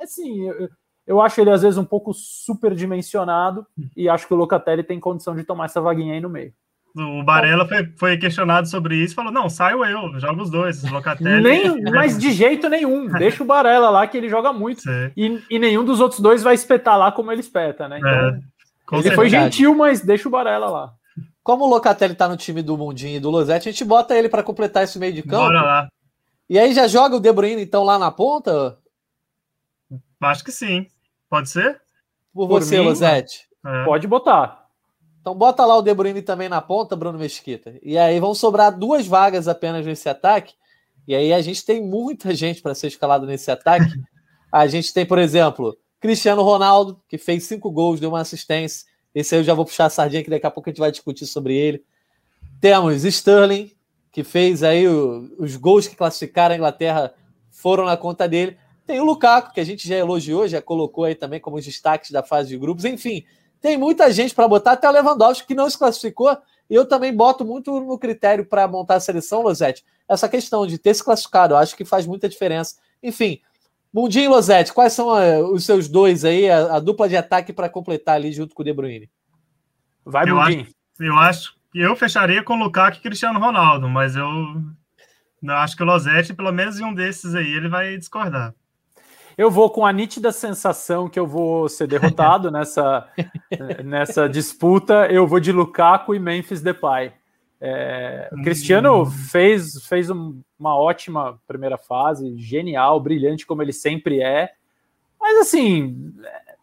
assim, 0.00 0.46
eu, 0.48 0.68
eu 1.06 1.20
acho 1.20 1.40
ele 1.40 1.50
às 1.50 1.62
vezes 1.62 1.78
um 1.78 1.84
pouco 1.84 2.12
superdimensionado 2.14 3.66
e 3.96 4.08
acho 4.08 4.28
que 4.28 4.34
o 4.34 4.36
Locatelli 4.36 4.84
tem 4.84 5.00
condição 5.00 5.34
de 5.34 5.42
tomar 5.42 5.64
essa 5.64 5.80
vaguinha 5.80 6.14
aí 6.14 6.20
no 6.20 6.30
meio. 6.30 6.52
O 6.96 7.22
Barella 7.22 7.68
foi, 7.68 7.92
foi, 7.96 8.16
questionado 8.16 8.66
sobre 8.66 8.96
isso 8.96 9.14
falou: 9.14 9.30
não, 9.30 9.50
saio 9.50 9.84
eu, 9.84 10.18
jogo 10.18 10.42
os 10.42 10.50
dois, 10.50 10.82
Locatelli. 10.90 11.42
Nem, 11.42 11.82
mas 11.82 12.16
de 12.16 12.32
jeito 12.32 12.70
nenhum. 12.70 13.06
Deixa 13.18 13.42
o 13.42 13.46
Barella 13.46 13.90
lá 13.90 14.06
que 14.06 14.16
ele 14.16 14.30
joga 14.30 14.50
muito. 14.50 14.82
E, 15.14 15.42
e, 15.50 15.58
nenhum 15.58 15.84
dos 15.84 16.00
outros 16.00 16.20
dois 16.20 16.42
vai 16.42 16.54
espetar 16.54 16.96
lá 16.96 17.12
como 17.12 17.30
ele 17.30 17.40
espeta, 17.40 17.86
né? 17.86 17.98
Então, 17.98 18.10
é, 18.10 18.28
ele 18.28 19.02
certeza. 19.02 19.14
foi 19.14 19.28
gentil, 19.28 19.74
mas 19.74 20.00
deixa 20.00 20.26
o 20.26 20.30
Barella 20.30 20.70
lá. 20.70 20.92
Como 21.42 21.64
o 21.64 21.68
Locatelli 21.68 22.14
tá 22.14 22.26
no 22.26 22.36
time 22.36 22.62
do 22.62 22.78
Mundinho 22.78 23.18
e 23.18 23.20
do 23.20 23.30
Losetti, 23.30 23.68
a 23.68 23.72
gente 23.72 23.84
bota 23.84 24.16
ele 24.16 24.28
para 24.28 24.42
completar 24.42 24.84
esse 24.84 24.98
meio 24.98 25.12
de 25.12 25.22
campo. 25.22 25.44
Bora 25.44 25.62
lá. 25.62 25.88
E 26.48 26.58
aí 26.58 26.72
já 26.72 26.88
joga 26.88 27.16
o 27.16 27.20
De 27.20 27.32
Bruyne, 27.32 27.62
então, 27.62 27.84
lá 27.84 27.98
na 27.98 28.10
ponta? 28.10 28.78
Acho 30.22 30.44
que 30.44 30.50
sim. 30.50 30.86
Pode 31.28 31.50
ser? 31.50 31.80
Por, 32.32 32.48
Por 32.48 32.62
você, 32.62 32.78
mim, 32.78 32.86
Losetti. 32.86 33.46
É. 33.64 33.84
Pode 33.84 34.06
botar. 34.06 34.65
Então 35.26 35.34
bota 35.34 35.66
lá 35.66 35.76
o 35.76 35.82
De 35.82 35.92
Bruyne 35.92 36.22
também 36.22 36.48
na 36.48 36.60
ponta, 36.60 36.94
Bruno 36.94 37.18
Mesquita. 37.18 37.74
E 37.82 37.98
aí 37.98 38.20
vão 38.20 38.32
sobrar 38.32 38.70
duas 38.70 39.08
vagas 39.08 39.48
apenas 39.48 39.84
nesse 39.84 40.08
ataque. 40.08 40.54
E 41.04 41.16
aí 41.16 41.32
a 41.32 41.40
gente 41.40 41.66
tem 41.66 41.82
muita 41.82 42.32
gente 42.32 42.62
para 42.62 42.76
ser 42.76 42.86
escalado 42.86 43.26
nesse 43.26 43.50
ataque. 43.50 43.92
A 44.52 44.68
gente 44.68 44.94
tem, 44.94 45.04
por 45.04 45.18
exemplo, 45.18 45.76
Cristiano 45.98 46.44
Ronaldo, 46.44 47.02
que 47.08 47.18
fez 47.18 47.42
cinco 47.42 47.72
gols, 47.72 47.98
deu 47.98 48.10
uma 48.10 48.20
assistência. 48.20 48.86
Esse 49.12 49.34
aí 49.34 49.40
eu 49.40 49.44
já 49.44 49.52
vou 49.52 49.64
puxar 49.64 49.86
a 49.86 49.90
sardinha, 49.90 50.22
que 50.22 50.30
daqui 50.30 50.46
a 50.46 50.50
pouco 50.50 50.68
a 50.68 50.72
gente 50.72 50.78
vai 50.78 50.92
discutir 50.92 51.26
sobre 51.26 51.56
ele. 51.56 51.82
Temos 52.60 53.04
Sterling, 53.04 53.72
que 54.12 54.22
fez 54.22 54.62
aí 54.62 54.86
o, 54.86 55.28
os 55.40 55.56
gols 55.56 55.88
que 55.88 55.96
classificaram 55.96 56.52
a 56.54 56.56
Inglaterra 56.56 57.12
foram 57.50 57.84
na 57.84 57.96
conta 57.96 58.28
dele. 58.28 58.56
Tem 58.86 59.00
o 59.00 59.04
Lukaku, 59.04 59.52
que 59.52 59.60
a 59.60 59.64
gente 59.64 59.88
já 59.88 59.96
elogiou, 59.96 60.46
já 60.46 60.62
colocou 60.62 61.02
aí 61.02 61.16
também 61.16 61.40
como 61.40 61.56
os 61.56 61.64
destaques 61.64 62.12
da 62.12 62.22
fase 62.22 62.50
de 62.50 62.56
grupos. 62.56 62.84
Enfim, 62.84 63.24
tem 63.66 63.76
muita 63.76 64.12
gente 64.12 64.32
para 64.32 64.46
botar, 64.46 64.72
até 64.72 64.88
o 64.88 64.92
Lewandowski, 64.92 65.44
que 65.44 65.52
não 65.52 65.68
se 65.68 65.76
classificou. 65.76 66.38
E 66.70 66.74
eu 66.76 66.86
também 66.86 67.12
boto 67.12 67.44
muito 67.44 67.80
no 67.80 67.98
critério 67.98 68.46
para 68.46 68.68
montar 68.68 68.94
a 68.94 69.00
seleção, 69.00 69.42
Losete, 69.42 69.84
essa 70.08 70.28
questão 70.28 70.64
de 70.64 70.78
ter 70.78 70.94
se 70.94 71.02
classificado. 71.02 71.54
Eu 71.54 71.58
acho 71.58 71.74
que 71.74 71.84
faz 71.84 72.06
muita 72.06 72.28
diferença. 72.28 72.76
Enfim, 73.02 73.40
Mundinho 73.92 74.26
e 74.26 74.28
Losete, 74.28 74.72
quais 74.72 74.92
são 74.92 75.10
a, 75.10 75.40
os 75.40 75.64
seus 75.64 75.88
dois 75.88 76.24
aí, 76.24 76.48
a, 76.48 76.76
a 76.76 76.78
dupla 76.78 77.08
de 77.08 77.16
ataque 77.16 77.52
para 77.52 77.68
completar 77.68 78.14
ali 78.14 78.30
junto 78.30 78.54
com 78.54 78.62
o 78.62 78.64
De 78.64 78.72
Bruyne? 78.72 79.10
Vai, 80.04 80.30
eu 80.30 80.36
Mundinho. 80.36 80.60
Acho, 80.60 81.02
eu 81.02 81.18
acho 81.18 81.54
que 81.72 81.80
eu 81.80 81.96
fecharia 81.96 82.44
com 82.44 82.54
o 82.54 82.56
Lukaku 82.56 82.98
e 82.98 83.00
Cristiano 83.00 83.40
Ronaldo, 83.40 83.88
mas 83.88 84.14
eu, 84.14 84.28
eu 85.42 85.54
acho 85.54 85.76
que 85.76 85.82
o 85.82 85.86
Losete, 85.86 86.32
pelo 86.32 86.52
menos 86.52 86.78
em 86.78 86.84
um 86.84 86.94
desses 86.94 87.34
aí, 87.34 87.52
ele 87.52 87.68
vai 87.68 87.96
discordar. 87.96 88.54
Eu 89.36 89.50
vou 89.50 89.68
com 89.68 89.84
a 89.84 89.92
nítida 89.92 90.32
sensação 90.32 91.08
que 91.08 91.18
eu 91.18 91.26
vou 91.26 91.68
ser 91.68 91.86
derrotado 91.86 92.50
nessa, 92.50 93.06
nessa 93.84 94.28
disputa. 94.28 95.06
Eu 95.10 95.26
vou 95.26 95.38
de 95.38 95.52
Lukaku 95.52 96.14
e 96.14 96.18
Memphis 96.18 96.62
Depay. 96.62 97.12
É, 97.60 98.28
o 98.32 98.42
Cristiano 98.42 99.02
hum. 99.02 99.06
fez, 99.06 99.82
fez 99.86 100.08
uma 100.10 100.76
ótima 100.76 101.38
primeira 101.46 101.76
fase, 101.76 102.36
genial, 102.38 103.00
brilhante 103.00 103.46
como 103.46 103.62
ele 103.62 103.72
sempre 103.72 104.22
é. 104.22 104.52
Mas 105.20 105.38
assim, 105.38 106.14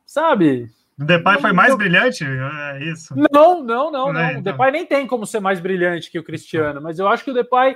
sabe? 0.05 0.69
O 0.99 1.05
Depay 1.05 1.39
foi 1.39 1.51
mais 1.53 1.75
brilhante? 1.75 2.23
É 2.23 2.83
isso? 2.85 3.13
Não, 3.31 3.63
não, 3.63 3.91
não, 3.91 4.13
não. 4.13 4.19
É, 4.19 4.31
então. 4.31 4.39
O 4.39 4.43
Depay 4.43 4.71
nem 4.71 4.85
tem 4.85 5.05
como 5.05 5.25
ser 5.25 5.39
mais 5.39 5.59
brilhante 5.59 6.09
que 6.09 6.19
o 6.19 6.23
Cristiano, 6.23 6.81
mas 6.81 6.97
eu 6.97 7.07
acho 7.07 7.23
que 7.23 7.31
o 7.31 7.33
Depay 7.33 7.75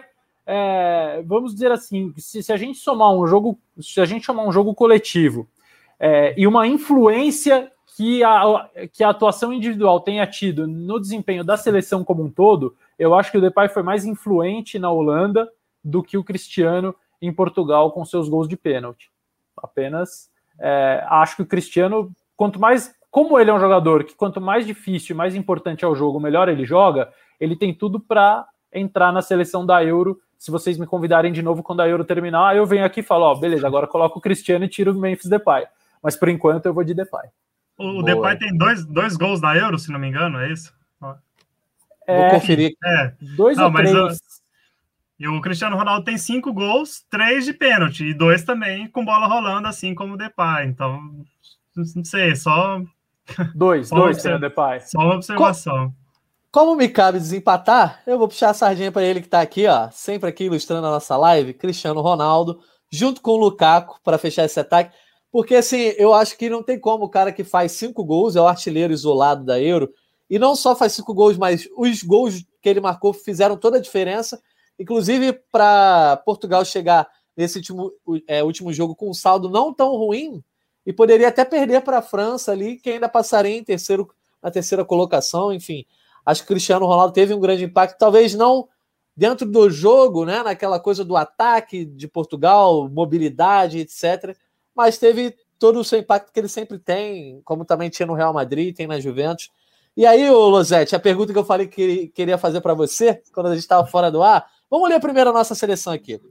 é, 0.49 1.21
vamos 1.25 1.53
dizer 1.53 1.73
assim, 1.73 2.13
se, 2.17 2.41
se, 2.41 2.53
a 2.53 2.57
gente 2.57 2.79
somar 2.79 3.13
um 3.13 3.27
jogo, 3.27 3.59
se 3.81 3.99
a 3.99 4.05
gente 4.05 4.25
somar 4.25 4.47
um 4.47 4.51
jogo 4.51 4.73
coletivo 4.73 5.45
é, 5.99 6.33
e 6.37 6.47
uma 6.47 6.65
influência 6.65 7.69
que 7.97 8.23
a, 8.23 8.69
que 8.93 9.03
a 9.03 9.09
atuação 9.09 9.51
individual 9.51 9.99
tenha 9.99 10.25
tido 10.25 10.65
no 10.65 11.01
desempenho 11.01 11.43
da 11.43 11.57
seleção 11.57 12.01
como 12.01 12.23
um 12.23 12.29
todo, 12.29 12.73
eu 12.97 13.13
acho 13.13 13.29
que 13.29 13.37
o 13.37 13.41
Depay 13.41 13.67
foi 13.67 13.83
mais 13.83 14.05
influente 14.05 14.79
na 14.79 14.89
Holanda 14.89 15.51
do 15.83 16.01
que 16.01 16.17
o 16.17 16.23
Cristiano 16.23 16.95
em 17.21 17.33
Portugal 17.33 17.91
com 17.91 18.05
seus 18.05 18.29
gols 18.29 18.47
de 18.47 18.55
pênalti. 18.55 19.11
Apenas 19.61 20.29
é, 20.57 21.03
acho 21.09 21.35
que 21.35 21.41
o 21.41 21.45
Cristiano, 21.45 22.09
quanto 22.37 22.57
mais, 22.57 22.95
como 23.11 23.37
ele 23.37 23.49
é 23.49 23.53
um 23.53 23.59
jogador 23.59 24.05
que 24.05 24.15
quanto 24.15 24.39
mais 24.39 24.65
difícil 24.65 25.13
e 25.13 25.17
mais 25.17 25.35
importante 25.35 25.83
é 25.83 25.87
o 25.87 25.95
jogo, 25.95 26.21
melhor 26.21 26.47
ele 26.47 26.65
joga, 26.65 27.11
ele 27.37 27.55
tem 27.55 27.73
tudo 27.73 27.99
para 27.99 28.47
entrar 28.71 29.11
na 29.11 29.21
seleção 29.21 29.65
da 29.65 29.83
Euro 29.83 30.21
Se 30.37 30.51
vocês 30.51 30.77
me 30.77 30.85
convidarem 30.85 31.31
de 31.31 31.41
novo 31.41 31.63
quando 31.63 31.81
a 31.81 31.87
Euro 31.87 32.05
terminar, 32.05 32.55
eu 32.55 32.65
venho 32.65 32.85
aqui 32.85 32.99
e 32.99 33.03
falo, 33.03 33.25
ó, 33.25 33.35
beleza, 33.35 33.65
agora 33.65 33.87
coloco 33.87 34.19
o 34.19 34.21
Cristiano 34.21 34.65
e 34.65 34.69
tiro 34.69 34.91
o 34.91 34.99
Memphis 34.99 35.29
Depay. 35.29 35.65
Mas 36.01 36.15
por 36.15 36.29
enquanto 36.29 36.65
eu 36.65 36.73
vou 36.73 36.83
de 36.83 36.93
Depay. 36.93 37.29
O, 37.77 37.99
o 37.99 38.03
Depay 38.03 38.37
tem 38.37 38.55
dois, 38.55 38.85
dois 38.85 39.15
gols 39.15 39.41
na 39.41 39.55
Euro, 39.55 39.79
se 39.79 39.91
não 39.91 39.99
me 39.99 40.07
engano, 40.07 40.39
é 40.39 40.51
isso? 40.51 40.73
É, 42.07 42.29
Vou 42.29 42.39
conferir. 42.39 42.71
É. 42.83 43.13
Dois 43.35 43.57
não, 43.57 43.65
ou 43.65 43.73
três. 43.73 43.91
Mas, 43.91 44.19
e 45.19 45.27
o 45.27 45.41
Cristiano 45.41 45.75
Ronaldo 45.75 46.05
tem 46.05 46.17
cinco 46.17 46.53
gols, 46.53 47.03
três 47.09 47.43
de 47.43 47.53
pênalti, 47.53 48.05
e 48.05 48.13
dois 48.13 48.43
também 48.43 48.87
com 48.87 49.03
bola 49.03 49.27
rolando, 49.27 49.67
assim 49.67 49.93
como 49.93 50.13
o 50.13 50.17
Depay. 50.17 50.67
Então, 50.67 51.01
não 51.75 52.05
sei, 52.05 52.35
só. 52.35 52.81
Dois, 53.53 53.89
só 53.89 53.95
dois, 53.95 54.23
o 54.23 54.39
Depay. 54.39 54.79
Só 54.81 54.99
uma 54.99 55.15
observação. 55.15 55.85
Como, 55.85 55.95
como 56.57 56.73
me 56.73 56.89
cabe 56.89 57.19
desempatar, 57.19 58.01
eu 58.07 58.17
vou 58.17 58.27
puxar 58.27 58.49
a 58.49 58.53
sardinha 58.55 58.91
para 58.91 59.03
ele 59.03 59.21
que 59.21 59.27
está 59.27 59.41
aqui, 59.41 59.67
ó, 59.67 59.91
sempre 59.91 60.27
aqui 60.27 60.45
ilustrando 60.45 60.87
a 60.87 60.89
nossa 60.89 61.15
live, 61.15 61.53
Cristiano 61.53 62.01
Ronaldo, 62.01 62.59
junto 62.91 63.21
com 63.21 63.33
o 63.33 63.37
Lukaku, 63.37 63.99
para 64.03 64.17
fechar 64.17 64.43
esse 64.43 64.59
ataque. 64.59 64.91
Porque, 65.31 65.53
assim, 65.53 65.93
eu 65.99 66.15
acho 66.15 66.35
que 66.35 66.49
não 66.49 66.63
tem 66.63 66.79
como 66.79 67.05
o 67.05 67.09
cara 67.09 67.31
que 67.31 67.43
faz 67.43 67.73
cinco 67.73 68.03
gols, 68.03 68.35
é 68.35 68.41
o 68.41 68.47
artilheiro 68.47 68.91
isolado 68.91 69.45
da 69.45 69.61
Euro, 69.61 69.93
e 70.27 70.39
não 70.39 70.55
só 70.55 70.75
faz 70.75 70.93
cinco 70.93 71.13
gols, 71.13 71.37
mas 71.37 71.69
os 71.77 72.01
gols 72.01 72.43
que 72.59 72.67
ele 72.67 72.81
marcou 72.81 73.13
fizeram 73.13 73.55
toda 73.55 73.77
a 73.77 73.79
diferença. 73.79 74.41
Inclusive, 74.79 75.33
para 75.51 76.17
Portugal 76.25 76.65
chegar 76.65 77.07
nesse 77.35 77.59
último, 77.59 77.91
é, 78.27 78.43
último 78.43 78.73
jogo 78.73 78.95
com 78.95 79.11
um 79.11 79.13
saldo 79.13 79.47
não 79.47 79.71
tão 79.71 79.95
ruim, 79.95 80.43
e 80.83 80.91
poderia 80.91 81.27
até 81.27 81.45
perder 81.45 81.81
para 81.81 81.99
a 81.99 82.01
França 82.01 82.51
ali, 82.51 82.77
que 82.77 82.89
ainda 82.89 83.07
passaria 83.07 83.55
em 83.55 83.63
terceiro, 83.63 84.09
na 84.41 84.49
terceira 84.49 84.83
colocação. 84.83 85.53
Enfim, 85.53 85.85
acho 86.27 86.41
que 86.41 86.49
Cristiano 86.49 86.85
Ronaldo 86.85 87.13
teve 87.13 87.33
um 87.33 87.39
grande 87.39 87.63
impacto, 87.63 87.97
talvez 87.97 88.35
não 88.35 88.67
dentro 89.15 89.49
do 89.49 89.69
jogo, 89.69 90.25
né, 90.25 90.43
naquela 90.43 90.77
coisa 90.77 91.05
do 91.05 91.15
ataque 91.15 91.85
de 91.85 92.05
Portugal, 92.05 92.89
mobilidade, 92.89 93.79
etc. 93.79 94.37
Mas 94.75 94.97
teve 94.97 95.33
todo 95.57 95.79
o 95.79 95.85
seu 95.85 95.99
impacto 95.99 96.33
que 96.33 96.37
ele 96.37 96.49
sempre 96.49 96.77
tem, 96.77 97.41
como 97.45 97.63
também 97.63 97.89
tinha 97.89 98.05
no 98.05 98.13
Real 98.13 98.33
Madrid, 98.33 98.75
tem 98.75 98.85
na 98.85 98.99
Juventus. 98.99 99.49
E 99.95 100.05
aí, 100.05 100.29
ô 100.29 100.49
Losete, 100.49 100.97
a 100.97 100.99
pergunta 100.99 101.31
que 101.31 101.39
eu 101.39 101.45
falei 101.45 101.65
que 101.65 102.09
queria 102.09 102.37
fazer 102.37 102.59
para 102.59 102.73
você, 102.73 103.23
quando 103.33 103.47
a 103.47 103.51
gente 103.51 103.61
estava 103.61 103.87
fora 103.87 104.11
do 104.11 104.21
ar, 104.21 104.45
vamos 104.69 104.89
ler 104.89 104.99
primeiro 104.99 105.29
a 105.29 105.33
nossa 105.33 105.55
seleção 105.55 105.93
aqui. 105.93 106.21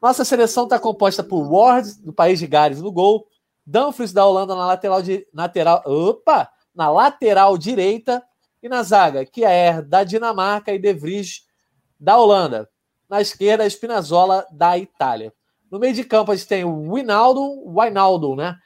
Nossa 0.00 0.24
seleção 0.24 0.64
está 0.64 0.78
composta 0.78 1.24
por 1.24 1.42
Ward, 1.42 2.00
do 2.00 2.12
país 2.12 2.38
de 2.38 2.46
Gales, 2.46 2.80
no 2.80 2.92
gol, 2.92 3.26
Dumfries, 3.66 4.12
da 4.12 4.24
Holanda, 4.24 4.54
na 4.54 4.66
lateral, 4.66 5.02
de, 5.02 5.26
lateral, 5.34 5.82
opa, 5.84 6.48
na 6.72 6.90
lateral 6.90 7.58
direita, 7.58 8.22
e 8.64 8.68
na 8.68 8.82
zaga, 8.82 9.26
Kier, 9.26 9.82
da 9.82 10.04
Dinamarca, 10.04 10.72
e 10.72 10.78
De 10.78 10.94
Vries, 10.94 11.42
da 12.00 12.16
Holanda. 12.16 12.66
Na 13.06 13.20
esquerda, 13.20 13.68
Spinazzola, 13.68 14.46
da 14.50 14.78
Itália. 14.78 15.34
No 15.70 15.78
meio 15.78 15.92
de 15.92 16.02
campo, 16.02 16.32
a 16.32 16.34
gente 16.34 16.48
tem 16.48 16.64
o 16.64 16.94
Winaldo, 16.94 17.42
Wijnaldum, 17.66 18.34
né? 18.34 18.56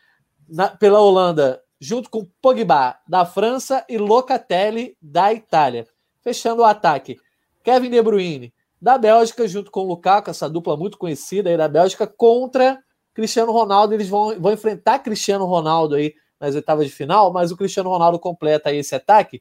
Na, 0.49 0.69
pela 0.69 1.01
Holanda, 1.01 1.61
junto 1.81 2.09
com 2.11 2.25
Pogba 2.41 2.97
da 3.09 3.27
França 3.27 3.85
e 3.89 3.99
Locatelli 3.99 4.97
da 5.03 5.33
Itália. 5.33 5.85
Fechando 6.23 6.63
o 6.63 6.65
ataque, 6.65 7.19
Kevin 7.65 7.91
De 7.91 8.01
Bruyne 8.01 8.55
da 8.81 8.97
Bélgica, 8.97 9.49
junto 9.49 9.69
com 9.69 9.81
o 9.81 9.89
Lukaku, 9.89 10.31
essa 10.31 10.49
dupla 10.49 10.77
muito 10.77 10.97
conhecida 10.97 11.51
aí 11.51 11.57
da 11.57 11.67
Bélgica, 11.67 12.07
contra 12.07 12.79
Cristiano 13.13 13.51
Ronaldo. 13.51 13.95
Eles 13.95 14.09
vão, 14.09 14.41
vão 14.41 14.53
enfrentar 14.53 15.01
Cristiano 15.01 15.45
Ronaldo 15.45 15.97
aí 15.97 16.15
nas 16.39 16.55
oitavas 16.55 16.87
de 16.87 16.93
final, 16.93 17.33
mas 17.33 17.51
o 17.51 17.57
Cristiano 17.57 17.91
Ronaldo 17.91 18.17
completa 18.21 18.69
aí 18.69 18.79
esse 18.79 18.95
ataque. 18.95 19.41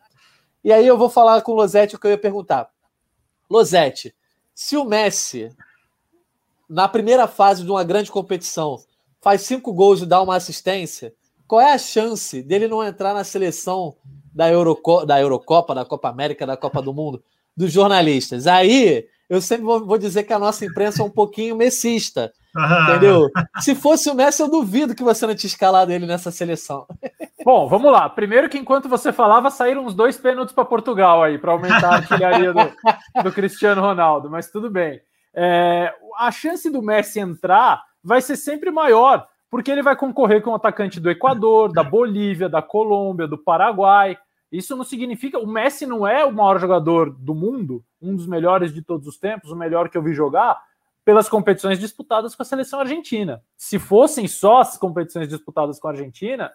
E 0.68 0.74
aí 0.74 0.86
eu 0.86 0.97
vou 0.97 1.09
falar 1.09 1.41
com 1.43 1.53
o 1.53 1.55
Losetti 1.55 1.95
o 1.95 1.97
que 1.97 2.05
eu 2.05 2.11
ia 2.11 2.18
perguntar. 2.18 2.70
Losetti, 3.49 4.13
se 4.53 4.76
o 4.76 4.84
Messi, 4.84 5.49
na 6.70 6.89
primeira 6.89 7.26
fase 7.26 7.63
de 7.63 7.72
uma 7.72 7.86
grande 7.86 8.11
competição, 8.11 8.78
faz 9.22 9.43
cinco 9.43 9.72
gols 9.72 10.01
e 10.01 10.05
dá 10.05 10.22
uma 10.22 10.36
assistência, 10.36 11.13
qual 11.47 11.61
é 11.61 11.72
a 11.72 11.78
chance 11.78 12.41
dele 12.41 12.68
não 12.68 12.84
entrar 12.84 13.13
na 13.13 13.24
seleção 13.24 13.95
da, 14.36 14.51
Euroco 14.51 15.05
da 15.05 15.22
Eurocopa, 15.22 15.74
da 15.74 15.86
Copa 15.86 16.09
América, 16.09 16.45
da 16.45 16.57
Copa 16.57 16.82
do 16.82 16.93
Mundo, 16.93 17.24
dos 17.55 17.72
jornalistas? 17.72 18.45
Aí 18.45 19.07
eu 19.30 19.39
sempre 19.39 19.63
vou, 19.63 19.86
vou 19.86 19.97
dizer 19.97 20.24
que 20.24 20.34
a 20.34 20.39
nossa 20.39 20.65
imprensa 20.65 21.01
é 21.01 21.05
um 21.05 21.09
pouquinho 21.09 21.55
messista. 21.55 22.34
Entendeu? 22.56 23.30
Se 23.60 23.76
fosse 23.76 24.10
o 24.10 24.16
Messi, 24.16 24.41
eu 24.41 24.50
duvido 24.50 24.95
que 24.95 25.04
você 25.04 25.28
não 25.28 25.36
tinha 25.36 25.48
escalado 25.48 25.91
ele 25.91 26.06
nessa 26.06 26.32
seleção. 26.32 26.86
Bom, 27.43 27.68
vamos 27.68 27.91
lá. 27.91 28.10
Primeiro 28.10 28.50
que 28.50 28.58
enquanto 28.58 28.89
você 28.89 29.14
falava, 29.14 29.50
saíram 29.50 29.86
uns 29.86 29.93
dois 29.93 30.18
pênaltis 30.18 30.54
para 30.54 30.66
Portugal 30.66 31.24
aí, 31.24 31.38
para 31.38 31.52
aumentar 31.52 31.89
a 31.89 31.95
artilharia 31.95 32.52
do, 32.52 32.60
do, 33.24 33.32
Cristiano 33.32 33.82
Ronaldo, 33.82 34.30
mas 34.30 34.52
tudo 34.52 34.70
bem. 34.70 35.00
É, 35.34 35.93
a 36.18 36.32
chance 36.32 36.70
do 36.70 36.82
Messi 36.82 37.20
entrar 37.20 37.82
vai 38.04 38.22
ser 38.22 38.36
sempre 38.36 38.72
maior, 38.72 39.28
porque 39.50 39.72
ele 39.72 39.84
vai 39.84 39.95
concorrer 39.95 40.41
com 40.41 40.52
o 40.52 40.56
atacante 40.56 41.00
do 41.00 41.10
Equador, 41.10 41.72
da 41.72 41.84
Bolívia, 41.84 42.50
da 42.50 42.62
Colômbia, 42.62 43.28
do 43.28 43.38
Paraguai. 43.38 44.18
Isso 44.52 44.76
não 44.76 44.84
significa. 44.84 45.39
O 45.39 45.48
Messi 45.48 45.86
não 45.86 46.08
é 46.08 46.26
o 46.26 46.34
maior 46.34 46.60
jogador 46.60 47.12
do 47.12 47.36
mundo, 47.36 47.84
um 48.02 48.16
dos 48.16 48.28
melhores 48.28 48.74
de 48.74 48.82
todos 48.82 49.08
os 49.08 49.18
tempos, 49.18 49.52
o 49.52 49.56
melhor 49.56 49.89
que 49.89 49.98
eu 49.98 50.04
vi 50.04 50.14
jogar, 50.14 50.58
pelas 51.08 51.30
competições 51.30 51.80
disputadas 51.80 52.36
com 52.36 52.43
a 52.43 52.45
seleção 52.45 52.82
argentina. 52.82 53.41
Se 53.55 53.80
fossem 53.80 54.28
só 54.28 54.60
as 54.60 54.78
competições 54.78 55.30
disputadas 55.30 55.80
com 55.80 55.88
a 55.88 55.91
Argentina, 55.91 56.51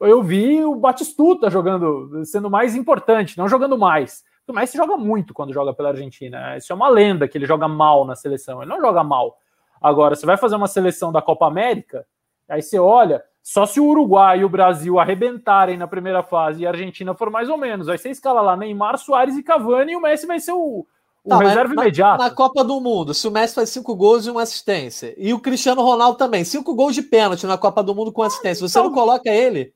eu 0.00 0.20
vi 0.20 0.64
o 0.64 0.74
Batistuta 0.74 1.48
jogando, 1.48 2.24
sendo 2.24 2.50
mais 2.50 2.74
importante, 2.74 3.38
não 3.38 3.46
jogando 3.46 3.78
mais. 3.78 4.24
O 4.48 4.52
Messi 4.52 4.76
joga 4.76 4.96
muito 4.96 5.32
quando 5.32 5.54
joga 5.54 5.72
pela 5.72 5.90
Argentina. 5.90 6.56
Isso 6.56 6.72
é 6.72 6.74
uma 6.74 6.88
lenda 6.88 7.28
que 7.28 7.38
ele 7.38 7.46
joga 7.46 7.68
mal 7.68 8.04
na 8.04 8.16
seleção. 8.16 8.60
Ele 8.60 8.68
não 8.72 8.80
joga 8.80 9.04
mal. 9.04 9.38
Agora, 9.80 10.16
você 10.16 10.26
vai 10.26 10.36
fazer 10.36 10.56
uma 10.56 10.66
seleção 10.66 11.12
da 11.12 11.22
Copa 11.22 11.46
América, 11.46 12.04
Aí 12.48 12.62
você 12.62 12.78
olha, 12.78 13.24
só 13.42 13.64
se 13.64 13.80
o 13.80 13.86
Uruguai 13.86 14.40
e 14.40 14.44
o 14.44 14.48
Brasil 14.48 14.98
arrebentarem 14.98 15.76
na 15.76 15.86
primeira 15.86 16.22
fase 16.22 16.62
e 16.62 16.66
a 16.66 16.70
Argentina 16.70 17.14
for 17.14 17.30
mais 17.30 17.48
ou 17.48 17.56
menos. 17.56 17.88
Aí 17.88 17.96
você 17.96 18.10
escala 18.10 18.40
lá 18.40 18.56
Neymar, 18.56 18.98
Soares 18.98 19.36
e 19.36 19.42
Cavani 19.42 19.92
e 19.92 19.96
o 19.96 20.00
Messi 20.00 20.26
vai 20.26 20.40
ser 20.40 20.52
o, 20.52 20.86
o 21.24 21.30
tá, 21.30 21.38
reserva 21.38 21.72
imediato. 21.72 22.22
Na 22.22 22.30
Copa 22.30 22.62
do 22.62 22.78
Mundo, 22.80 23.14
se 23.14 23.26
o 23.26 23.30
Messi 23.30 23.54
faz 23.54 23.70
cinco 23.70 23.96
gols 23.96 24.26
e 24.26 24.30
uma 24.30 24.42
assistência, 24.42 25.14
e 25.16 25.32
o 25.32 25.40
Cristiano 25.40 25.82
Ronaldo 25.82 26.18
também, 26.18 26.44
cinco 26.44 26.74
gols 26.74 26.94
de 26.94 27.02
pênalti 27.02 27.46
na 27.46 27.56
Copa 27.56 27.82
do 27.82 27.94
Mundo 27.94 28.12
com 28.12 28.22
assistência, 28.22 28.68
você 28.68 28.78
então, 28.78 28.90
não 28.90 28.94
coloca 28.94 29.30
ele? 29.30 29.72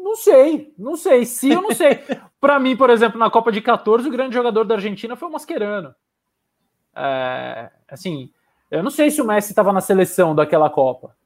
Não 0.00 0.14
sei, 0.14 0.72
não 0.78 0.96
sei. 0.96 1.26
Se 1.26 1.50
eu 1.50 1.60
não 1.60 1.74
sei. 1.74 1.98
Para 2.40 2.60
mim, 2.60 2.76
por 2.76 2.88
exemplo, 2.88 3.18
na 3.18 3.28
Copa 3.28 3.50
de 3.50 3.60
14, 3.60 4.06
o 4.06 4.12
grande 4.12 4.34
jogador 4.34 4.64
da 4.64 4.76
Argentina 4.76 5.16
foi 5.16 5.28
o 5.28 5.32
Mascherano. 5.32 5.92
É, 6.94 7.70
assim, 7.88 8.30
eu 8.70 8.82
não 8.82 8.90
sei 8.90 9.10
se 9.10 9.20
o 9.20 9.26
Messi 9.26 9.50
estava 9.50 9.72
na 9.72 9.80
seleção 9.80 10.34
daquela 10.34 10.70
Copa. 10.70 11.16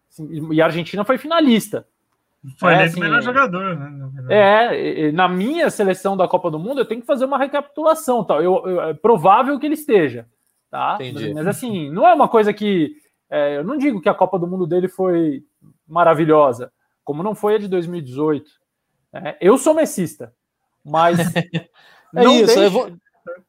E 0.51 0.63
a 0.63 0.65
Argentina 0.65 1.05
foi 1.05 1.19
finalista. 1.19 1.87
Foi 2.59 2.73
é, 2.73 2.85
assim, 2.85 3.01
melhor 3.01 3.21
jogador, 3.21 3.77
né? 3.77 4.11
É, 4.31 5.13
na 5.13 5.29
minha 5.29 5.71
seleção 5.71 6.17
da 6.17 6.29
Copa 6.29 6.51
do 6.51 6.59
Mundo, 6.59 6.81
eu 6.81 6.85
tenho 6.85 7.01
que 7.01 7.07
fazer 7.07 7.25
uma 7.25 7.39
recapitulação. 7.39 8.25
Tá? 8.25 8.37
Eu, 8.37 8.63
eu 8.65 8.81
é 8.83 8.95
provável 8.95 9.59
que 9.59 9.67
ele 9.67 9.75
esteja. 9.75 10.27
Tá? 10.71 10.97
Entendi. 11.01 11.35
Mas 11.35 11.47
assim, 11.47 11.91
não 11.91 12.07
é 12.07 12.15
uma 12.15 12.29
coisa 12.29 12.53
que. 12.53 12.95
É, 13.29 13.57
eu 13.59 13.65
não 13.65 13.77
digo 13.77 14.01
que 14.01 14.09
a 14.09 14.15
Copa 14.15 14.39
do 14.39 14.47
Mundo 14.47 14.67
dele 14.67 14.89
foi 14.89 15.43
maravilhosa, 15.87 16.73
como 17.05 17.23
não 17.23 17.35
foi 17.35 17.57
a 17.57 17.59
de 17.59 17.69
2018. 17.69 18.49
Né? 19.13 19.37
Eu 19.41 19.59
sou 19.59 19.75
messista, 19.75 20.33
mas. 20.85 21.19
é 21.35 21.69
não, 22.13 22.37
isso, 22.37 22.55
deixo, 22.55 22.71
vou... 22.71 22.93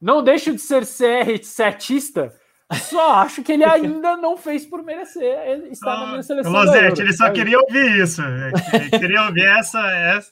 não 0.00 0.22
deixo 0.22 0.52
de 0.52 0.60
ser 0.60 0.82
CR 0.84 1.42
setista 1.44 2.34
só 2.74 3.14
acho 3.14 3.42
que 3.42 3.52
ele 3.52 3.64
ainda 3.64 4.16
não 4.16 4.36
fez 4.36 4.64
por 4.64 4.82
merecer 4.82 5.68
estar 5.70 5.92
ah, 5.92 6.00
na 6.00 6.06
minha 6.10 6.22
seleção. 6.22 6.52
Lozete, 6.52 7.02
ele 7.02 7.12
só 7.12 7.26
é 7.26 7.30
queria 7.30 7.58
ouvir 7.58 8.00
isso. 8.00 8.22
Ele 8.22 8.90
queria 8.90 9.22
ouvir 9.24 9.46
essa. 9.46 9.80
essa... 10.16 10.30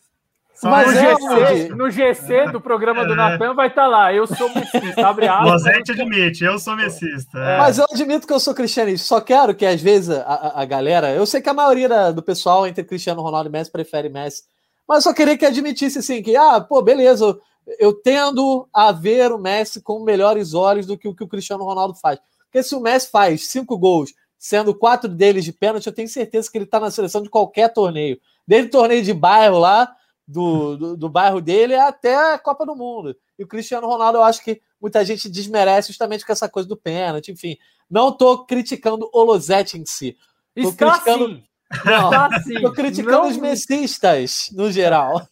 Mas 0.62 0.88
no, 0.88 1.00
GC, 1.00 1.68
no 1.70 1.90
GC 1.90 2.52
do 2.52 2.60
programa 2.60 3.04
do 3.04 3.12
é. 3.12 3.16
Natan 3.16 3.54
vai 3.54 3.68
estar 3.68 3.82
tá 3.82 3.88
lá. 3.88 4.12
Eu 4.12 4.26
sou 4.26 4.52
messista. 4.52 5.06
Abre 5.06 5.28
aspas. 5.28 5.50
Lozete 5.50 5.92
admite, 5.92 6.44
eu 6.44 6.58
sou 6.58 6.74
messista. 6.74 7.38
É. 7.38 7.58
Mas 7.58 7.78
eu 7.78 7.86
admito 7.90 8.26
que 8.26 8.32
eu 8.32 8.40
sou 8.40 8.54
cristianista. 8.54 9.06
Só 9.06 9.20
quero 9.20 9.54
que, 9.54 9.64
às 9.64 9.80
vezes, 9.80 10.10
a, 10.10 10.62
a 10.62 10.64
galera. 10.64 11.12
Eu 11.12 11.26
sei 11.26 11.40
que 11.40 11.48
a 11.48 11.54
maioria 11.54 11.88
da, 11.88 12.10
do 12.10 12.22
pessoal 12.22 12.66
entre 12.66 12.82
Cristiano 12.82 13.22
Ronaldo 13.22 13.48
e 13.48 13.52
Messi 13.52 13.70
prefere 13.70 14.08
Messi. 14.08 14.42
Mas 14.88 14.98
eu 14.98 15.10
só 15.10 15.14
queria 15.14 15.38
que 15.38 15.46
admitisse 15.46 15.98
assim: 15.98 16.22
que, 16.22 16.34
ah, 16.34 16.60
pô, 16.60 16.82
beleza, 16.82 17.38
eu 17.78 17.92
tendo 17.92 18.68
a 18.72 18.92
ver 18.92 19.32
o 19.32 19.38
Messi 19.38 19.80
com 19.80 20.00
melhores 20.00 20.54
olhos 20.54 20.86
do 20.86 20.96
que 20.96 21.08
o 21.08 21.14
que 21.14 21.24
o 21.24 21.28
Cristiano 21.28 21.64
Ronaldo 21.64 21.94
faz. 21.94 22.18
Porque 22.44 22.62
se 22.62 22.74
o 22.74 22.80
Messi 22.80 23.10
faz 23.10 23.48
cinco 23.48 23.76
gols, 23.76 24.12
sendo 24.38 24.74
quatro 24.74 25.08
deles 25.08 25.44
de 25.44 25.52
pênalti, 25.52 25.86
eu 25.86 25.92
tenho 25.92 26.08
certeza 26.08 26.50
que 26.50 26.56
ele 26.56 26.64
está 26.64 26.80
na 26.80 26.90
seleção 26.90 27.22
de 27.22 27.28
qualquer 27.28 27.72
torneio. 27.72 28.18
Desde 28.46 28.68
o 28.68 28.70
torneio 28.70 29.02
de 29.02 29.12
bairro 29.12 29.58
lá, 29.58 29.92
do, 30.26 30.76
do, 30.76 30.96
do, 30.96 31.08
bairro 31.08 31.40
dele, 31.40 31.74
até 31.74 32.34
a 32.34 32.38
Copa 32.38 32.66
do 32.66 32.76
Mundo. 32.76 33.16
E 33.38 33.44
o 33.44 33.46
Cristiano 33.46 33.86
Ronaldo, 33.86 34.18
eu 34.18 34.22
acho 34.22 34.44
que 34.44 34.60
muita 34.80 35.04
gente 35.04 35.28
desmerece 35.28 35.88
justamente 35.88 36.24
com 36.24 36.32
essa 36.32 36.48
coisa 36.48 36.68
do 36.68 36.76
pênalti, 36.76 37.32
enfim. 37.32 37.56
Não 37.90 38.10
estou 38.10 38.44
criticando 38.44 39.08
o 39.12 39.22
Lozette 39.22 39.78
em 39.78 39.86
si. 39.86 40.16
Tô 40.54 40.68
Está 40.68 40.92
criticando... 40.92 41.36
sim. 41.36 41.44
Não, 41.84 42.54
Estou 42.56 42.72
criticando 42.72 43.18
não... 43.18 43.28
os 43.28 43.36
messistas, 43.36 44.48
no 44.52 44.72
geral. 44.72 45.26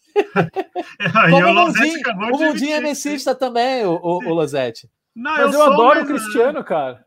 Como 1.31 1.47
o 1.47 1.55
Mundinho, 1.55 2.01
o 2.33 2.39
Mundinho 2.39 2.75
é 2.75 2.81
messista 2.81 3.35
também, 3.35 3.85
o, 3.85 3.93
o, 3.93 4.19
o 4.27 4.35
Lozete. 4.35 4.89
Não, 5.15 5.33
Mas 5.33 5.55
eu, 5.55 5.61
eu 5.61 5.73
adoro 5.73 6.03
o 6.03 6.07
Cristiano, 6.07 6.63
cara. 6.63 7.05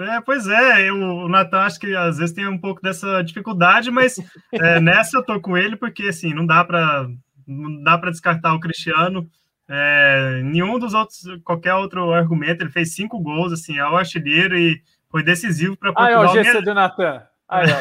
É, 0.00 0.20
pois 0.20 0.46
é, 0.46 0.88
eu, 0.88 0.94
o 0.94 1.28
Natan 1.28 1.58
acho 1.62 1.80
que 1.80 1.94
às 1.96 2.18
vezes 2.18 2.32
tem 2.32 2.46
um 2.46 2.58
pouco 2.58 2.80
dessa 2.80 3.20
dificuldade, 3.22 3.90
mas 3.90 4.16
é, 4.52 4.78
nessa 4.80 5.16
eu 5.16 5.24
tô 5.24 5.40
com 5.40 5.56
ele 5.56 5.76
porque 5.76 6.04
assim 6.04 6.32
não 6.32 6.46
dá 6.46 6.64
para 6.64 7.08
não 7.44 7.82
dá 7.82 7.98
para 7.98 8.10
descartar 8.10 8.54
o 8.54 8.60
Cristiano. 8.60 9.28
É, 9.68 10.40
nenhum 10.44 10.78
dos 10.78 10.94
outros, 10.94 11.20
qualquer 11.44 11.74
outro 11.74 12.12
argumento, 12.12 12.62
ele 12.62 12.70
fez 12.70 12.94
cinco 12.94 13.18
gols, 13.20 13.52
assim, 13.52 13.76
é 13.78 13.84
o 13.84 13.96
artilheiro 13.96 14.56
e 14.56 14.80
foi 15.10 15.22
decisivo 15.22 15.76
para 15.76 15.92
Portugal. 15.92 16.22
Ah, 16.22 16.36
é 16.36 16.40
o 16.40 16.44
GC 16.44 16.62
do 16.62 16.74
Natan. 16.74 17.22
Aí, 17.48 17.66
ó, 17.72 17.80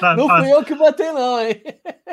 tá, 0.00 0.16
não 0.16 0.28
fui 0.28 0.52
eu 0.52 0.64
que 0.64 0.74
botei, 0.74 1.12
não, 1.12 1.40
hein? 1.40 1.62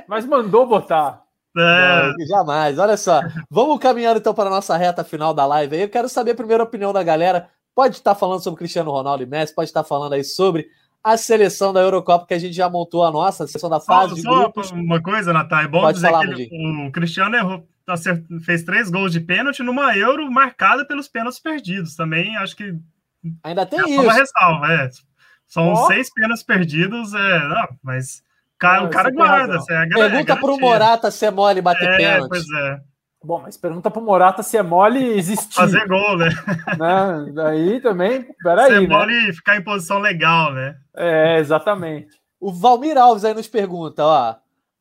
Mas 0.07 0.25
mandou 0.25 0.67
botar. 0.67 1.21
É. 1.57 2.11
Jamais. 2.27 2.77
Olha 2.77 2.97
só. 2.97 3.21
Vamos 3.49 3.79
caminhando 3.79 4.19
então 4.19 4.33
para 4.33 4.49
a 4.49 4.53
nossa 4.53 4.75
reta 4.77 5.03
final 5.03 5.33
da 5.33 5.45
live 5.45 5.75
aí. 5.75 5.81
Eu 5.83 5.89
quero 5.89 6.09
saber 6.09 6.31
a 6.31 6.35
primeira 6.35 6.63
opinião 6.63 6.93
da 6.93 7.01
galera. 7.01 7.49
Pode 7.73 7.95
estar 7.95 8.13
falando 8.13 8.43
sobre 8.43 8.59
Cristiano 8.59 8.91
Ronaldo 8.91 9.23
e 9.23 9.25
Messi, 9.25 9.55
pode 9.55 9.69
estar 9.69 9.83
falando 9.83 10.13
aí 10.13 10.23
sobre 10.23 10.67
a 11.01 11.15
seleção 11.15 11.71
da 11.71 11.79
Eurocopa 11.79 12.27
que 12.27 12.33
a 12.33 12.39
gente 12.39 12.53
já 12.53 12.69
montou 12.69 13.05
a 13.05 13.11
nossa, 13.11 13.45
a 13.45 13.47
seleção 13.47 13.69
da 13.69 13.79
fase 13.79 14.09
só, 14.09 14.15
de 14.15 14.21
só 14.21 14.39
grupos. 14.41 14.71
uma 14.71 15.01
coisa, 15.01 15.31
Natália, 15.31 15.65
é 15.65 15.69
bom 15.69 15.81
pode 15.81 15.95
dizer 15.95 16.09
falar, 16.09 16.27
que 16.27 16.41
ele, 16.41 16.87
o 16.87 16.91
Cristiano 16.91 17.35
errou, 17.35 17.65
tá 17.85 17.95
fez 18.45 18.63
três 18.63 18.89
gols 18.89 19.13
de 19.13 19.21
pênalti 19.21 19.63
numa 19.63 19.95
Euro 19.95 20.29
marcada 20.29 20.85
pelos 20.85 21.07
pênaltis 21.07 21.39
perdidos. 21.39 21.95
Também 21.95 22.35
acho 22.37 22.55
que 22.55 22.75
ainda 23.43 23.65
tem 23.65 23.79
é 23.79 23.89
isso. 23.89 24.01
Uma 24.01 24.13
ressalva, 24.13 24.73
é. 24.73 24.89
São 25.49 25.73
oh. 25.73 25.87
seis 25.87 26.13
pênaltis 26.13 26.43
perdidos, 26.43 27.13
é, 27.13 27.39
não, 27.39 27.67
mas 27.83 28.23
cara, 28.57 28.83
o 28.83 28.89
cara 28.89 29.09
guarda. 29.09 29.57
É, 29.69 29.87
Pergunta 29.87 30.37
para 30.37 30.51
o 30.51 30.59
Morata 30.59 31.11
se 31.11 31.25
é 31.25 31.31
mole 31.31 31.59
bater 31.59 31.89
é, 31.89 31.97
pênalti. 31.97 32.29
Pois 32.29 32.45
é. 32.47 32.79
Bom, 33.21 33.41
mas 33.41 33.57
pergunta 33.57 33.91
pro 33.91 34.01
Morata 34.01 34.41
se 34.41 34.55
é 34.55 34.63
mole 34.63 35.03
existir. 35.17 35.53
Fazer 35.53 35.85
gol, 35.87 36.17
né? 36.17 36.29
né? 36.79 37.31
Daí 37.33 37.81
também, 37.81 38.25
peraí. 38.41 38.67
Se 38.67 38.77
é 38.77 38.81
né? 38.81 38.87
mole 38.87 39.33
ficar 39.33 39.57
em 39.57 39.63
posição 39.63 39.99
legal, 39.99 40.53
né? 40.53 40.77
É, 40.95 41.37
exatamente. 41.39 42.17
O 42.39 42.53
Valmir 42.53 42.97
Alves 42.97 43.25
aí 43.25 43.33
nos 43.33 43.47
pergunta, 43.47 44.05
ó. 44.05 44.35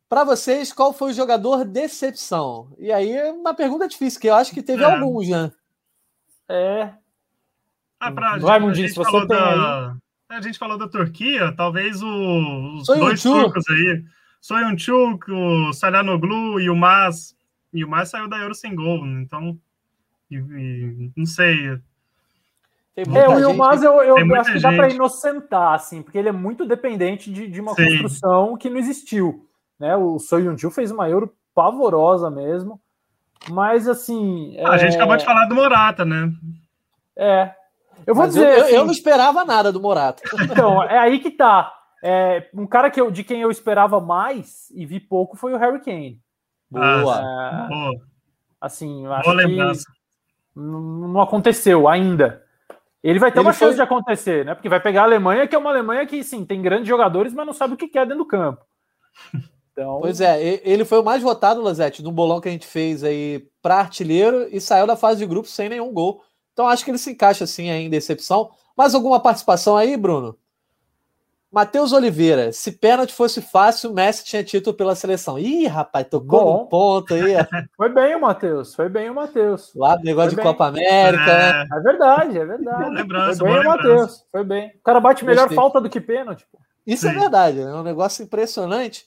Para 0.09 0.23
vocês, 0.23 0.73
qual 0.73 0.93
foi 0.93 1.11
o 1.11 1.14
jogador 1.14 1.64
decepção? 1.64 2.71
E 2.79 2.93
aí 2.93 3.11
é 3.11 3.33
uma 3.33 3.55
pergunta 3.55 3.89
difícil, 3.89 4.21
que 4.21 4.29
eu 4.29 4.35
acho 4.35 4.53
que 4.53 4.62
teve 4.62 4.85
é. 4.85 4.87
alguns, 4.87 5.29
né? 5.29 5.51
É. 6.49 6.91
Ah, 7.99 8.12
pra, 8.12 8.39
Vai, 8.39 8.61
Mundinho, 8.61 8.89
se 8.89 8.95
você 8.95 9.11
tem 9.11 9.27
da... 9.27 9.91
aí... 9.91 9.97
A 10.29 10.41
gente 10.41 10.59
falou 10.59 10.76
da 10.76 10.89
Turquia, 10.89 11.53
talvez 11.57 12.03
o, 12.03 12.76
os 12.76 12.87
dois 12.87 13.22
turcos 13.22 13.64
aí. 13.70 14.05
Soyunchuk, 14.41 15.31
o 15.31 15.72
Salhanoglu 15.72 16.61
e 16.61 16.70
o 16.70 16.76
Mas 16.76 17.37
e 17.72 17.85
o 17.85 17.89
Mas 17.89 18.11
saiu 18.11 18.29
da 18.29 18.39
Euro 18.39 18.55
sem 18.55 18.74
gol, 18.74 19.07
então. 19.07 19.59
E, 20.31 20.37
e, 20.37 21.11
não 21.16 21.26
sei. 21.26 21.81
É, 22.97 23.29
o 23.29 23.39
Yilmaz 23.39 23.83
eu, 23.83 23.93
eu, 24.03 24.18
eu 24.18 24.41
acho 24.41 24.53
que 24.53 24.61
dá 24.61 24.72
para 24.72 24.91
inocentar, 24.91 25.74
assim, 25.74 26.03
porque 26.03 26.18
ele 26.18 26.31
é 26.31 26.33
muito 26.33 26.66
dependente 26.66 27.33
de, 27.33 27.47
de 27.47 27.61
uma 27.61 27.72
Sim. 27.74 27.85
construção 27.85 28.57
que 28.57 28.68
não 28.68 28.76
existiu. 28.76 29.49
Né? 29.79 29.95
O 29.97 30.18
Soyunju 30.18 30.70
fez 30.70 30.91
uma 30.91 31.09
Euro 31.09 31.33
pavorosa 31.55 32.29
mesmo, 32.29 32.81
mas 33.51 33.87
assim. 33.87 34.59
A 34.66 34.76
gente 34.79 34.97
acabou 34.97 35.16
de 35.16 35.24
falar 35.24 35.47
do 35.47 35.55
Morata, 35.55 36.05
né? 36.05 36.33
É. 37.16 37.55
Eu 38.09 38.15
vou 38.15 38.25
mas 38.25 38.33
dizer. 38.33 38.57
Eu, 38.57 38.65
assim, 38.65 38.75
eu, 38.75 38.85
não 38.87 38.93
esperava 38.93 39.45
nada 39.45 39.71
do 39.71 39.83
Morata. 39.83 40.23
Então, 40.43 40.83
é 40.83 40.99
aí 40.99 41.19
que 41.19 41.31
tá. 41.31 41.75
É, 42.03 42.49
um 42.55 42.67
cara 42.67 42.91
que 42.91 42.99
eu, 42.99 43.11
de 43.11 43.23
quem 43.23 43.43
eu 43.43 43.51
esperava 43.51 44.01
mais 44.01 44.71
e 44.71 44.87
vi 44.87 44.99
pouco 44.99 45.37
foi 45.37 45.53
o 45.53 45.59
Harry 45.59 45.79
Kane. 45.81 46.19
Boa. 46.71 46.87
É, 46.87 47.69
Boa. 47.69 48.01
Assim, 48.59 49.05
eu 49.05 49.13
acho 49.13 49.29
Boa 49.29 49.37
lembrança. 49.37 49.85
que 49.85 50.59
não 50.59 51.21
aconteceu 51.21 51.87
ainda. 51.87 52.43
Ele 53.05 53.19
vai 53.19 53.31
ter 53.31 53.41
ele 53.41 53.47
uma 53.47 53.53
chance 53.53 53.77
de 53.77 53.83
acontecer, 53.83 54.43
né? 54.43 54.55
Porque 54.55 54.71
vai 54.71 54.81
pegar 54.81 55.03
a 55.03 55.05
Alemanha, 55.05 55.47
que 55.47 55.55
é 55.55 55.59
uma 55.59 55.71
Alemanha 55.71 56.07
que, 56.07 56.25
sim, 56.25 56.47
tem 56.47 56.63
grandes 56.63 56.89
jogadores, 56.89 57.35
mas 57.35 57.47
não 57.47 57.53
sabe 57.53 57.75
o 57.75 57.77
que 57.77 57.89
quer 57.89 58.07
dentro 58.07 58.25
do 58.25 58.27
campo. 58.27 58.65
Então... 59.79 60.01
Pois 60.01 60.21
é, 60.21 60.61
ele 60.65 60.85
foi 60.85 60.99
o 60.99 61.05
mais 61.05 61.23
votado, 61.23 61.63
Lazete, 61.63 62.03
no 62.03 62.11
bolão 62.11 62.41
que 62.41 62.49
a 62.49 62.51
gente 62.51 62.67
fez 62.67 63.05
aí 63.05 63.49
para 63.63 63.77
artilheiro 63.77 64.49
e 64.51 64.61
saiu 64.61 64.89
da 64.89 64.97
fase 64.97 65.21
de 65.21 65.27
grupo 65.27 65.47
sem 65.47 65.69
nenhum 65.69 65.93
gol. 65.93 66.21
Então 66.59 66.67
acho 66.67 66.85
que 66.85 66.91
ele 66.91 66.99
se 66.99 67.13
encaixa 67.13 67.45
assim 67.45 67.71
aí 67.71 67.85
em 67.85 67.89
decepção. 67.89 68.51
Mais 68.77 68.93
alguma 68.93 69.21
participação 69.21 69.77
aí, 69.77 69.97
Bruno? 69.97 70.37
Matheus 71.53 71.93
Oliveira, 71.93 72.51
se 72.51 72.73
pênalti 72.73 73.15
fosse 73.15 73.41
fácil, 73.41 73.93
o 73.93 73.95
Messi 73.95 74.25
tinha 74.25 74.43
título 74.43 74.77
pela 74.77 74.97
seleção. 74.97 75.39
Ih, 75.39 75.69
rapaz, 75.69 76.09
tocou 76.11 76.45
Bom. 76.45 76.59
no 76.59 76.67
ponto 76.67 77.15
aí. 77.15 77.35
foi 77.77 77.89
bem 77.91 78.17
o 78.17 78.21
Matheus, 78.21 78.75
foi 78.75 78.89
bem 78.89 79.09
o 79.09 79.15
Matheus. 79.15 79.73
Lá 79.73 79.95
do 79.95 80.03
negócio 80.03 80.31
foi 80.31 80.43
de 80.43 80.43
bem. 80.43 80.45
Copa 80.45 80.67
América, 80.67 81.31
é. 81.31 81.53
né? 81.53 81.69
É 81.73 81.81
verdade, 81.81 82.39
é 82.39 82.45
verdade. 82.45 82.91
lembrança, 82.91 83.39
foi 83.39 83.53
bem 83.53 83.61
o 83.61 83.65
Matheus, 83.65 84.27
foi 84.33 84.45
bem. 84.45 84.69
O 84.81 84.83
cara 84.83 84.99
bate 84.99 85.25
melhor 85.25 85.43
Gostei. 85.43 85.57
falta 85.57 85.81
do 85.81 85.89
que 85.89 86.01
pênalti. 86.01 86.45
Pô. 86.51 86.59
Isso 86.85 87.07
é 87.07 87.11
Sim. 87.11 87.17
é 87.17 87.21
verdade, 87.21 87.61
é 87.61 87.73
um 87.73 87.85
negócio 87.85 88.25
impressionante. 88.25 89.07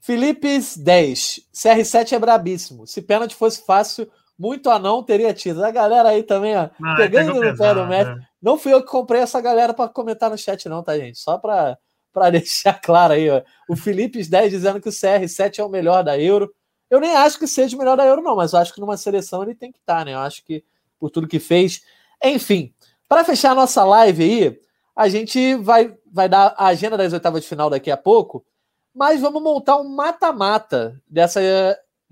Felipe 0.00 0.56
10, 0.76 1.48
CR7 1.52 2.12
é 2.12 2.18
brabíssimo. 2.20 2.86
Se 2.86 3.02
pênalti 3.02 3.34
fosse 3.34 3.66
fácil, 3.66 4.08
muito 4.42 4.68
anão 4.68 5.04
teria 5.04 5.32
tido. 5.32 5.64
A 5.64 5.70
galera 5.70 6.08
aí 6.08 6.24
também, 6.24 6.56
ó, 6.56 6.68
não, 6.80 6.96
pegando 6.96 7.32
no 7.32 7.56
pé 7.56 7.74
do 7.74 7.86
Messi. 7.86 8.10
Né? 8.10 8.26
Não 8.42 8.58
fui 8.58 8.72
eu 8.72 8.82
que 8.82 8.90
comprei 8.90 9.20
essa 9.20 9.40
galera 9.40 9.72
para 9.72 9.88
comentar 9.88 10.28
no 10.28 10.36
chat, 10.36 10.68
não, 10.68 10.82
tá, 10.82 10.98
gente? 10.98 11.16
Só 11.16 11.38
para 11.38 11.78
deixar 12.32 12.80
claro 12.80 13.12
aí, 13.12 13.30
ó. 13.30 13.40
O 13.68 13.76
Felipe 13.76 14.20
10 14.20 14.50
dizendo 14.50 14.80
que 14.80 14.88
o 14.88 14.92
CR7 14.92 15.60
é 15.60 15.64
o 15.64 15.68
melhor 15.68 16.02
da 16.02 16.18
Euro. 16.18 16.52
Eu 16.90 16.98
nem 16.98 17.14
acho 17.14 17.38
que 17.38 17.46
seja 17.46 17.76
o 17.76 17.78
melhor 17.78 17.96
da 17.96 18.04
Euro, 18.04 18.20
não, 18.20 18.34
mas 18.34 18.52
eu 18.52 18.58
acho 18.58 18.74
que 18.74 18.80
numa 18.80 18.96
seleção 18.96 19.44
ele 19.44 19.54
tem 19.54 19.70
que 19.70 19.78
estar, 19.78 19.98
tá, 20.00 20.04
né? 20.04 20.12
Eu 20.12 20.18
acho 20.18 20.44
que 20.44 20.64
por 20.98 21.08
tudo 21.08 21.28
que 21.28 21.38
fez. 21.38 21.80
Enfim, 22.22 22.74
para 23.08 23.24
fechar 23.24 23.52
a 23.52 23.54
nossa 23.54 23.84
live 23.84 24.24
aí, 24.24 24.60
a 24.96 25.08
gente 25.08 25.54
vai, 25.54 25.96
vai 26.12 26.28
dar 26.28 26.52
a 26.58 26.66
agenda 26.66 26.96
das 26.96 27.12
oitavas 27.12 27.42
de 27.42 27.48
final 27.48 27.70
daqui 27.70 27.92
a 27.92 27.96
pouco, 27.96 28.44
mas 28.92 29.20
vamos 29.20 29.40
montar 29.40 29.76
um 29.76 29.88
mata-mata 29.88 31.00
dessa, 31.08 31.40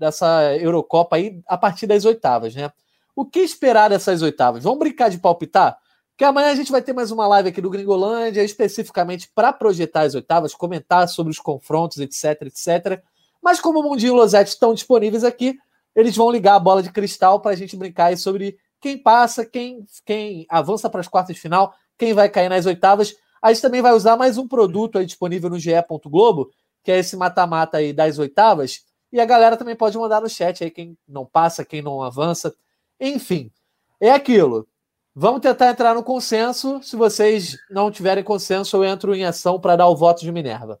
dessa 0.01 0.57
Eurocopa 0.57 1.15
aí 1.15 1.39
a 1.47 1.55
partir 1.55 1.85
das 1.85 2.05
oitavas, 2.05 2.55
né? 2.55 2.71
O 3.15 3.23
que 3.23 3.39
esperar 3.39 3.89
dessas 3.89 4.23
oitavas? 4.23 4.63
Vamos 4.63 4.79
brincar 4.79 5.09
de 5.09 5.19
palpitar? 5.19 5.77
Porque 6.09 6.25
amanhã 6.25 6.49
a 6.49 6.55
gente 6.55 6.71
vai 6.71 6.81
ter 6.81 6.91
mais 6.91 7.11
uma 7.11 7.27
live 7.27 7.49
aqui 7.49 7.61
do 7.61 7.69
Gringolândia, 7.69 8.43
especificamente 8.43 9.29
para 9.33 9.53
projetar 9.53 10.01
as 10.01 10.15
oitavas, 10.15 10.55
comentar 10.55 11.07
sobre 11.07 11.29
os 11.29 11.37
confrontos, 11.37 11.99
etc, 11.99 12.41
etc. 12.47 13.01
Mas 13.41 13.59
como 13.59 13.79
o 13.79 13.83
Mundinho 13.83 14.09
e 14.09 14.11
o 14.13 14.15
Losetti 14.15 14.49
estão 14.49 14.73
disponíveis 14.73 15.23
aqui, 15.23 15.55
eles 15.95 16.15
vão 16.15 16.31
ligar 16.31 16.55
a 16.55 16.59
bola 16.59 16.81
de 16.81 16.91
cristal 16.91 17.39
para 17.39 17.51
a 17.51 17.55
gente 17.55 17.77
brincar 17.77 18.17
sobre 18.17 18.57
quem 18.79 18.97
passa, 18.97 19.45
quem, 19.45 19.85
quem 20.03 20.47
avança 20.49 20.89
para 20.89 21.01
as 21.01 21.07
quartas 21.07 21.35
de 21.35 21.41
final, 21.41 21.75
quem 21.95 22.13
vai 22.13 22.27
cair 22.27 22.49
nas 22.49 22.65
oitavas. 22.65 23.15
A 23.39 23.53
gente 23.53 23.61
também 23.61 23.83
vai 23.83 23.93
usar 23.93 24.17
mais 24.17 24.39
um 24.39 24.47
produto 24.47 24.97
aí 24.97 25.05
disponível 25.05 25.49
no 25.49 25.59
ge 25.59 25.73
Globo, 26.05 26.49
que 26.83 26.91
é 26.91 26.97
esse 26.97 27.15
mata-mata 27.15 27.77
aí 27.77 27.93
das 27.93 28.17
oitavas. 28.17 28.81
E 29.11 29.19
a 29.19 29.25
galera 29.25 29.57
também 29.57 29.75
pode 29.75 29.97
mandar 29.97 30.21
no 30.21 30.29
chat 30.29 30.63
aí 30.63 30.71
quem 30.71 30.97
não 31.07 31.25
passa, 31.25 31.65
quem 31.65 31.81
não 31.81 32.01
avança. 32.01 32.55
Enfim, 32.99 33.51
é 33.99 34.11
aquilo. 34.11 34.67
Vamos 35.13 35.41
tentar 35.41 35.69
entrar 35.69 35.93
no 35.93 36.03
consenso. 36.03 36.81
Se 36.81 36.95
vocês 36.95 37.57
não 37.69 37.91
tiverem 37.91 38.23
consenso, 38.23 38.77
eu 38.77 38.85
entro 38.85 39.13
em 39.13 39.25
ação 39.25 39.59
para 39.59 39.75
dar 39.75 39.87
o 39.87 39.95
voto 39.95 40.21
de 40.21 40.31
Minerva. 40.31 40.79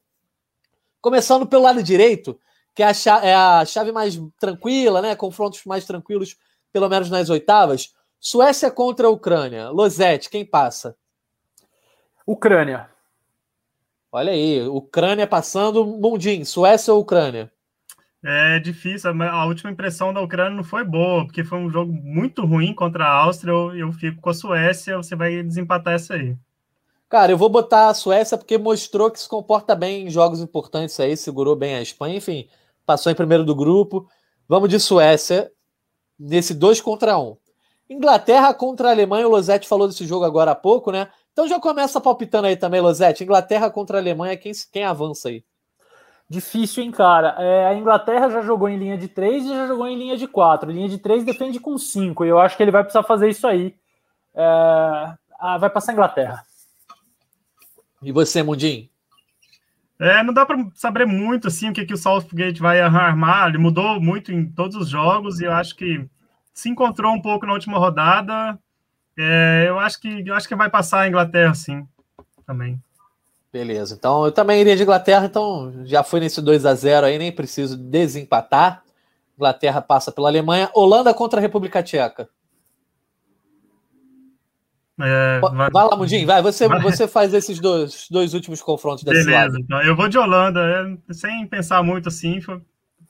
Começando 1.01 1.45
pelo 1.45 1.63
lado 1.63 1.83
direito, 1.83 2.39
que 2.73 2.81
é 2.81 2.87
a, 2.87 2.93
chave, 2.93 3.27
é 3.27 3.35
a 3.35 3.65
chave 3.65 3.91
mais 3.91 4.17
tranquila, 4.39 5.01
né? 5.01 5.15
Confrontos 5.15 5.65
mais 5.65 5.83
tranquilos, 5.83 6.37
pelo 6.71 6.87
menos 6.87 7.09
nas 7.09 7.29
oitavas. 7.29 7.93
Suécia 8.19 8.71
contra 8.71 9.07
a 9.07 9.09
Ucrânia. 9.09 9.69
Losete, 9.69 10.29
quem 10.29 10.45
passa? 10.45 10.95
Ucrânia. 12.25 12.89
Olha 14.11 14.31
aí, 14.31 14.61
Ucrânia 14.67 15.27
passando. 15.27 15.85
Mundim, 15.85 16.45
Suécia 16.45 16.93
ou 16.93 17.01
Ucrânia? 17.01 17.51
É 18.23 18.59
difícil, 18.59 19.09
a 19.09 19.45
última 19.45 19.71
impressão 19.71 20.13
da 20.13 20.21
Ucrânia 20.21 20.55
não 20.55 20.63
foi 20.63 20.83
boa, 20.83 21.25
porque 21.25 21.43
foi 21.43 21.57
um 21.57 21.71
jogo 21.71 21.91
muito 21.91 22.45
ruim 22.45 22.73
contra 22.73 23.03
a 23.03 23.11
Áustria. 23.23 23.51
Eu, 23.51 23.75
eu 23.75 23.91
fico 23.91 24.21
com 24.21 24.29
a 24.29 24.33
Suécia, 24.33 24.97
você 24.97 25.15
vai 25.15 25.41
desempatar 25.41 25.95
essa 25.95 26.13
aí. 26.13 26.37
Cara, 27.09 27.31
eu 27.31 27.37
vou 27.37 27.49
botar 27.49 27.89
a 27.89 27.93
Suécia 27.93 28.37
porque 28.37 28.57
mostrou 28.57 29.09
que 29.09 29.19
se 29.19 29.27
comporta 29.27 29.75
bem 29.75 30.05
em 30.05 30.09
jogos 30.09 30.39
importantes 30.39 30.99
aí, 30.99 31.17
segurou 31.17 31.55
bem 31.55 31.75
a 31.75 31.81
Espanha, 31.81 32.15
enfim, 32.15 32.47
passou 32.85 33.11
em 33.11 33.15
primeiro 33.15 33.43
do 33.43 33.55
grupo. 33.55 34.07
Vamos 34.47 34.69
de 34.69 34.79
Suécia 34.79 35.51
nesse 36.17 36.53
2 36.53 36.79
contra 36.79 37.17
1. 37.17 37.21
Um. 37.27 37.37
Inglaterra 37.89 38.53
contra 38.53 38.89
a 38.89 38.91
Alemanha, 38.91 39.27
o 39.27 39.31
Losetti 39.31 39.67
falou 39.67 39.87
desse 39.87 40.05
jogo 40.05 40.23
agora 40.23 40.51
há 40.51 40.55
pouco, 40.55 40.91
né? 40.91 41.09
Então 41.33 41.47
já 41.47 41.59
começa 41.59 41.99
palpitando 41.99 42.47
aí 42.47 42.55
também, 42.55 42.79
Losetti. 42.79 43.23
Inglaterra 43.23 43.69
contra 43.69 43.97
a 43.97 43.99
Alemanha, 43.99 44.37
quem, 44.37 44.51
quem 44.71 44.85
avança 44.85 45.29
aí? 45.29 45.43
Difícil, 46.31 46.81
hein, 46.81 46.91
cara? 46.91 47.35
É, 47.39 47.65
a 47.65 47.73
Inglaterra 47.73 48.29
já 48.29 48.41
jogou 48.41 48.69
em 48.69 48.77
linha 48.77 48.97
de 48.97 49.09
3 49.09 49.43
e 49.43 49.49
já 49.49 49.67
jogou 49.67 49.85
em 49.85 49.97
linha 49.97 50.15
de 50.15 50.25
4. 50.29 50.71
Linha 50.71 50.87
de 50.87 50.97
3 50.97 51.25
defende 51.25 51.59
com 51.59 51.77
5. 51.77 52.23
E 52.23 52.29
eu 52.29 52.39
acho 52.39 52.55
que 52.55 52.63
ele 52.63 52.71
vai 52.71 52.83
precisar 52.83 53.03
fazer 53.03 53.27
isso 53.27 53.45
aí. 53.45 53.75
É, 54.33 55.13
ah, 55.37 55.57
vai 55.59 55.69
passar 55.69 55.91
a 55.91 55.93
Inglaterra. 55.93 56.41
E 58.01 58.13
você, 58.13 58.41
Mundim? 58.41 58.89
É, 59.99 60.23
não 60.23 60.33
dá 60.33 60.45
para 60.45 60.57
saber 60.73 61.05
muito 61.05 61.49
assim 61.49 61.69
o 61.69 61.73
que, 61.73 61.85
que 61.85 61.93
o 61.93 61.97
Southgate 61.97 62.61
vai 62.61 62.79
armar. 62.79 63.49
Ele 63.49 63.57
mudou 63.57 63.99
muito 63.99 64.31
em 64.31 64.49
todos 64.49 64.77
os 64.77 64.87
jogos 64.87 65.41
e 65.41 65.43
eu 65.43 65.51
acho 65.51 65.75
que 65.75 66.07
se 66.53 66.69
encontrou 66.69 67.11
um 67.11 67.21
pouco 67.21 67.45
na 67.45 67.51
última 67.51 67.77
rodada. 67.77 68.57
É, 69.17 69.65
eu 69.67 69.77
acho 69.77 69.99
que 69.99 70.23
eu 70.25 70.33
acho 70.33 70.47
que 70.47 70.55
vai 70.55 70.69
passar 70.69 71.01
a 71.01 71.07
Inglaterra, 71.09 71.53
sim, 71.53 71.85
também. 72.45 72.81
Beleza. 73.51 73.95
Então 73.95 74.25
eu 74.25 74.31
também 74.31 74.61
iria 74.61 74.75
de 74.75 74.83
Inglaterra, 74.83 75.25
então 75.25 75.73
já 75.83 76.03
fui 76.03 76.19
nesse 76.19 76.41
2 76.41 76.65
a 76.65 76.73
0 76.73 77.07
aí, 77.07 77.17
nem 77.17 77.31
preciso 77.31 77.77
desempatar. 77.77 78.83
Inglaterra 79.35 79.81
passa 79.81 80.11
pela 80.11 80.29
Alemanha. 80.29 80.69
Holanda 80.73 81.13
contra 81.13 81.39
a 81.39 81.41
República 81.41 81.83
Tcheca. 81.83 82.29
É, 84.99 85.39
vai... 85.39 85.69
vai... 85.69 85.87
lá, 85.87 85.97
Mundinho, 85.97 86.27
vai. 86.27 86.41
Você, 86.41 86.67
vai. 86.67 86.79
você 86.79 87.07
faz 87.07 87.33
esses 87.33 87.59
dois, 87.59 88.07
dois 88.09 88.33
últimos 88.33 88.61
confrontos 88.61 89.03
desse 89.03 89.25
Beleza, 89.25 89.45
lado. 89.45 89.59
Então, 89.59 89.81
eu 89.81 89.95
vou 89.95 90.07
de 90.07 90.17
Holanda, 90.17 90.61
é, 91.09 91.13
sem 91.13 91.47
pensar 91.47 91.81
muito 91.83 92.07
assim. 92.07 92.39
Foi, 92.39 92.61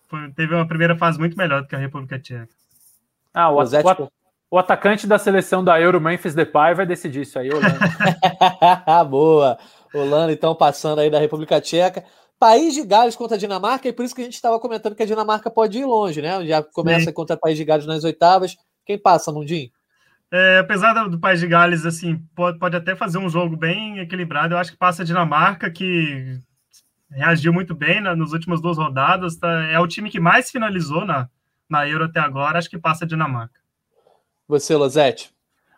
foi, 0.08 0.32
teve 0.32 0.56
uma 0.56 0.68
primeira 0.68 0.96
fase 0.96 1.20
muito 1.20 1.38
melhor 1.38 1.62
do 1.62 1.68
que 1.68 1.76
a 1.76 1.80
República 1.80 2.18
Tcheca. 2.18 2.48
Ah, 3.34 3.50
o, 3.50 3.62
o, 3.62 4.10
o, 4.52 4.58
atacante 4.58 5.06
da 5.06 5.18
seleção 5.18 5.64
da 5.64 5.80
Euro, 5.80 6.02
Memphis 6.02 6.34
Depay, 6.34 6.74
vai 6.74 6.86
decidir 6.86 7.22
isso 7.22 7.38
aí, 7.38 7.50
Holanda. 7.50 7.80
Boa. 9.10 9.58
Holanda, 9.94 10.32
então, 10.32 10.56
passando 10.56 11.00
aí 11.00 11.10
da 11.10 11.20
República 11.20 11.60
Tcheca. 11.60 12.04
País 12.40 12.74
de 12.74 12.84
Gales 12.84 13.16
contra 13.16 13.36
a 13.36 13.40
Dinamarca, 13.40 13.88
e 13.88 13.94
por 13.94 14.04
isso 14.04 14.16
que 14.16 14.22
a 14.22 14.24
gente 14.24 14.34
estava 14.34 14.60
comentando 14.60 14.96
que 14.96 15.04
a 15.04 15.06
Dinamarca 15.06 15.52
pode 15.52 15.78
ir 15.78 15.86
longe, 15.86 16.22
né? 16.22 16.44
Já 16.46 16.64
começa 16.64 17.06
Sim. 17.06 17.14
contra 17.14 17.36
o 17.36 17.40
País 17.40 17.56
de 17.56 17.64
Gales 17.64 17.86
nas 17.86 18.04
oitavas. 18.04 18.58
Quem 18.86 18.98
passa, 18.98 19.32
Mundinho? 19.32 19.70
É, 20.32 20.60
apesar 20.60 20.94
do, 21.08 21.20
País 21.20 21.40
de 21.40 21.48
Gales, 21.48 21.86
assim, 21.86 22.18
pode, 22.34 22.58
pode 22.58 22.76
até 22.76 22.96
fazer 22.96 23.18
um 23.18 23.30
jogo 23.30 23.58
bem 23.58 24.00
equilibrado. 24.00 24.54
Eu 24.54 24.58
acho 24.58 24.72
que 24.72 24.78
passa 24.78 25.04
a 25.04 25.06
Dinamarca, 25.06 25.70
que 25.70 26.40
reagiu 27.12 27.52
muito 27.52 27.76
bem 27.76 28.02
né, 28.02 28.16
nas 28.16 28.32
últimas 28.32 28.62
duas 28.62 28.78
rodadas. 28.78 29.36
Tá? 29.36 29.66
É 29.66 29.80
o 29.80 29.88
time 29.88 30.10
que 30.10 30.20
mais 30.20 30.50
finalizou 30.50 31.06
na, 31.06 31.30
na 31.70 31.88
Euro 31.88 32.06
até 32.06 32.22
agora. 32.22 32.58
Acho 32.58 32.70
que 32.70 32.80
passa 32.80 33.04
a 33.04 33.08
Dinamarca. 33.08 33.60
Você, 34.48 34.76
Lozete? 34.76 35.32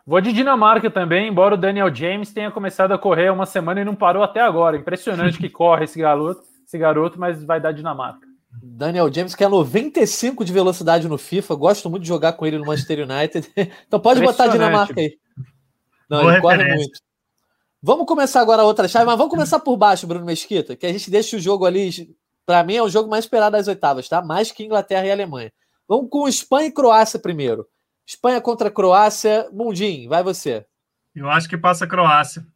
Vou 0.06 0.20
de 0.20 0.32
Dinamarca 0.32 0.90
também, 0.90 1.28
embora 1.28 1.54
o 1.54 1.58
Daniel 1.58 1.94
James 1.94 2.32
tenha 2.32 2.50
começado 2.50 2.92
a 2.92 2.98
correr 2.98 3.30
uma 3.30 3.46
semana 3.46 3.80
e 3.80 3.84
não 3.84 3.94
parou 3.94 4.22
até 4.22 4.40
agora. 4.40 4.76
Impressionante 4.76 5.38
que 5.38 5.48
corre 5.50 5.84
esse 5.84 5.98
garoto 5.98 6.42
esse 6.66 6.78
garoto, 6.78 7.18
mas 7.18 7.42
vai 7.44 7.60
dar 7.60 7.72
Dinamarca. 7.72 8.26
Daniel 8.62 9.12
James, 9.12 9.34
que 9.34 9.44
é 9.44 9.48
95 9.48 10.44
de 10.44 10.52
velocidade 10.52 11.08
no 11.08 11.18
FIFA, 11.18 11.54
gosto 11.54 11.90
muito 11.90 12.02
de 12.02 12.08
jogar 12.08 12.32
com 12.34 12.46
ele 12.46 12.58
no 12.58 12.66
Manchester 12.66 13.08
United. 13.08 13.52
então 13.86 14.00
pode 14.00 14.20
botar 14.20 14.44
a 14.44 14.48
Dinamarca 14.48 14.98
aí. 14.98 15.16
Não, 16.08 16.20
Boa 16.20 16.32
ele 16.32 16.40
corre 16.40 16.74
muito. 16.74 17.00
Vamos 17.82 18.06
começar 18.06 18.40
agora 18.40 18.62
a 18.62 18.64
outra 18.64 18.88
chave, 18.88 19.04
mas 19.04 19.18
vamos 19.18 19.30
começar 19.30 19.60
por 19.60 19.76
baixo, 19.76 20.06
Bruno 20.06 20.24
Mesquita, 20.24 20.74
que 20.74 20.86
a 20.86 20.92
gente 20.92 21.10
deixa 21.10 21.36
o 21.36 21.40
jogo 21.40 21.66
ali. 21.66 21.90
Para 22.46 22.62
mim 22.62 22.76
é 22.76 22.82
o 22.82 22.88
jogo 22.88 23.10
mais 23.10 23.24
esperado 23.24 23.56
das 23.56 23.68
oitavas, 23.68 24.08
tá? 24.08 24.22
Mais 24.22 24.50
que 24.50 24.64
Inglaterra 24.64 25.06
e 25.06 25.10
Alemanha. 25.10 25.52
Vamos 25.86 26.08
com 26.10 26.28
Espanha 26.28 26.68
e 26.68 26.72
Croácia 26.72 27.18
primeiro. 27.18 27.66
Espanha 28.06 28.40
contra 28.40 28.70
Croácia. 28.70 29.48
Mundim, 29.52 30.08
vai 30.08 30.22
você. 30.22 30.66
Eu 31.14 31.30
acho 31.30 31.48
que 31.48 31.56
passa 31.56 31.84
a 31.84 31.88
Croácia. 31.88 32.46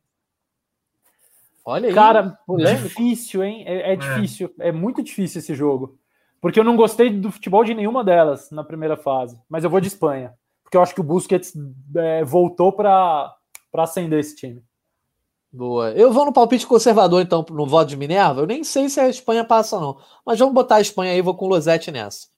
Olha 1.64 1.88
aí. 1.88 1.94
Cara, 1.94 2.38
é 2.60 2.74
difícil, 2.74 3.44
hein? 3.44 3.62
É, 3.66 3.90
é, 3.90 3.92
é, 3.92 3.96
difícil, 3.96 4.54
é 4.58 4.72
muito 4.72 5.02
difícil 5.02 5.38
esse 5.40 5.54
jogo. 5.54 5.98
Porque 6.40 6.58
eu 6.58 6.64
não 6.64 6.76
gostei 6.76 7.10
do 7.10 7.30
futebol 7.30 7.64
de 7.64 7.74
nenhuma 7.74 8.02
delas 8.02 8.50
na 8.50 8.64
primeira 8.64 8.96
fase. 8.96 9.38
Mas 9.48 9.64
eu 9.64 9.70
vou 9.70 9.80
de 9.80 9.88
Espanha. 9.88 10.34
Porque 10.62 10.76
eu 10.76 10.82
acho 10.82 10.94
que 10.94 11.00
o 11.00 11.04
Busquets 11.04 11.52
é, 11.96 12.24
voltou 12.24 12.72
para 12.72 13.34
acender 13.74 14.20
esse 14.20 14.36
time. 14.36 14.62
Boa. 15.52 15.90
Eu 15.92 16.12
vou 16.12 16.26
no 16.26 16.32
palpite 16.32 16.66
conservador, 16.66 17.22
então, 17.22 17.44
no 17.50 17.66
voto 17.66 17.88
de 17.88 17.96
Minerva. 17.96 18.40
Eu 18.40 18.46
nem 18.46 18.62
sei 18.62 18.88
se 18.88 19.00
a 19.00 19.08
Espanha 19.08 19.44
passa, 19.44 19.80
não. 19.80 19.98
Mas 20.24 20.38
vamos 20.38 20.54
botar 20.54 20.76
a 20.76 20.80
Espanha 20.80 21.12
aí, 21.12 21.22
vou 21.22 21.34
com 21.34 21.46
o 21.46 21.48
Losete 21.48 21.90
nessa. 21.90 22.28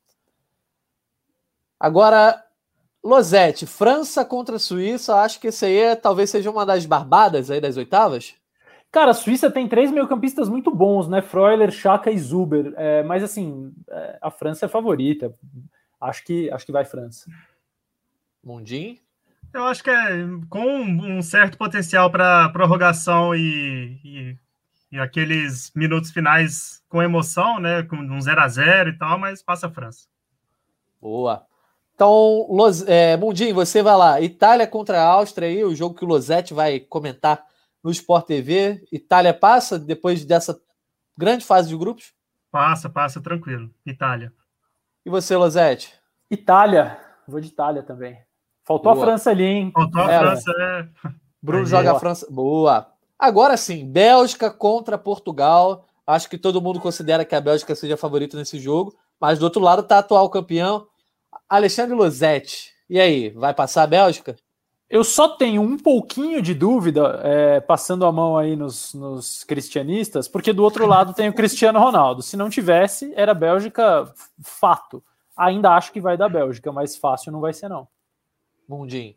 Agora, 1.79 2.43
Losete, 3.03 3.67
França 3.67 4.25
contra 4.25 4.57
a 4.57 4.59
Suíça. 4.59 5.17
Acho 5.17 5.41
que 5.41 5.49
esse 5.49 5.65
aí 5.65 5.79
é, 5.79 5.97
talvez 5.97 6.31
seja 6.31 6.51
uma 6.51 6.67
das 6.67 6.85
barbadas 6.85 7.51
aí 7.51 7.61
das 7.61 7.77
oitavas. 7.77 8.35
Cara, 8.93 9.13
a 9.13 9.15
Suíça 9.15 9.51
tem 9.51 9.69
três 9.69 9.91
meio-campistas 9.91 10.49
muito 10.49 10.71
bons, 10.75 11.09
né? 11.09 11.23
Freuler, 11.23 11.71
Chaka 11.71 12.11
e 12.11 12.19
Zuber. 12.19 12.75
É, 12.77 13.03
mas 13.03 13.23
assim, 13.23 13.73
é, 13.89 14.19
a 14.21 14.31
França 14.31 14.67
é 14.67 14.69
favorita. 14.69 15.35
Acho 16.01 16.25
que, 16.25 16.51
acho 16.51 16.67
que 16.67 16.73
vai 16.73 16.85
França. 16.85 17.31
Mundim? 18.43 18.99
Eu 19.53 19.65
acho 19.65 19.83
que 19.83 19.91
é 19.91 20.27
com 20.49 20.65
um 20.65 21.23
certo 21.23 21.57
potencial 21.57 22.11
para 22.11 22.49
prorrogação 22.51 23.35
e, 23.35 23.99
e, 24.05 24.39
e, 24.93 24.99
aqueles 24.99 25.73
minutos 25.75 26.11
finais 26.11 26.83
com 26.89 27.03
emoção, 27.03 27.59
né? 27.59 27.83
Com 27.83 27.97
um 27.97 28.21
0 28.21 28.41
a 28.41 28.49
0 28.49 28.91
e 28.91 28.99
tal, 28.99 29.19
mas 29.19 29.43
passa 29.43 29.67
a 29.67 29.71
França. 29.71 30.07
Boa. 31.01 31.50
Então, 32.01 32.47
Los, 32.49 32.81
é, 32.89 33.15
Mundim, 33.19 33.53
você 33.53 33.83
vai 33.83 33.95
lá. 33.95 34.23
Itália 34.23 34.67
contra 34.67 35.03
a 35.03 35.07
Áustria 35.07 35.49
aí, 35.49 35.63
o 35.63 35.77
jogo 35.77 35.95
que 35.95 36.03
o 36.03 36.09
Losetti 36.09 36.55
vai 36.55 36.81
comentar 36.81 37.45
no 37.85 37.91
Sport 37.91 38.25
TV. 38.25 38.83
Itália 38.91 39.35
passa 39.35 39.79
depois 39.79 40.25
dessa 40.25 40.59
grande 41.15 41.45
fase 41.45 41.69
de 41.69 41.77
grupos? 41.77 42.15
Passa, 42.51 42.89
passa 42.89 43.21
tranquilo. 43.21 43.71
Itália. 43.85 44.33
E 45.05 45.11
você, 45.11 45.37
Losete? 45.37 45.93
Itália. 46.31 46.99
Vou 47.29 47.39
de 47.39 47.49
Itália 47.49 47.83
também. 47.83 48.19
Faltou 48.65 48.95
Boa. 48.95 49.05
a 49.05 49.07
França 49.07 49.29
ali, 49.29 49.45
hein? 49.45 49.71
Faltou 49.71 50.01
a 50.01 50.11
é, 50.11 50.19
França, 50.21 50.51
é. 50.59 50.89
Bruno 51.43 51.67
joga 51.67 51.93
a 51.93 51.99
França. 52.01 52.27
Boa. 52.31 52.91
Agora 53.19 53.59
sim, 53.59 53.85
Bélgica 53.85 54.51
contra 54.51 54.97
Portugal. 54.97 55.85
Acho 56.07 56.31
que 56.31 56.39
todo 56.39 56.63
mundo 56.63 56.81
considera 56.81 57.27
que 57.27 57.35
a 57.35 57.43
Bélgica 57.43 57.75
seja 57.75 57.99
favorita 57.99 58.39
nesse 58.39 58.59
jogo, 58.59 58.97
mas 59.21 59.39
do 59.39 59.43
outro 59.43 59.61
lado 59.61 59.83
está 59.83 59.99
atual 59.99 60.31
campeão 60.31 60.89
Alexandre 61.51 61.97
Losetti. 61.97 62.71
E 62.89 63.01
aí, 63.01 63.31
vai 63.31 63.53
passar 63.53 63.83
a 63.83 63.87
Bélgica? 63.89 64.37
Eu 64.89 65.03
só 65.03 65.37
tenho 65.37 65.61
um 65.63 65.77
pouquinho 65.77 66.41
de 66.41 66.55
dúvida, 66.55 67.21
é, 67.25 67.61
passando 67.61 68.07
a 68.07 68.13
mão 68.13 68.39
aí 68.39 68.55
nos, 68.55 68.95
nos, 68.95 69.43
cristianistas, 69.45 70.29
porque 70.29 70.53
do 70.53 70.63
outro 70.63 70.87
lado 70.87 71.13
tem 71.13 71.29
o 71.29 71.33
Cristiano 71.33 71.79
Ronaldo. 71.79 72.23
Se 72.23 72.37
não 72.37 72.49
tivesse, 72.49 73.13
era 73.17 73.35
Bélgica 73.35 74.13
fato. 74.43 75.03
Ainda 75.37 75.73
acho 75.73 75.93
que 75.93 76.01
vai 76.01 76.17
dar 76.17 76.29
Bélgica, 76.29 76.73
mas 76.73 76.97
fácil 76.97 77.33
não 77.33 77.41
vai 77.41 77.53
ser, 77.53 77.69
não. 77.69 77.89
Mundinho. 78.69 79.15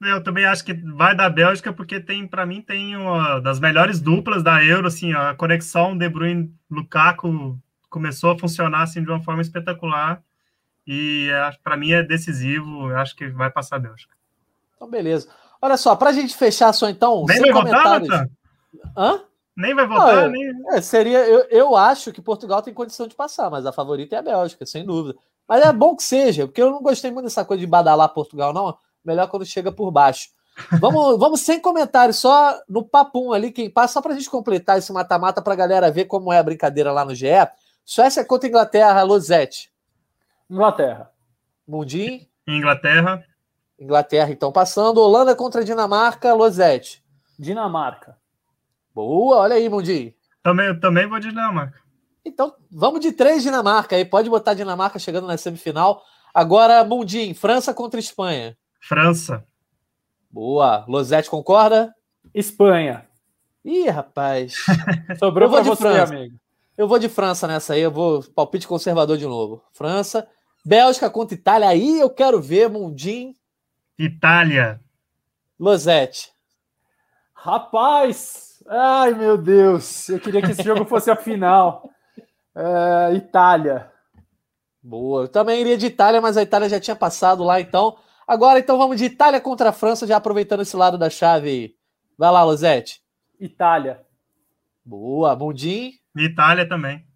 Eu 0.00 0.22
também 0.22 0.44
acho 0.44 0.64
que 0.64 0.74
vai 0.74 1.14
da 1.14 1.28
Bélgica, 1.28 1.72
porque 1.72 1.98
tem, 1.98 2.26
para 2.26 2.46
mim, 2.46 2.62
tem 2.62 2.96
uma 2.96 3.40
das 3.40 3.58
melhores 3.58 4.00
duplas 4.00 4.44
da 4.44 4.64
Euro, 4.64 4.86
assim, 4.86 5.12
a 5.12 5.34
conexão 5.34 5.96
De 5.96 6.08
Bruyne 6.08 6.52
Lukaku 6.70 7.58
começou 7.90 8.30
a 8.30 8.38
funcionar 8.38 8.82
assim 8.82 9.02
de 9.02 9.08
uma 9.08 9.20
forma 9.20 9.42
espetacular 9.42 10.22
e 10.88 11.28
é, 11.30 11.50
para 11.62 11.76
mim 11.76 11.92
é 11.92 12.02
decisivo. 12.02 12.88
Eu 12.88 12.96
acho 12.96 13.14
que 13.14 13.28
vai 13.28 13.50
passar 13.50 13.76
a 13.76 13.80
Bélgica. 13.80 14.14
Então, 14.74 14.88
beleza. 14.88 15.28
Olha 15.60 15.76
só, 15.76 15.94
para 15.94 16.08
a 16.08 16.12
gente 16.14 16.34
fechar 16.34 16.72
só 16.72 16.88
então. 16.88 17.26
Nem 17.28 17.40
vai 17.40 17.52
comentários... 17.52 18.08
votar, 18.08 18.28
Hã? 18.96 19.20
Nem 19.54 19.74
vai 19.74 19.86
votar, 19.86 20.24
ah, 20.24 20.28
nem. 20.28 20.50
É, 20.70 20.80
seria, 20.80 21.18
eu, 21.26 21.40
eu 21.50 21.76
acho 21.76 22.12
que 22.12 22.22
Portugal 22.22 22.62
tem 22.62 22.72
condição 22.72 23.06
de 23.06 23.14
passar, 23.14 23.50
mas 23.50 23.66
a 23.66 23.72
favorita 23.72 24.14
é 24.14 24.18
a 24.20 24.22
Bélgica, 24.22 24.64
sem 24.64 24.86
dúvida. 24.86 25.18
Mas 25.48 25.64
é 25.64 25.72
bom 25.72 25.96
que 25.96 26.04
seja, 26.04 26.46
porque 26.46 26.62
eu 26.62 26.70
não 26.70 26.80
gostei 26.80 27.10
muito 27.10 27.24
dessa 27.24 27.44
coisa 27.44 27.60
de 27.60 27.66
badalar 27.66 28.08
Portugal, 28.10 28.52
não. 28.54 28.78
Melhor 29.04 29.26
quando 29.26 29.44
chega 29.44 29.72
por 29.72 29.90
baixo. 29.90 30.28
Vamos, 30.80 31.18
vamos 31.18 31.40
sem 31.40 31.60
comentários, 31.60 32.18
só 32.18 32.56
no 32.68 32.84
papum 32.84 33.32
ali, 33.32 33.50
quem 33.50 33.68
passa, 33.68 33.94
só 33.94 34.00
para 34.00 34.12
a 34.12 34.14
gente 34.14 34.30
completar 34.30 34.78
esse 34.78 34.92
mata-mata 34.92 35.42
para 35.42 35.52
a 35.52 35.56
galera 35.56 35.90
ver 35.90 36.04
como 36.04 36.32
é 36.32 36.38
a 36.38 36.42
brincadeira 36.42 36.92
lá 36.92 37.04
no 37.04 37.14
GE. 37.14 37.26
Suécia 37.84 38.24
contra 38.24 38.48
Inglaterra, 38.48 39.02
Losete. 39.02 39.72
Inglaterra. 40.50 41.10
Mundim? 41.66 42.28
Inglaterra. 42.46 43.24
Inglaterra, 43.78 44.30
então, 44.30 44.50
passando. 44.50 44.98
Holanda 45.00 45.34
contra 45.36 45.64
Dinamarca, 45.64 46.32
Losete. 46.34 47.04
Dinamarca. 47.38 48.16
Boa, 48.94 49.36
olha 49.36 49.54
aí, 49.54 49.68
Mundi. 49.68 50.16
Também, 50.42 50.78
também 50.80 51.06
vou 51.06 51.20
de 51.20 51.28
Dinamarca. 51.28 51.80
Então, 52.24 52.54
vamos 52.70 53.00
de 53.00 53.12
três 53.12 53.42
Dinamarca 53.42 53.94
aí. 53.94 54.04
Pode 54.04 54.28
botar 54.28 54.54
Dinamarca 54.54 54.98
chegando 54.98 55.26
na 55.26 55.36
semifinal. 55.36 56.02
Agora, 56.34 56.82
Mundim, 56.84 57.34
França 57.34 57.72
contra 57.72 58.00
Espanha. 58.00 58.56
França. 58.80 59.44
Boa. 60.30 60.84
Losete 60.88 61.30
concorda? 61.30 61.94
Espanha. 62.34 63.06
Ih, 63.64 63.88
rapaz. 63.88 64.56
Sobrou 65.18 65.48
para 65.50 65.62
você, 65.62 65.82
França. 65.82 66.14
amigo. 66.14 66.36
Eu 66.76 66.86
vou 66.88 66.98
de 66.98 67.08
França 67.08 67.46
nessa 67.46 67.74
aí. 67.74 67.80
Eu 67.80 67.90
vou 67.90 68.22
palpite 68.34 68.66
conservador 68.66 69.16
de 69.16 69.26
novo. 69.26 69.62
França. 69.72 70.28
Bélgica 70.64 71.08
contra 71.10 71.34
Itália. 71.34 71.68
Aí 71.68 72.00
eu 72.00 72.10
quero 72.10 72.40
ver, 72.40 72.68
Mundim. 72.68 73.34
Itália. 73.98 74.80
Losete. 75.58 76.30
Rapaz! 77.34 78.62
Ai, 78.68 79.14
meu 79.14 79.38
Deus! 79.38 80.08
Eu 80.08 80.20
queria 80.20 80.42
que 80.42 80.52
esse 80.52 80.62
jogo 80.62 80.84
fosse 80.86 81.10
a 81.10 81.16
final. 81.16 81.88
É, 82.54 83.14
Itália. 83.14 83.90
Boa. 84.82 85.22
Eu 85.22 85.28
também 85.28 85.60
iria 85.60 85.76
de 85.76 85.86
Itália, 85.86 86.20
mas 86.20 86.36
a 86.36 86.42
Itália 86.42 86.68
já 86.68 86.78
tinha 86.78 86.96
passado 86.96 87.42
lá, 87.44 87.60
então. 87.60 87.96
Agora, 88.26 88.58
então, 88.58 88.76
vamos 88.76 88.98
de 88.98 89.06
Itália 89.06 89.40
contra 89.40 89.70
a 89.70 89.72
França, 89.72 90.06
já 90.06 90.16
aproveitando 90.16 90.60
esse 90.60 90.76
lado 90.76 90.98
da 90.98 91.08
chave 91.08 91.48
aí. 91.48 91.74
Vai 92.16 92.30
lá, 92.30 92.42
Losete. 92.44 93.00
Itália. 93.40 94.00
Boa. 94.84 95.34
Mundim. 95.34 95.92
Itália 96.16 96.68
também. 96.68 97.06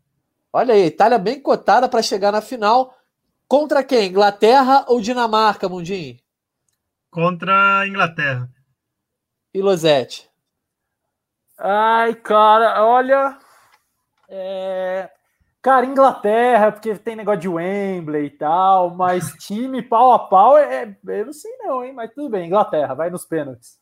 Olha 0.52 0.74
aí, 0.74 0.86
Itália 0.86 1.18
bem 1.18 1.40
cotada 1.40 1.88
para 1.88 2.02
chegar 2.02 2.30
na 2.30 2.40
final 2.40 2.94
Contra 3.52 3.84
quem? 3.84 4.08
Inglaterra 4.08 4.86
ou 4.88 4.98
Dinamarca, 4.98 5.68
Mundinho? 5.68 6.16
Contra 7.10 7.80
a 7.80 7.86
Inglaterra. 7.86 8.48
E 9.52 9.60
Losete? 9.60 10.26
Ai, 11.58 12.14
cara, 12.14 12.82
olha. 12.82 13.38
É... 14.26 15.10
Cara, 15.60 15.84
Inglaterra, 15.84 16.72
porque 16.72 16.94
tem 16.94 17.14
negócio 17.14 17.42
de 17.42 17.48
Wembley 17.50 18.24
e 18.24 18.30
tal, 18.30 18.96
mas 18.96 19.30
time 19.44 19.82
pau 19.82 20.14
a 20.14 20.18
pau 20.18 20.56
é. 20.56 20.96
Eu 21.06 21.26
não 21.26 21.32
sei 21.34 21.54
não, 21.58 21.84
hein? 21.84 21.92
Mas 21.92 22.10
tudo 22.14 22.30
bem, 22.30 22.46
Inglaterra, 22.46 22.94
vai 22.94 23.10
nos 23.10 23.26
pênaltis. 23.26 23.78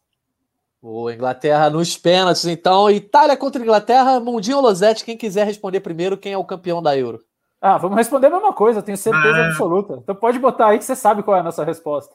O 0.82 1.08
Inglaterra 1.08 1.70
nos 1.70 1.96
pênaltis, 1.96 2.44
então. 2.44 2.90
Itália 2.90 3.36
contra 3.36 3.62
Inglaterra, 3.62 4.18
Mundinho 4.18 4.56
ou 4.56 4.64
Losetti, 4.64 5.04
quem 5.04 5.16
quiser 5.16 5.46
responder 5.46 5.78
primeiro, 5.78 6.18
quem 6.18 6.32
é 6.32 6.36
o 6.36 6.44
campeão 6.44 6.82
da 6.82 6.98
Euro? 6.98 7.24
Ah, 7.60 7.76
vamos 7.76 7.96
responder 7.96 8.28
a 8.28 8.30
mesma 8.30 8.52
coisa, 8.52 8.82
tenho 8.82 8.96
certeza 8.96 9.36
é. 9.36 9.46
absoluta. 9.48 9.98
Então 10.02 10.14
pode 10.14 10.38
botar 10.38 10.68
aí 10.68 10.78
que 10.78 10.84
você 10.84 10.96
sabe 10.96 11.22
qual 11.22 11.36
é 11.36 11.40
a 11.40 11.44
nossa 11.44 11.64
resposta. 11.64 12.14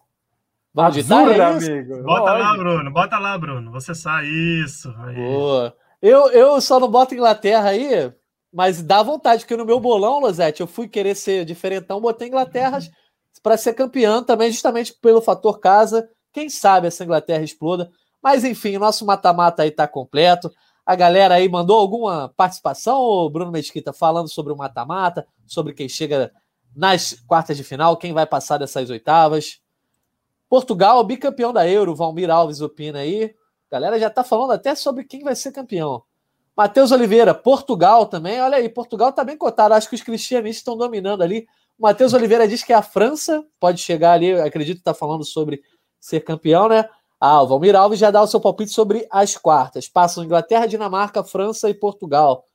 Vamos 0.73 0.97
é 1.69 1.69
amigo. 1.69 2.03
Bota 2.03 2.33
lá, 2.33 2.57
Bruno, 2.57 2.91
bota 2.91 3.17
lá, 3.17 3.37
Bruno. 3.37 3.71
Você 3.71 3.95
sabe 3.95 4.27
isso. 4.61 4.93
Aí. 4.99 5.15
Boa. 5.15 5.75
Eu, 6.01 6.29
eu 6.31 6.59
só 6.59 6.79
não 6.79 6.89
boto 6.89 7.13
Inglaterra 7.13 7.69
aí, 7.69 8.11
mas 8.51 8.81
dá 8.81 9.01
vontade, 9.01 9.43
porque 9.43 9.55
no 9.55 9.65
meu 9.65 9.79
bolão, 9.79 10.19
Losete, 10.19 10.61
eu 10.61 10.67
fui 10.67 10.87
querer 10.87 11.15
ser 11.15 11.45
diferentão, 11.45 12.01
botei 12.01 12.27
Inglaterra 12.27 12.79
para 13.41 13.55
ser 13.55 13.73
campeão 13.73 14.23
também, 14.23 14.51
justamente 14.51 14.93
pelo 14.93 15.21
fator 15.21 15.59
casa. 15.59 16.09
Quem 16.33 16.49
sabe 16.49 16.87
essa 16.87 17.03
Inglaterra 17.03 17.43
exploda. 17.43 17.89
Mas 18.21 18.43
enfim, 18.43 18.77
nosso 18.77 19.05
mata-mata 19.05 19.63
aí 19.63 19.71
tá 19.71 19.87
completo. 19.87 20.51
A 20.85 20.95
galera 20.95 21.35
aí 21.35 21.49
mandou 21.49 21.79
alguma 21.79 22.29
participação, 22.37 23.29
Bruno 23.29 23.51
Mesquita, 23.51 23.91
falando 23.91 24.29
sobre 24.29 24.53
o 24.53 24.55
mata-mata, 24.55 25.27
sobre 25.47 25.73
quem 25.73 25.89
chega 25.89 26.31
nas 26.75 27.13
quartas 27.25 27.57
de 27.57 27.63
final, 27.63 27.97
quem 27.97 28.13
vai 28.13 28.25
passar 28.25 28.57
dessas 28.57 28.89
oitavas. 28.89 29.61
Portugal, 30.47 31.03
bicampeão 31.03 31.51
da 31.51 31.67
Euro, 31.67 31.95
Valmir 31.95 32.29
Alves 32.29 32.61
opina 32.61 32.99
aí. 32.99 33.33
A 33.71 33.75
galera 33.75 33.99
já 33.99 34.09
tá 34.09 34.23
falando 34.23 34.51
até 34.51 34.75
sobre 34.75 35.03
quem 35.03 35.23
vai 35.23 35.35
ser 35.35 35.51
campeão. 35.51 36.03
Matheus 36.55 36.91
Oliveira, 36.91 37.33
Portugal 37.33 38.05
também. 38.05 38.39
Olha 38.39 38.57
aí, 38.57 38.69
Portugal 38.69 39.09
está 39.09 39.23
bem 39.23 39.37
cotado. 39.37 39.73
Acho 39.73 39.89
que 39.89 39.95
os 39.95 40.03
cristianistas 40.03 40.57
estão 40.57 40.77
dominando 40.77 41.21
ali. 41.21 41.47
O 41.77 41.83
Matheus 41.83 42.13
Oliveira 42.13 42.47
diz 42.47 42.63
que 42.63 42.71
a 42.71 42.81
França 42.81 43.43
pode 43.59 43.81
chegar 43.81 44.13
ali. 44.13 44.39
Acredito 44.39 44.75
que 44.75 44.81
está 44.81 44.93
falando 44.93 45.25
sobre 45.25 45.61
ser 45.99 46.21
campeão, 46.21 46.69
né? 46.69 46.87
Ah, 47.19 47.41
o 47.41 47.47
Valmir 47.47 47.75
Alves 47.75 47.99
já 47.99 48.11
dá 48.11 48.21
o 48.21 48.27
seu 48.27 48.39
palpite 48.39 48.71
sobre 48.71 49.07
as 49.09 49.37
quartas. 49.37 49.87
Passam 49.87 50.23
Inglaterra, 50.23 50.67
Dinamarca, 50.67 51.23
França 51.23 51.69
e 51.69 51.73
Portugal. 51.73 52.45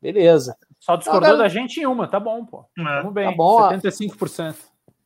Beleza. 0.00 0.56
Só 0.78 0.96
discordou 0.96 1.36
da 1.36 1.48
gente 1.48 1.80
em 1.80 1.86
uma, 1.86 2.06
tá 2.06 2.20
bom, 2.20 2.44
pô. 2.44 2.64
É. 2.78 2.98
Vamos 2.98 3.12
bem, 3.12 3.30
tá 3.30 3.36
bom, 3.36 3.58
75%. 3.70 4.56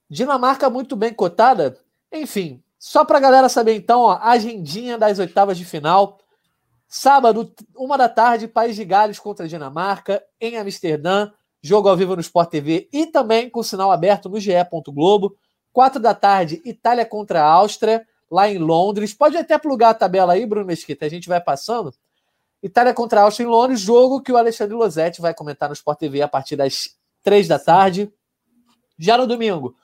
Dinamarca 0.08 0.68
muito 0.68 0.94
bem 0.94 1.14
cotada. 1.14 1.78
Enfim, 2.12 2.62
só 2.78 3.04
para 3.04 3.18
a 3.18 3.20
galera 3.20 3.48
saber 3.48 3.74
então, 3.74 4.00
ó, 4.00 4.12
a 4.12 4.32
agendinha 4.32 4.98
das 4.98 5.18
oitavas 5.18 5.56
de 5.56 5.64
final. 5.64 6.18
Sábado, 6.86 7.50
uma 7.74 7.96
da 7.96 8.08
tarde, 8.08 8.46
País 8.46 8.76
de 8.76 8.84
Gales 8.84 9.18
contra 9.18 9.46
a 9.46 9.48
Dinamarca, 9.48 10.22
em 10.38 10.58
Amsterdã. 10.58 11.30
Jogo 11.62 11.88
ao 11.88 11.96
vivo 11.96 12.14
no 12.14 12.20
Sport 12.20 12.50
TV 12.50 12.88
e 12.92 13.06
também 13.06 13.48
com 13.48 13.62
sinal 13.62 13.92
aberto 13.92 14.28
no 14.28 14.40
GE. 14.40 14.52
Globo. 14.88 15.36
Quatro 15.72 15.98
da 15.98 16.12
tarde, 16.12 16.60
Itália 16.66 17.06
contra 17.06 17.42
a 17.42 17.46
Áustria, 17.46 18.06
lá 18.32 18.48
em 18.48 18.56
Londres. 18.56 19.12
Pode 19.12 19.36
até 19.36 19.58
plugar 19.58 19.90
a 19.90 19.94
tabela 19.94 20.32
aí, 20.32 20.46
Bruno 20.46 20.66
Mesquita, 20.66 21.04
a 21.04 21.08
gente 21.08 21.28
vai 21.28 21.40
passando. 21.40 21.92
Itália 22.62 22.94
contra 22.94 23.20
a 23.20 23.24
Áustria 23.24 23.44
em 23.44 23.50
Londres, 23.50 23.80
jogo 23.80 24.22
que 24.22 24.32
o 24.32 24.36
Alexandre 24.36 24.74
Losetti 24.74 25.20
vai 25.20 25.34
comentar 25.34 25.68
no 25.68 25.74
Sport 25.74 25.98
TV 25.98 26.22
a 26.22 26.28
partir 26.28 26.56
das 26.56 26.96
três 27.22 27.46
da 27.46 27.58
tarde. 27.58 28.10
Já 28.98 29.18
no 29.18 29.26
domingo, 29.26 29.76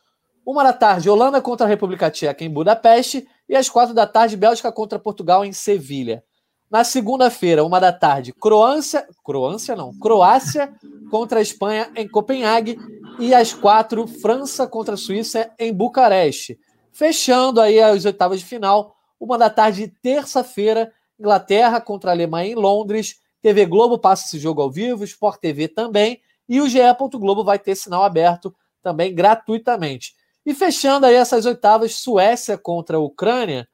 uma 0.46 0.64
da 0.64 0.72
tarde, 0.72 1.10
Holanda 1.10 1.42
contra 1.42 1.66
a 1.66 1.68
República 1.68 2.10
Tcheca 2.10 2.42
em 2.42 2.50
Budapeste. 2.50 3.28
E 3.48 3.54
às 3.54 3.68
quatro 3.68 3.94
da 3.94 4.06
tarde, 4.06 4.36
Bélgica 4.36 4.72
contra 4.72 4.98
Portugal 4.98 5.44
em 5.44 5.52
Sevilha. 5.52 6.24
Na 6.70 6.84
segunda-feira, 6.84 7.64
uma 7.64 7.80
da 7.80 7.92
tarde, 7.92 8.32
Croácia, 8.32 9.06
Croácia 9.24 9.74
não, 9.74 9.92
Croácia 9.98 10.70
contra 11.10 11.38
a 11.38 11.42
Espanha 11.42 11.90
em 11.96 12.06
Copenhague 12.06 12.78
e 13.18 13.34
às 13.34 13.54
quatro, 13.54 14.06
França 14.06 14.66
contra 14.66 14.94
a 14.94 14.98
Suíça 14.98 15.50
em 15.58 15.72
Bucareste. 15.72 16.58
Fechando 16.98 17.60
aí 17.60 17.80
as 17.80 18.04
oitavas 18.04 18.40
de 18.40 18.46
final, 18.46 18.96
uma 19.20 19.38
da 19.38 19.48
tarde, 19.48 19.86
terça-feira, 20.02 20.92
Inglaterra 21.16 21.80
contra 21.80 22.10
a 22.10 22.12
Alemanha 22.12 22.50
em 22.50 22.56
Londres. 22.56 23.20
TV 23.40 23.66
Globo 23.66 24.00
passa 24.00 24.26
esse 24.26 24.36
jogo 24.36 24.60
ao 24.60 24.68
vivo, 24.68 25.04
Sport 25.04 25.38
TV 25.38 25.68
também, 25.68 26.20
e 26.48 26.60
o 26.60 26.68
GE. 26.68 26.80
Globo 27.12 27.44
vai 27.44 27.56
ter 27.56 27.76
sinal 27.76 28.02
aberto 28.02 28.52
também 28.82 29.14
gratuitamente. 29.14 30.12
E 30.44 30.52
fechando 30.52 31.06
aí 31.06 31.14
essas 31.14 31.46
oitavas, 31.46 31.94
Suécia 31.94 32.58
contra 32.58 32.96
a 32.96 33.00
Ucrânia 33.00 33.68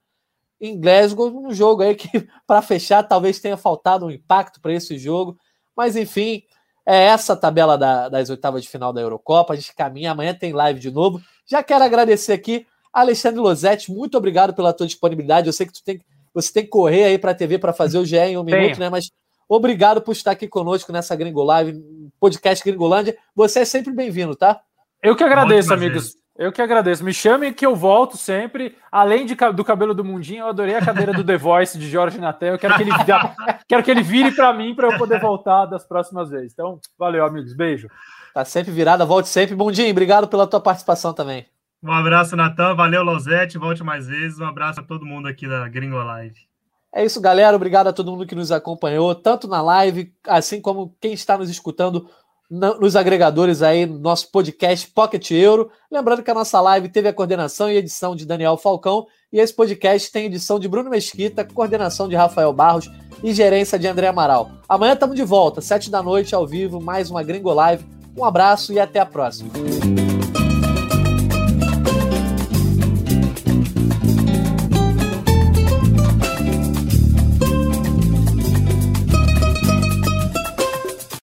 em 0.60 0.78
Glasgow, 0.78 1.30
um 1.34 1.50
jogo 1.50 1.82
aí 1.82 1.94
que, 1.94 2.28
para 2.46 2.60
fechar, 2.60 3.02
talvez 3.04 3.38
tenha 3.38 3.56
faltado 3.56 4.04
um 4.04 4.10
impacto 4.10 4.60
para 4.60 4.74
esse 4.74 4.98
jogo. 4.98 5.38
Mas, 5.74 5.96
enfim, 5.96 6.42
é 6.84 7.04
essa 7.04 7.32
a 7.32 7.36
tabela 7.36 7.78
da, 7.78 8.10
das 8.10 8.28
oitavas 8.28 8.64
de 8.64 8.68
final 8.68 8.92
da 8.92 9.00
Eurocopa. 9.00 9.54
A 9.54 9.56
gente 9.56 9.74
caminha, 9.74 10.10
amanhã 10.10 10.34
tem 10.34 10.52
live 10.52 10.78
de 10.78 10.90
novo. 10.90 11.22
Já 11.46 11.62
quero 11.62 11.82
agradecer 11.82 12.34
aqui, 12.34 12.66
Alexandre 12.94 13.40
Losetti, 13.40 13.90
muito 13.90 14.16
obrigado 14.16 14.54
pela 14.54 14.72
tua 14.72 14.86
disponibilidade. 14.86 15.48
Eu 15.48 15.52
sei 15.52 15.66
que 15.66 15.72
tu 15.72 15.82
tem, 15.82 16.00
você 16.32 16.52
tem 16.52 16.62
que 16.62 16.70
correr 16.70 17.04
aí 17.04 17.18
para 17.18 17.32
a 17.32 17.34
TV 17.34 17.58
para 17.58 17.72
fazer 17.72 17.98
o 17.98 18.04
GE 18.06 18.16
em 18.16 18.38
um 18.38 18.44
Tenho. 18.44 18.60
minuto, 18.60 18.78
né? 18.78 18.88
Mas 18.88 19.10
obrigado 19.48 20.00
por 20.00 20.12
estar 20.12 20.30
aqui 20.30 20.46
conosco 20.46 20.92
nessa 20.92 21.16
Gringo 21.16 21.42
Live, 21.42 21.82
podcast 22.20 22.64
Gringolândia. 22.64 23.16
Você 23.34 23.60
é 23.60 23.64
sempre 23.64 23.92
bem-vindo, 23.92 24.36
tá? 24.36 24.60
Eu 25.02 25.16
que 25.16 25.24
agradeço, 25.24 25.74
amigos. 25.74 26.14
Eu 26.36 26.50
que 26.50 26.62
agradeço. 26.62 27.04
Me 27.04 27.12
chame 27.12 27.52
que 27.52 27.64
eu 27.64 27.76
volto 27.76 28.16
sempre. 28.16 28.76
Além 28.90 29.24
de, 29.26 29.36
do 29.54 29.64
cabelo 29.64 29.94
do 29.94 30.04
Mundinho, 30.04 30.40
eu 30.40 30.48
adorei 30.48 30.74
a 30.74 30.84
cadeira 30.84 31.12
do 31.12 31.22
The 31.22 31.36
Voice 31.36 31.78
de 31.78 31.88
Jorge 31.88 32.18
Natan. 32.18 32.46
Eu 32.46 32.58
quero 32.58 32.74
que 32.74 32.82
ele, 32.82 32.90
quero 33.68 33.82
que 33.82 33.90
ele 33.90 34.02
vire 34.02 34.32
para 34.32 34.52
mim 34.52 34.74
para 34.74 34.88
eu 34.88 34.98
poder 34.98 35.20
voltar 35.20 35.66
das 35.66 35.84
próximas 35.86 36.30
vezes. 36.30 36.52
Então, 36.52 36.80
valeu, 36.98 37.24
amigos. 37.24 37.54
Beijo. 37.54 37.88
Tá 38.32 38.44
sempre 38.44 38.72
virada, 38.72 39.04
volte 39.04 39.28
sempre. 39.28 39.54
Mundinho, 39.54 39.90
obrigado 39.90 40.26
pela 40.26 40.46
tua 40.46 40.60
participação 40.60 41.12
também. 41.12 41.46
Um 41.84 41.92
abraço, 41.92 42.34
Natan. 42.34 42.74
Valeu, 42.74 43.02
Losete. 43.02 43.58
Volte 43.58 43.84
mais 43.84 44.06
vezes. 44.06 44.38
Um 44.38 44.46
abraço 44.46 44.80
a 44.80 44.82
todo 44.82 45.04
mundo 45.04 45.28
aqui 45.28 45.46
da 45.46 45.68
Gringo 45.68 45.96
Live. 45.96 46.48
É 46.94 47.04
isso, 47.04 47.20
galera. 47.20 47.54
Obrigado 47.54 47.88
a 47.88 47.92
todo 47.92 48.10
mundo 48.10 48.26
que 48.26 48.34
nos 48.34 48.50
acompanhou, 48.50 49.14
tanto 49.14 49.46
na 49.46 49.60
live, 49.60 50.12
assim 50.26 50.60
como 50.60 50.96
quem 51.00 51.12
está 51.12 51.36
nos 51.36 51.50
escutando 51.50 52.08
nos 52.50 52.94
agregadores 52.94 53.62
aí, 53.62 53.84
nosso 53.84 54.30
podcast 54.30 54.88
Pocket 54.92 55.30
Euro. 55.32 55.70
Lembrando 55.90 56.22
que 56.22 56.30
a 56.30 56.34
nossa 56.34 56.60
live 56.60 56.88
teve 56.88 57.08
a 57.08 57.12
coordenação 57.12 57.68
e 57.68 57.76
edição 57.76 58.14
de 58.14 58.24
Daniel 58.24 58.56
Falcão 58.56 59.06
e 59.32 59.40
esse 59.40 59.52
podcast 59.52 60.12
tem 60.12 60.26
edição 60.26 60.60
de 60.60 60.68
Bruno 60.68 60.88
Mesquita, 60.88 61.44
coordenação 61.44 62.08
de 62.08 62.14
Rafael 62.14 62.52
Barros 62.52 62.88
e 63.22 63.34
gerência 63.34 63.78
de 63.78 63.88
André 63.88 64.06
Amaral. 64.06 64.50
Amanhã 64.68 64.92
estamos 64.92 65.16
de 65.16 65.24
volta, 65.24 65.60
sete 65.60 65.90
da 65.90 66.02
noite, 66.02 66.34
ao 66.34 66.46
vivo, 66.46 66.80
mais 66.80 67.10
uma 67.10 67.22
Gringo 67.22 67.52
Live. 67.52 67.84
Um 68.16 68.24
abraço 68.24 68.72
e 68.72 68.78
até 68.78 69.00
a 69.00 69.06
próxima. 69.06 69.50